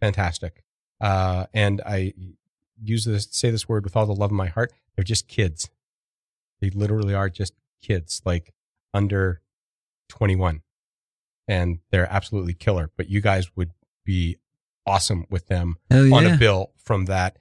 fantastic. 0.00 0.62
Uh, 1.00 1.46
and 1.54 1.80
I 1.86 2.14
use 2.82 3.04
this 3.04 3.28
say 3.30 3.50
this 3.50 3.68
word 3.68 3.84
with 3.84 3.96
all 3.96 4.06
the 4.06 4.14
love 4.14 4.30
in 4.30 4.36
my 4.36 4.48
heart. 4.48 4.72
They're 4.96 5.04
just 5.04 5.28
kids. 5.28 5.70
They 6.60 6.70
literally 6.70 7.14
are 7.14 7.28
just 7.28 7.54
kids, 7.82 8.22
like 8.24 8.52
under 8.92 9.40
twenty 10.08 10.36
one, 10.36 10.62
and 11.46 11.78
they're 11.90 12.10
absolutely 12.12 12.54
killer. 12.54 12.90
But 12.96 13.08
you 13.08 13.20
guys 13.20 13.54
would 13.56 13.70
be 14.04 14.38
awesome 14.86 15.26
with 15.28 15.46
them 15.48 15.76
Hell 15.90 16.14
on 16.14 16.26
a 16.26 16.36
bill 16.36 16.72
from 16.78 17.04
that 17.04 17.38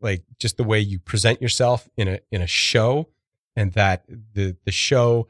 like 0.00 0.22
just 0.38 0.56
the 0.56 0.64
way 0.64 0.80
you 0.80 0.98
present 0.98 1.40
yourself 1.40 1.88
in 1.96 2.08
a 2.08 2.20
in 2.30 2.42
a 2.42 2.46
show 2.46 3.08
and 3.56 3.72
that 3.72 4.04
the 4.34 4.56
the 4.64 4.72
show 4.72 5.26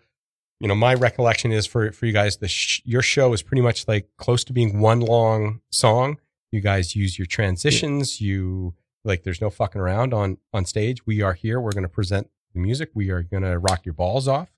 you 0.59 0.69
know 0.69 0.75
my 0.75 0.95
recollection 0.95 1.53
is 1.53 1.67
for 1.67 1.93
for 1.93 2.07
you 2.07 2.13
guys 2.13 2.39
the 2.39 2.49
sh- 2.49 2.83
your 2.85 3.03
show 3.03 3.33
is 3.33 3.43
pretty 3.43 3.63
much 3.63 3.87
like 3.89 4.09
close 4.17 4.45
to 4.45 4.53
being 4.53 4.81
one 4.81 5.01
long 5.01 5.61
song 5.71 6.19
you 6.53 6.61
guys 6.61 6.95
use 6.97 7.19
your 7.19 7.27
transitions 7.27 8.21
you 8.21 8.75
like 9.05 9.23
there's 9.23 9.41
no 9.41 9.51
fucking 9.51 9.81
around 9.81 10.13
on 10.15 10.39
on 10.53 10.65
stage 10.65 11.07
we 11.07 11.23
are 11.23 11.35
here 11.35 11.61
we're 11.61 11.73
going 11.73 11.83
to 11.83 11.89
present 11.89 12.29
the 12.55 12.61
music 12.61 12.91
we 12.95 13.11
are 13.11 13.23
going 13.23 13.43
to 13.43 13.59
rock 13.59 13.85
your 13.85 13.93
balls 13.95 14.27
off 14.29 14.51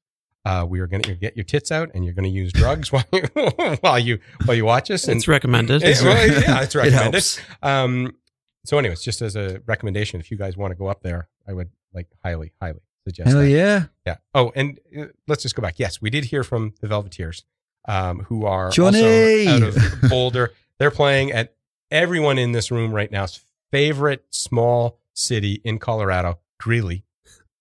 uh, 0.45 0.67
we 0.69 0.81
are 0.81 0.89
going 0.89 1.03
to 1.03 1.15
get 1.15 1.37
your 1.37 1.45
tits 1.45 1.71
out 1.71 1.89
and 1.95 2.05
you're 2.05 2.15
going 2.15 2.25
to 2.25 2.29
use 2.31 2.53
drugs 2.63 2.91
while 2.91 3.05
you 3.13 3.23
while 3.81 3.99
you 3.99 4.19
while 4.45 4.57
you 4.57 4.65
watch 4.65 4.91
us 4.91 5.07
and 5.07 5.19
It's 5.19 5.29
recommended. 5.29 5.83
Yeah, 5.83 5.95
well, 6.03 6.27
yeah, 6.27 6.63
it's 6.63 6.75
It 6.75 6.79
recommended. 6.79 7.13
helps. 7.13 7.41
Um, 7.63 8.17
so, 8.65 8.77
anyways, 8.79 9.03
just 9.03 9.23
as 9.23 9.37
a 9.37 9.61
recommendation, 9.67 10.19
if 10.19 10.33
you 10.33 10.37
guys 10.37 10.57
want 10.57 10.73
to 10.73 10.75
go 10.77 10.89
up 10.89 11.03
there, 11.03 11.29
I 11.47 11.53
would 11.53 11.71
like 11.95 12.09
highly, 12.25 12.53
highly 12.61 12.81
suggest. 13.07 13.29
Hell 13.31 13.39
that. 13.41 13.49
yeah. 13.51 13.85
yeah. 14.05 14.17
Oh, 14.35 14.51
and 14.57 14.81
uh, 14.99 15.07
let's 15.29 15.43
just 15.45 15.55
go 15.55 15.63
back. 15.63 15.79
Yes, 15.79 16.03
we 16.03 16.11
did 16.11 16.25
hear 16.25 16.43
from 16.43 16.75
the 16.81 16.89
Velveteers, 16.89 17.45
um, 17.87 18.21
who 18.25 18.45
are 18.45 18.71
Johnny! 18.71 19.47
also 19.47 19.65
out 19.67 19.77
of 20.03 20.11
Boulder. 20.11 20.53
They're 20.79 20.91
playing 20.91 21.31
at 21.31 21.55
everyone 21.93 22.39
in 22.39 22.51
this 22.53 22.71
room 22.73 22.93
right 22.93 23.11
now's 23.13 23.41
favorite 23.71 24.25
small 24.31 24.99
city 25.15 25.61
in 25.65 25.79
Colorado, 25.79 26.41
Greeley, 26.59 27.05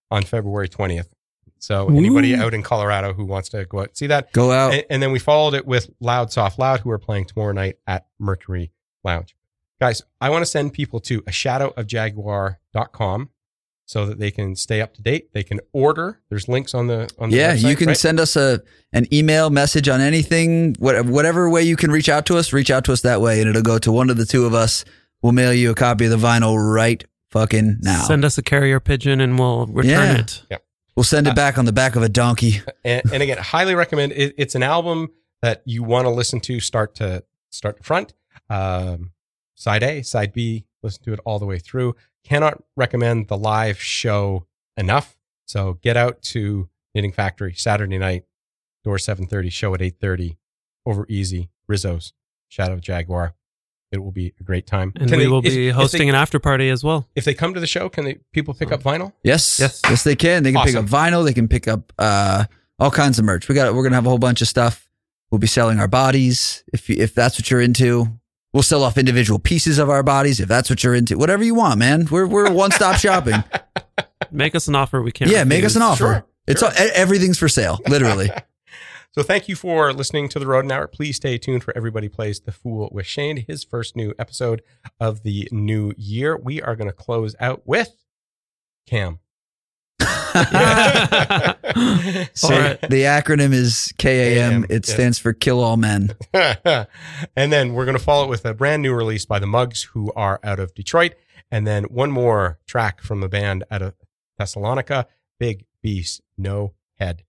on 0.10 0.24
February 0.24 0.70
twentieth. 0.70 1.10
So, 1.60 1.90
anybody 1.90 2.34
Woo. 2.36 2.42
out 2.42 2.54
in 2.56 2.64
Colorado 2.64 3.14
who 3.14 3.24
wants 3.26 3.50
to 3.50 3.66
go 3.66 3.82
out 3.82 3.96
see 3.96 4.08
that, 4.08 4.32
Go 4.34 4.52
out. 4.52 4.74
and, 4.74 4.84
and 4.90 5.04
then 5.04 5.12
we 5.12 5.20
followed 5.20 5.54
it 5.54 5.68
with 5.68 5.92
Loud 6.00 6.32
Soft 6.32 6.58
Loud, 6.58 6.80
who 6.80 6.90
are 6.90 6.98
playing 6.98 7.26
tomorrow 7.26 7.52
night 7.52 7.78
at 7.86 8.08
Mercury 8.18 8.72
Lounge. 9.04 9.36
Guys, 9.80 10.02
I 10.20 10.30
want 10.32 10.42
to 10.44 10.50
send 10.50 10.74
people 10.74 11.00
to 11.02 11.24
a 11.28 11.32
shadow 11.32 11.72
of 11.78 11.86
shadowofjaguar.com 11.88 13.30
so 13.92 14.06
that 14.06 14.20
they 14.20 14.32
can 14.32 14.56
stay 14.56 14.80
up 14.80 14.94
to 14.94 15.02
date. 15.02 15.34
They 15.34 15.44
can 15.44 15.60
order. 15.74 16.22
There's 16.30 16.48
links 16.48 16.74
on 16.74 16.88
the 16.88 17.10
on 17.20 17.30
the 17.30 17.36
yeah, 17.36 17.54
website, 17.56 17.70
you 17.70 17.76
can 17.76 17.88
right? 17.88 17.98
send 17.98 18.22
us 18.22 18.38
a 18.38 18.62
an 18.94 19.06
email 19.14 19.50
message 19.50 19.90
on 19.90 20.00
anything, 20.00 20.76
whatever 20.80 21.50
way 21.50 21.64
you 21.64 21.76
can 21.76 21.92
reach 21.92 22.08
out 22.08 22.26
to 22.28 22.38
us. 22.38 22.54
Reach 22.54 22.72
out 22.72 22.86
to 22.86 22.94
us 22.94 23.02
that 23.02 23.20
way, 23.20 23.42
and 23.42 23.50
it'll 23.50 23.62
go 23.62 23.78
to 23.80 23.92
one 23.92 24.10
of 24.10 24.16
the 24.16 24.26
two 24.26 24.46
of 24.46 24.54
us. 24.54 24.86
We'll 25.22 25.34
mail 25.34 25.54
you 25.54 25.72
a 25.72 25.76
copy 25.76 26.06
of 26.06 26.12
the 26.12 26.18
vinyl 26.26 26.56
right 26.58 27.04
fucking 27.32 27.80
now. 27.82 28.04
Send 28.04 28.24
us 28.24 28.38
a 28.38 28.42
carrier 28.42 28.80
pigeon 28.80 29.20
and 29.20 29.38
we'll 29.38 29.66
return 29.68 29.90
Yeah. 30.50 30.56
it. 30.56 30.64
we'll 30.96 31.04
send 31.04 31.28
Uh, 31.28 31.32
it 31.32 31.36
back 31.36 31.58
on 31.58 31.66
the 31.66 31.74
back 31.74 31.96
of 31.98 32.02
a 32.04 32.10
donkey. 32.10 32.62
and, 32.86 33.02
and 33.14 33.22
again, 33.22 33.38
highly 33.40 33.76
recommend. 33.76 34.14
It, 34.14 34.34
it's 34.38 34.56
an 34.56 34.64
album 34.64 35.10
that 35.42 35.62
you 35.66 35.84
want 35.84 36.06
to 36.06 36.10
listen 36.10 36.40
to 36.42 36.60
start 36.62 36.96
to 36.96 37.24
start 37.52 37.78
to 37.78 37.84
front. 37.84 38.14
Um, 38.50 39.12
side 39.56 39.84
A, 39.84 40.02
side 40.02 40.34
B, 40.34 40.66
listen 40.82 41.04
to 41.04 41.14
it 41.14 41.20
all 41.26 41.40
the 41.40 41.46
way 41.46 41.60
through. 41.60 41.96
Cannot 42.24 42.64
recommend 42.78 43.28
the 43.28 43.38
live 43.38 43.82
show 43.82 44.46
enough. 44.78 45.18
So 45.46 45.80
get 45.82 45.98
out 45.98 46.22
to 46.24 46.70
Knitting 46.94 47.12
Factory 47.12 47.54
Saturday 47.54 47.98
night, 47.98 48.26
door 48.84 48.98
seven 49.00 49.26
thirty, 49.28 49.50
show 49.50 49.74
at 49.74 49.82
eight 49.82 49.96
thirty, 50.00 50.38
over 50.86 51.06
easy 51.10 51.50
Rizzo's 51.68 52.14
Shadow 52.48 52.78
Jaguar. 52.78 53.34
It 53.92 53.98
will 54.02 54.12
be 54.12 54.34
a 54.40 54.44
great 54.44 54.66
time. 54.68 54.94
And 54.96 55.10
Can 55.10 55.18
we 55.18 55.26
they- 55.26 55.30
will 55.30 55.40
if- 55.40 55.44
be 55.54 55.68
if 55.70 55.76
hosting 55.76 56.04
they, 56.04 56.10
an 56.10 56.16
after 56.16 56.40
party 56.40 56.70
as 56.70 56.84
well. 56.84 57.10
if 57.16 57.26
they 57.26 57.34
come 57.34 57.54
to 57.54 57.60
the 57.60 57.68
show, 57.68 57.90
can 57.90 58.06
they 58.06 58.20
people 58.32 58.54
pick 58.54 58.72
up 58.72 58.82
vinyl? 58.82 59.12
Yes, 59.24 59.60
Yes. 59.60 59.82
yes, 59.90 60.04
they 60.04 60.16
can. 60.16 60.44
They 60.44 60.54
can 60.54 60.64
pick 60.66 60.76
up 60.76 60.86
vinyl. 60.86 61.26
They 61.26 61.34
can 61.34 61.48
pick 61.50 61.68
up 61.68 61.92
uh, 62.00 62.46
all 62.80 62.92
kinds 62.92 63.20
of 63.20 63.26
merch. 63.26 63.50
We 63.50 63.56
got. 63.56 63.74
We're 63.74 63.84
gonna 63.84 63.96
have 63.96 64.06
a 64.06 64.10
whole 64.10 64.18
bunch 64.18 64.42
of 64.42 64.48
stuff. 64.48 64.88
We'll 65.30 65.40
be 65.40 65.48
selling 65.48 65.80
our 65.80 65.88
bodies 65.90 66.64
if 66.72 66.90
you, 66.90 66.96
if 67.00 67.14
that's 67.14 67.38
what 67.38 67.50
you're 67.52 67.62
into. 67.62 68.18
We'll 68.54 68.64
sell 68.64 68.84
off 68.84 68.98
individual 68.98 69.40
pieces 69.40 69.78
of 69.78 69.90
our 69.90 70.04
bodies 70.04 70.40
if 70.40 70.48
that's 70.50 70.70
what 70.70 70.84
you're 70.84 70.94
into. 70.96 71.18
Whatever 71.18 71.44
you 71.44 71.56
want, 71.56 71.80
man. 71.80 72.08
We're 72.12 72.28
we're 72.28 72.52
one 72.52 72.72
stop 72.72 72.98
shopping. 72.98 73.44
Make 74.32 74.56
us 74.56 74.68
an 74.68 74.76
offer 74.76 75.02
we 75.02 75.12
can't. 75.12 75.32
yeah, 75.32 75.44
make 75.44 75.64
us 75.66 75.76
an 75.76 75.82
offer. 75.82 75.98
Sure, 75.98 76.26
It's 76.48 76.60
sure. 76.62 76.70
all, 76.70 76.76
everything's 76.94 77.38
for 77.38 77.50
sale, 77.50 77.80
literally. 77.88 78.30
So 79.14 79.24
thank 79.24 79.50
you 79.50 79.58
for 79.58 79.92
listening 79.92 80.30
to 80.30 80.40
the 80.40 80.48
Rodent 80.48 80.72
Hour. 80.72 80.88
Please 80.88 81.18
stay 81.18 81.38
tuned 81.38 81.66
for 81.66 81.76
Everybody 81.76 82.08
Plays 82.08 82.40
the 82.40 82.54
Fool 82.54 82.88
with 82.94 83.06
Shane, 83.06 83.44
his 83.46 83.62
first 83.66 83.94
new 83.98 84.14
episode 84.18 84.62
of 85.02 85.24
the 85.24 85.50
new 85.52 85.92
year. 85.98 86.38
We 86.38 86.62
are 86.62 86.78
going 86.78 86.88
to 86.90 86.96
close 86.96 87.36
out 87.42 87.64
with 87.68 87.92
Cam. 88.88 89.20
So 92.34 92.54
All 92.54 92.60
right. 92.60 92.82
the 92.82 93.04
acronym 93.04 93.54
is 93.54 93.94
KAM. 93.98 94.64
KAM, 94.64 94.64
It 94.70 94.88
yes. 94.88 94.94
stands 94.94 95.20
for 95.20 95.34
Kill 95.34 95.62
All 95.64 95.78
Men. 95.78 96.16
and 96.34 96.88
then 97.52 97.74
we're 97.74 97.86
going 97.86 97.98
to 97.98 98.04
follow 98.04 98.26
it 98.26 98.30
with 98.30 98.46
a 98.46 98.54
brand 98.54 98.82
new 98.82 98.94
release 98.94 99.26
by 99.26 99.40
the 99.40 99.48
Muggs, 99.48 99.84
who 99.94 100.12
are 100.16 100.40
out 100.44 100.60
of 100.60 100.74
Detroit. 100.74 101.14
And 101.52 101.68
then 101.68 101.84
one 101.86 102.12
more 102.12 102.60
track 102.66 103.02
from 103.02 103.20
the 103.22 103.28
band 103.30 103.64
out 103.70 103.82
of 103.82 103.96
Thessalonica, 104.38 105.08
Big 105.40 105.66
Beast, 105.82 106.22
No 106.38 106.74
Head. 106.96 107.24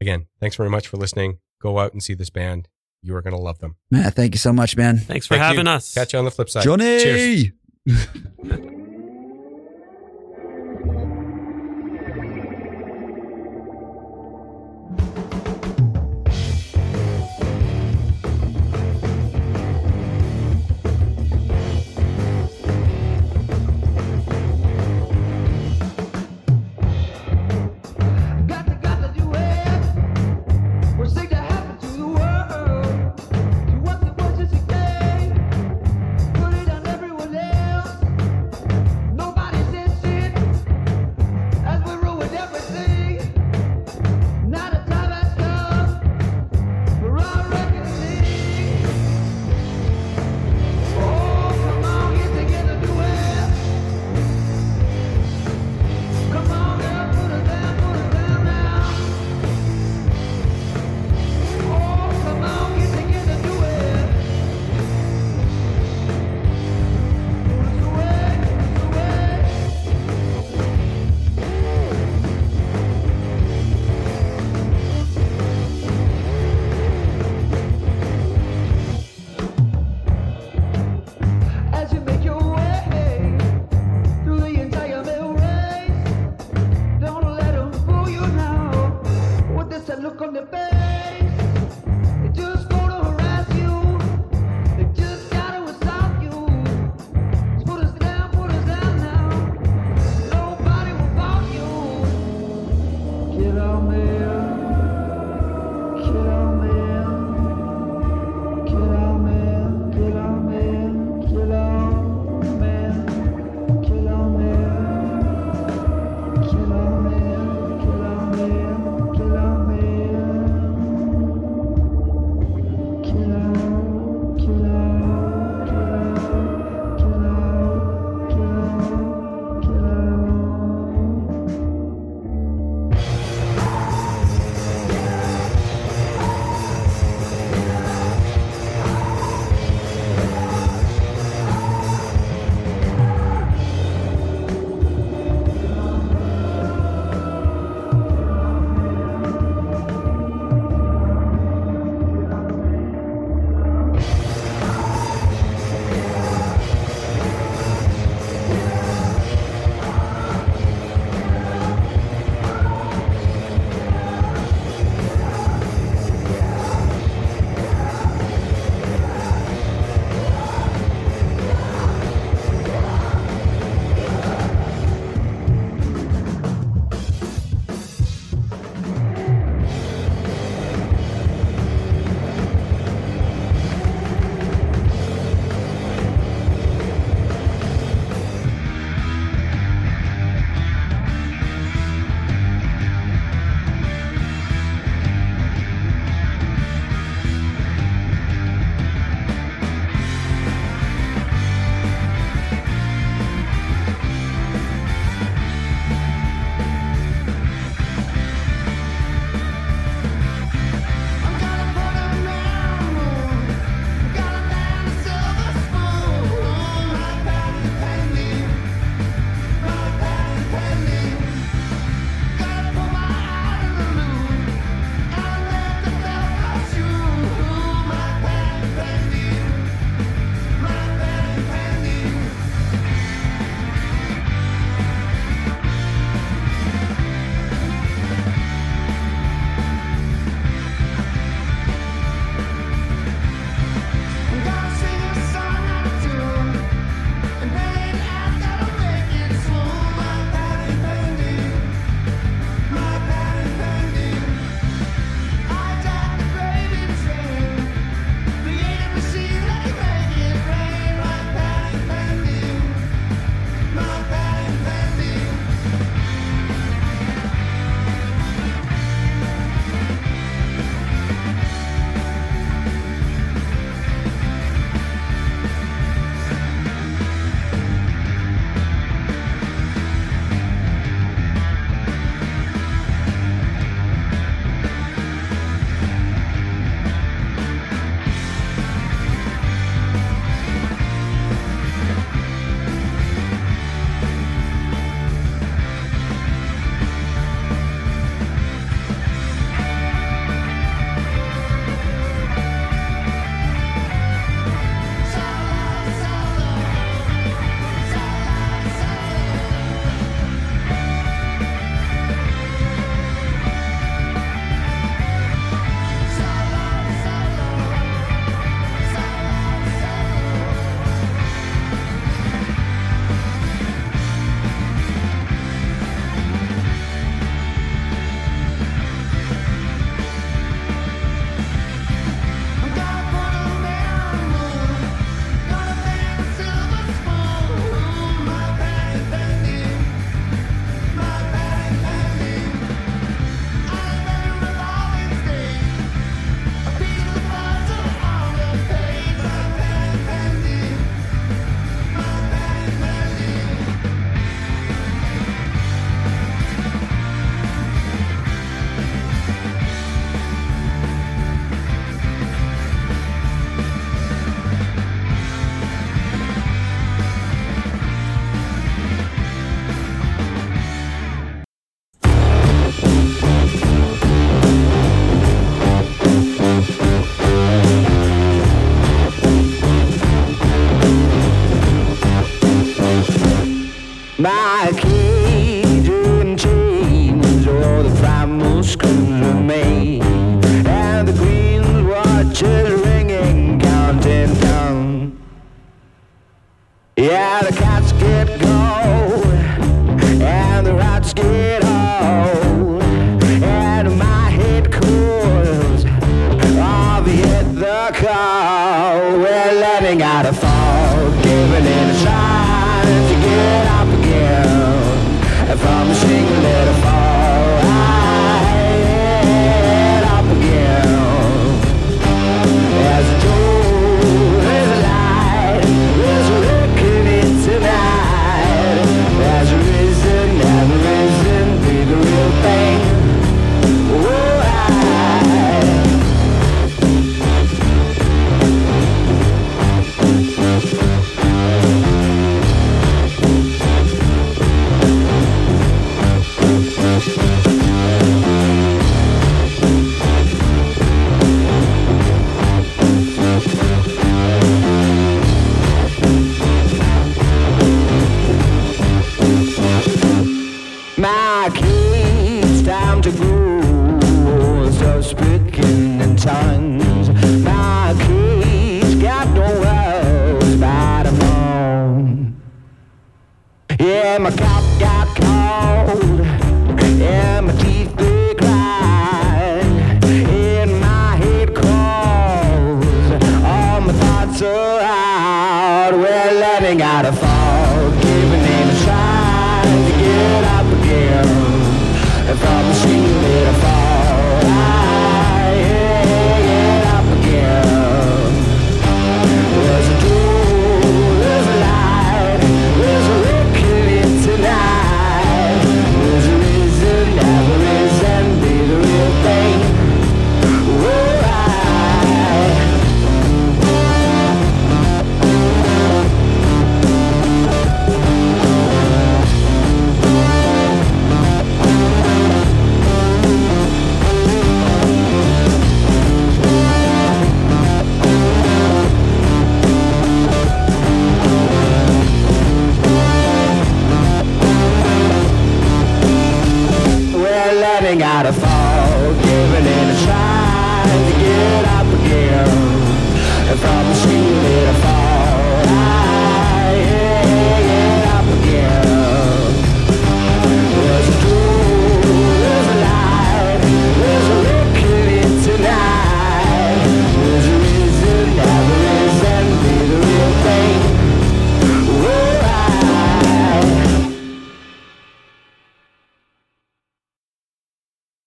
Again, 0.00 0.26
thanks 0.40 0.56
very 0.56 0.70
much 0.70 0.86
for 0.88 0.96
listening. 0.96 1.38
Go 1.60 1.78
out 1.78 1.92
and 1.92 2.02
see 2.02 2.14
this 2.14 2.30
band. 2.30 2.68
You 3.02 3.14
are 3.16 3.22
going 3.22 3.34
to 3.36 3.40
love 3.40 3.58
them. 3.58 3.76
Man, 3.90 4.10
thank 4.10 4.34
you 4.34 4.38
so 4.38 4.52
much, 4.52 4.76
man. 4.76 4.98
Thanks 4.98 5.26
for 5.26 5.34
Thank 5.34 5.40
you. 5.42 5.58
having 5.58 5.68
us. 5.68 5.94
Catch 5.94 6.12
you 6.14 6.18
on 6.18 6.24
the 6.24 6.30
flip 6.30 6.48
side. 6.50 6.64
Johnny. 6.64 7.00
Cheers. 7.86 8.64